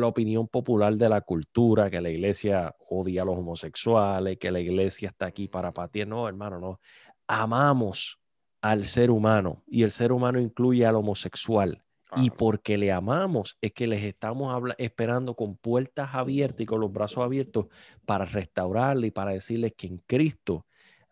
la 0.00 0.06
opinión 0.06 0.48
popular 0.48 0.94
de 0.94 1.08
la 1.08 1.20
cultura, 1.20 1.90
que 1.90 2.00
la 2.00 2.10
iglesia 2.10 2.74
odia 2.90 3.22
a 3.22 3.24
los 3.24 3.38
homosexuales, 3.38 4.38
que 4.38 4.50
la 4.50 4.60
iglesia 4.60 5.08
está 5.08 5.26
aquí 5.26 5.48
para 5.48 5.72
patear. 5.72 6.08
No, 6.08 6.28
hermano, 6.28 6.58
no. 6.58 6.80
Amamos 7.26 8.20
al 8.60 8.84
ser 8.84 9.10
humano 9.10 9.62
y 9.66 9.82
el 9.82 9.90
ser 9.90 10.12
humano 10.12 10.40
incluye 10.40 10.86
al 10.86 10.96
homosexual. 10.96 11.84
Y 12.16 12.30
porque 12.30 12.78
le 12.78 12.92
amamos 12.92 13.58
es 13.60 13.72
que 13.72 13.88
les 13.88 14.04
estamos 14.04 14.72
esperando 14.78 15.34
con 15.34 15.56
puertas 15.56 16.14
abiertas 16.14 16.60
y 16.60 16.66
con 16.66 16.80
los 16.80 16.92
brazos 16.92 17.24
abiertos 17.24 17.66
para 18.06 18.24
restaurarle 18.24 19.08
y 19.08 19.10
para 19.10 19.32
decirles 19.32 19.72
que 19.76 19.88
en 19.88 19.98
Cristo 20.06 20.64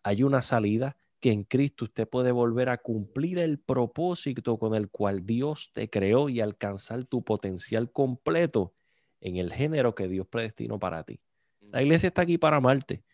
hay 0.04 0.22
una 0.22 0.42
salida, 0.42 0.96
que 1.22 1.30
en 1.30 1.44
Cristo 1.44 1.84
usted 1.84 2.08
puede 2.08 2.32
volver 2.32 2.68
a 2.68 2.78
cumplir 2.78 3.38
el 3.38 3.60
propósito 3.60 4.58
con 4.58 4.74
el 4.74 4.90
cual 4.90 5.24
Dios 5.24 5.70
te 5.72 5.88
creó 5.88 6.28
y 6.28 6.40
alcanzar 6.40 7.04
tu 7.04 7.22
potencial 7.22 7.92
completo 7.92 8.74
en 9.20 9.36
el 9.36 9.52
género 9.52 9.94
que 9.94 10.08
Dios 10.08 10.26
predestinó 10.26 10.80
para 10.80 11.04
ti. 11.04 11.20
La 11.60 11.80
iglesia 11.80 12.08
está 12.08 12.22
aquí 12.22 12.38
para 12.38 12.56
amarte 12.56 13.04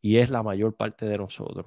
y 0.00 0.18
es 0.18 0.30
la 0.30 0.44
mayor 0.44 0.76
parte 0.76 1.06
de 1.06 1.18
nosotros. 1.18 1.66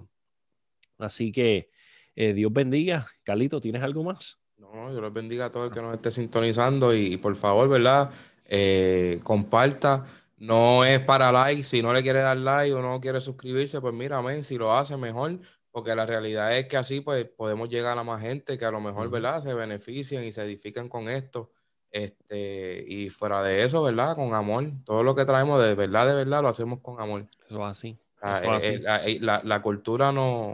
Así 0.98 1.34
que 1.34 1.70
eh, 2.16 2.32
Dios 2.32 2.54
bendiga. 2.54 3.06
Carlito, 3.24 3.60
¿tienes 3.60 3.84
algo 3.84 4.06
más? 4.06 4.40
No, 4.56 4.74
no, 4.74 4.92
Dios 4.92 5.04
les 5.04 5.12
bendiga 5.12 5.48
a 5.48 5.52
todo 5.52 5.66
el 5.66 5.72
que 5.72 5.82
nos 5.82 5.94
esté 5.94 6.12
sintonizando 6.12 6.96
y, 6.96 7.08
y 7.14 7.18
por 7.18 7.36
favor, 7.36 7.68
¿verdad? 7.68 8.10
Eh, 8.46 9.20
comparta. 9.24 10.06
No 10.38 10.86
es 10.86 11.02
para 11.02 11.34
like. 11.34 11.64
Si 11.64 11.82
no 11.82 11.92
le 11.92 12.02
quiere 12.02 12.22
dar 12.22 12.38
like 12.38 12.74
o 12.74 12.82
no 12.82 13.02
quiere 13.02 13.20
suscribirse, 13.20 13.82
pues 13.82 13.94
mira, 13.94 14.20
amén. 14.20 14.46
Si 14.46 14.58
lo 14.58 14.74
hace, 14.74 14.96
mejor. 14.96 15.42
Porque 15.72 15.96
la 15.96 16.06
realidad 16.06 16.58
es 16.58 16.68
que 16.68 16.78
así 16.78 17.02
pues 17.02 17.26
podemos 17.26 17.70
llegar 17.70 17.98
a 17.98 18.04
más 18.04 18.22
gente 18.22 18.58
que 18.58 18.66
a 18.66 18.72
lo 18.72 18.82
mejor. 18.82 19.10
¿verdad? 19.10 19.42
Se 19.44 19.54
beneficien 19.54 20.24
y 20.24 20.32
se 20.32 20.44
edifican 20.44 20.90
con 20.90 21.10
esto. 21.10 21.52
Este, 21.92 22.84
y 22.88 23.10
fuera 23.10 23.42
de 23.44 23.64
eso, 23.64 23.82
¿verdad? 23.84 24.16
Con 24.16 24.34
amor. 24.34 24.66
Todo 24.84 25.04
lo 25.04 25.16
que 25.16 25.26
traemos 25.26 25.62
de 25.62 25.74
verdad, 25.76 26.08
de 26.08 26.14
verdad, 26.14 26.42
lo 26.42 26.48
hacemos 26.50 26.80
con 26.82 27.00
amor. 27.02 27.26
Eso 27.48 27.60
es 27.62 27.66
así. 27.66 27.98
Eso 28.22 28.54
eh, 28.54 28.58
así. 28.58 28.68
eh, 28.68 28.80
la, 28.80 29.06
eh, 29.06 29.18
la- 29.22 29.42
la 29.44 29.62
cultura 29.62 30.12
no 30.12 30.54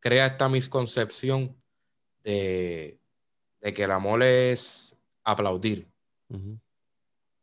crea 0.00 0.26
esta 0.26 0.48
misconcepción 0.48 1.56
de, 2.22 2.98
de 3.60 3.72
que 3.74 3.84
el 3.84 3.90
amor 3.90 4.22
es 4.22 4.94
aplaudir. 5.24 5.86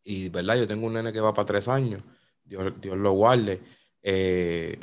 Y, 0.04 0.30
¿verdad? 0.30 0.56
Yo 0.56 0.68
tengo 0.68 0.86
un 0.88 0.94
nene 0.94 1.12
que 1.12 1.20
va 1.20 1.34
para 1.34 1.46
tres 1.46 1.68
años. 1.68 2.02
Dios, 2.44 2.74
Dios 2.80 2.96
lo 2.98 3.12
guarde. 3.14 3.62
Eh, 4.04 4.78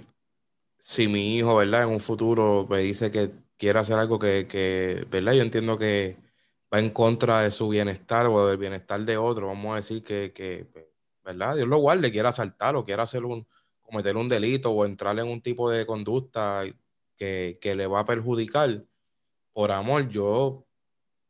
si 0.84 1.06
mi 1.09 1.36
hijo, 1.36 1.56
¿verdad? 1.56 1.84
En 1.84 1.90
un 1.90 2.00
futuro 2.00 2.66
me 2.68 2.78
dice 2.78 3.10
que 3.10 3.30
quiere 3.56 3.78
hacer 3.78 3.96
algo 3.98 4.18
que, 4.18 4.48
que, 4.48 5.06
¿verdad? 5.10 5.32
Yo 5.34 5.42
entiendo 5.42 5.78
que 5.78 6.18
va 6.72 6.80
en 6.80 6.90
contra 6.90 7.42
de 7.42 7.50
su 7.52 7.68
bienestar 7.68 8.26
o 8.26 8.46
del 8.48 8.56
bienestar 8.59 9.00
de 9.02 9.16
otro. 9.16 9.46
Vamos 9.48 9.72
a 9.74 9.76
decir 9.76 10.02
que, 10.02 10.32
que, 10.34 10.68
¿verdad? 11.24 11.54
Dios 11.56 11.68
lo 11.68 11.78
guarde, 11.78 12.10
quiera 12.10 12.30
asaltar 12.30 12.74
o 12.76 12.84
quiera 12.84 13.04
hacer 13.04 13.24
un, 13.24 13.46
cometer 13.80 14.16
un 14.16 14.28
delito 14.28 14.70
o 14.72 14.84
entrar 14.84 15.16
en 15.18 15.28
un 15.28 15.40
tipo 15.40 15.70
de 15.70 15.86
conducta 15.86 16.64
que, 17.16 17.59
que 17.60 17.76
le 17.76 17.86
va 17.86 18.00
a 18.00 18.04
perjudicar. 18.04 18.84
Por 19.54 19.72
amor, 19.72 20.09
yo 20.09 20.66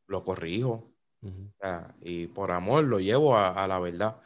lo 0.09 0.25
corrijo. 0.25 0.71
O 0.73 1.65
sea, 1.67 1.97
y 2.03 2.27
por 2.29 2.53
amor 2.53 2.85
lo 2.85 3.01
llevo 3.01 3.37
a, 3.37 3.51
a 3.65 3.69
la 3.69 3.79
verdad. 3.81 4.21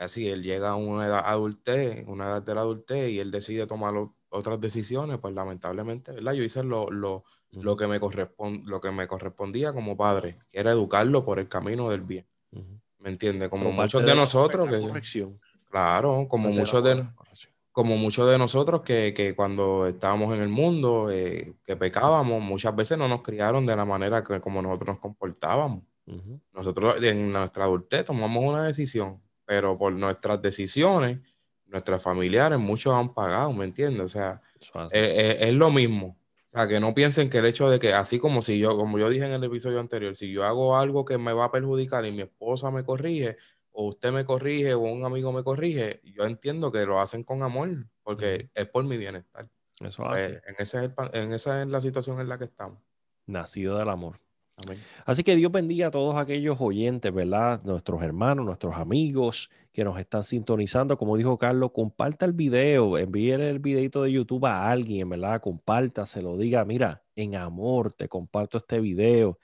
Ya 0.00 0.08
si 0.08 0.28
él 0.30 0.42
llega 0.44 0.70
a 0.70 0.76
una 0.76 1.06
edad 1.06 1.22
adultez, 1.26 2.04
una 2.08 2.26
edad 2.26 2.42
de 2.42 2.54
la 2.56 2.62
adultez 2.62 3.10
y 3.10 3.20
él 3.20 3.30
decide 3.32 3.66
tomar 3.68 3.96
o- 3.96 4.16
otras 4.30 4.60
decisiones, 4.60 5.18
pues 5.18 5.34
lamentablemente, 5.34 6.12
¿verdad? 6.12 6.32
Yo 6.32 6.42
hice 6.42 6.62
lo, 6.62 6.90
lo, 6.90 7.24
lo 7.52 7.76
que 7.76 7.86
me 7.86 7.98
lo 7.98 8.80
que 8.80 8.90
me 8.90 9.06
correspondía 9.06 9.72
como 9.72 9.96
padre, 9.96 10.38
que 10.48 10.60
era 10.60 10.70
educarlo 10.72 11.24
por 11.24 11.38
el 11.38 11.48
camino 11.48 11.90
del 11.90 12.02
bien. 12.02 12.26
¿Me 12.98 13.10
entiendes? 13.10 13.48
Como 13.48 13.70
muchos 13.70 14.04
de 14.04 14.14
nosotros, 14.14 14.68
que, 14.68 14.80
corrección. 14.80 15.38
claro, 15.70 16.26
como 16.28 16.50
muchos 16.50 16.82
de, 16.82 17.06
como 17.70 17.96
muchos 17.96 18.28
de 18.28 18.38
nosotros 18.38 18.82
que, 18.82 19.14
que 19.14 19.36
cuando 19.36 19.86
estábamos 19.86 20.34
en 20.34 20.42
el 20.42 20.48
mundo, 20.48 21.10
eh, 21.12 21.54
que 21.64 21.76
pecábamos, 21.76 22.42
muchas 22.42 22.74
veces 22.74 22.98
no 22.98 23.06
nos 23.06 23.22
criaron 23.22 23.66
de 23.66 23.76
la 23.76 23.84
manera 23.84 24.24
que 24.24 24.40
como 24.40 24.60
nosotros 24.60 24.88
nos 24.88 24.98
comportábamos. 24.98 25.84
Nosotros 26.54 27.02
en 27.02 27.30
nuestra 27.30 27.64
adultez 27.64 28.04
tomamos 28.04 28.42
una 28.42 28.64
decisión, 28.64 29.22
pero 29.44 29.76
por 29.76 29.92
nuestras 29.92 30.40
decisiones, 30.40 31.20
nuestros 31.68 32.02
familiares, 32.02 32.58
muchos 32.58 32.94
han 32.94 33.14
pagado, 33.14 33.52
¿me 33.52 33.64
entiendes? 33.64 34.02
O 34.02 34.08
sea, 34.08 34.40
es 34.60 34.70
así. 34.74 34.90
es, 34.94 35.54
lo 35.54 35.70
mismo. 35.70 36.18
O 36.46 36.50
sea, 36.50 36.66
que 36.66 36.80
no 36.80 36.94
piensen 36.94 37.28
que 37.28 37.38
el 37.38 37.46
hecho 37.46 37.68
de 37.68 37.78
que, 37.78 37.92
así 37.92 38.18
como 38.18 38.40
si 38.40 38.58
yo, 38.58 38.76
como 38.76 38.98
yo 38.98 39.10
dije 39.10 39.26
en 39.26 39.32
el 39.32 39.44
episodio 39.44 39.80
anterior, 39.80 40.14
si 40.14 40.32
yo 40.32 40.44
hago 40.44 40.76
algo 40.76 41.04
que 41.04 41.18
me 41.18 41.32
va 41.32 41.46
a 41.46 41.52
perjudicar 41.52 42.06
y 42.06 42.12
mi 42.12 42.22
esposa 42.22 42.70
me 42.70 42.84
corrige, 42.84 43.36
o 43.70 43.86
usted 43.88 44.12
me 44.12 44.24
corrige, 44.24 44.74
o 44.74 44.80
un 44.80 45.04
amigo 45.04 45.30
me 45.30 45.44
corrige, 45.44 46.00
yo 46.04 46.24
entiendo 46.24 46.72
que 46.72 46.86
lo 46.86 47.00
hacen 47.00 47.22
con 47.22 47.42
amor, 47.42 47.86
porque 48.02 48.50
es 48.54 48.66
por 48.66 48.84
mi 48.84 48.96
bienestar. 48.96 49.48
Eso 49.80 50.02
es 50.02 50.08
Pues, 50.08 50.42
en, 50.46 50.54
ese 50.58 50.78
es 50.78 50.84
el 50.84 50.94
en 51.12 51.32
esa 51.32 51.62
es 51.62 51.68
la 51.68 51.80
situación 51.80 52.20
en 52.20 52.28
la 52.28 52.38
que 52.38 52.44
estamos. 52.44 52.78
Nacido 53.26 53.78
del 53.78 53.90
amor. 53.90 54.18
Amén. 54.64 54.82
Así 55.04 55.22
que 55.22 55.36
Dios 55.36 55.52
bendiga 55.52 55.88
a 55.88 55.90
todos 55.90 56.16
aquellos 56.16 56.56
oyentes, 56.60 57.12
¿verdad? 57.12 57.62
Nuestros 57.62 58.02
hermanos, 58.02 58.44
nuestros 58.44 58.74
amigos 58.74 59.50
que 59.72 59.84
nos 59.84 59.98
están 59.98 60.24
sintonizando. 60.24 60.96
Como 60.98 61.16
dijo 61.16 61.38
Carlos, 61.38 61.72
comparta 61.72 62.26
el 62.26 62.32
video, 62.32 62.98
envíe 62.98 63.32
el 63.32 63.58
videito 63.58 64.02
de 64.02 64.12
YouTube 64.12 64.46
a 64.46 64.70
alguien, 64.70 65.08
¿verdad? 65.08 65.40
Comparta, 65.40 66.06
se 66.06 66.22
lo 66.22 66.36
diga, 66.36 66.64
mira, 66.64 67.02
en 67.16 67.36
amor 67.36 67.92
te 67.94 68.08
comparto 68.08 68.58
este 68.58 68.80
video. 68.80 69.38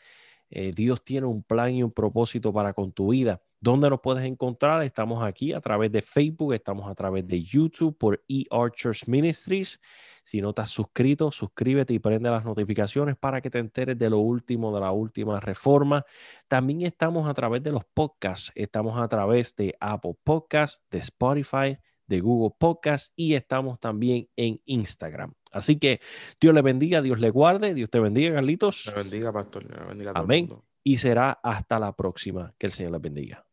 Eh, 0.51 0.72
Dios 0.74 1.02
tiene 1.05 1.26
un 1.26 1.42
plan 1.42 1.74
y 1.74 1.82
un 1.82 1.90
propósito 1.90 2.52
para 2.52 2.72
con 2.72 2.92
tu 2.92 3.10
vida. 3.10 3.42
¿Dónde 3.60 3.88
nos 3.88 4.01
puedes 4.01 4.24
encontrar? 4.24 4.82
Estamos 4.82 5.24
aquí 5.24 5.52
a 5.52 5.60
través 5.60 5.90
de 5.90 6.02
Facebook, 6.02 6.52
estamos 6.52 6.88
a 6.88 6.94
través 6.94 7.26
de 7.26 7.42
YouTube 7.42 7.96
por 7.96 8.22
E 8.28 8.44
Archers 8.51 9.09
Ministries. 9.09 9.80
Si 10.24 10.40
no 10.40 10.52
te 10.55 10.62
has 10.62 10.70
suscrito, 10.70 11.30
suscríbete 11.30 11.92
y 11.94 11.98
prende 11.98 12.30
las 12.30 12.44
notificaciones 12.44 13.16
para 13.16 13.40
que 13.40 13.51
te 13.51 13.59
enteres 13.59 13.98
de 13.98 14.10
lo 14.10 14.18
último, 14.18 14.74
de 14.74 14.80
la 14.80 14.90
última 14.90 15.38
reforma. 15.38 16.05
También 16.48 16.82
estamos 16.82 17.28
a 17.28 17.34
través 17.34 17.62
de 17.62 17.72
los 17.72 17.84
podcasts. 17.84 18.51
Estamos 18.55 18.98
a 18.98 19.06
través 19.06 19.55
de 19.55 19.76
Apple 19.80 20.16
Podcasts, 20.24 20.82
de 20.90 20.98
Spotify, 20.98 21.78
de 22.06 22.20
Google 22.20 22.55
Podcasts 22.59 23.12
y 23.16 23.34
estamos 23.34 23.78
también 23.78 24.28
en 24.36 24.60
Instagram. 24.64 25.34
Así 25.52 25.78
que 25.78 26.01
Dios 26.40 26.55
le 26.55 26.62
bendiga, 26.62 27.02
Dios 27.02 27.20
le 27.20 27.30
guarde, 27.30 27.74
Dios 27.74 27.90
te 27.90 28.01
bendiga, 28.01 28.34
Carlitos. 28.34 28.86
Le 28.86 29.02
bendiga, 29.02 29.32
pastor. 29.32 29.64
Le 29.64 29.84
bendiga 29.84 30.10
a 30.10 30.14
todo 30.14 30.24
el 30.24 30.26
Amén. 30.26 30.46
mundo. 30.48 30.64
Y 30.82 30.96
será 30.96 31.38
hasta 31.42 31.78
la 31.78 31.94
próxima. 31.94 32.55
Que 32.59 32.66
el 32.66 32.72
Señor 32.72 32.92
les 32.92 33.01
bendiga. 33.01 33.43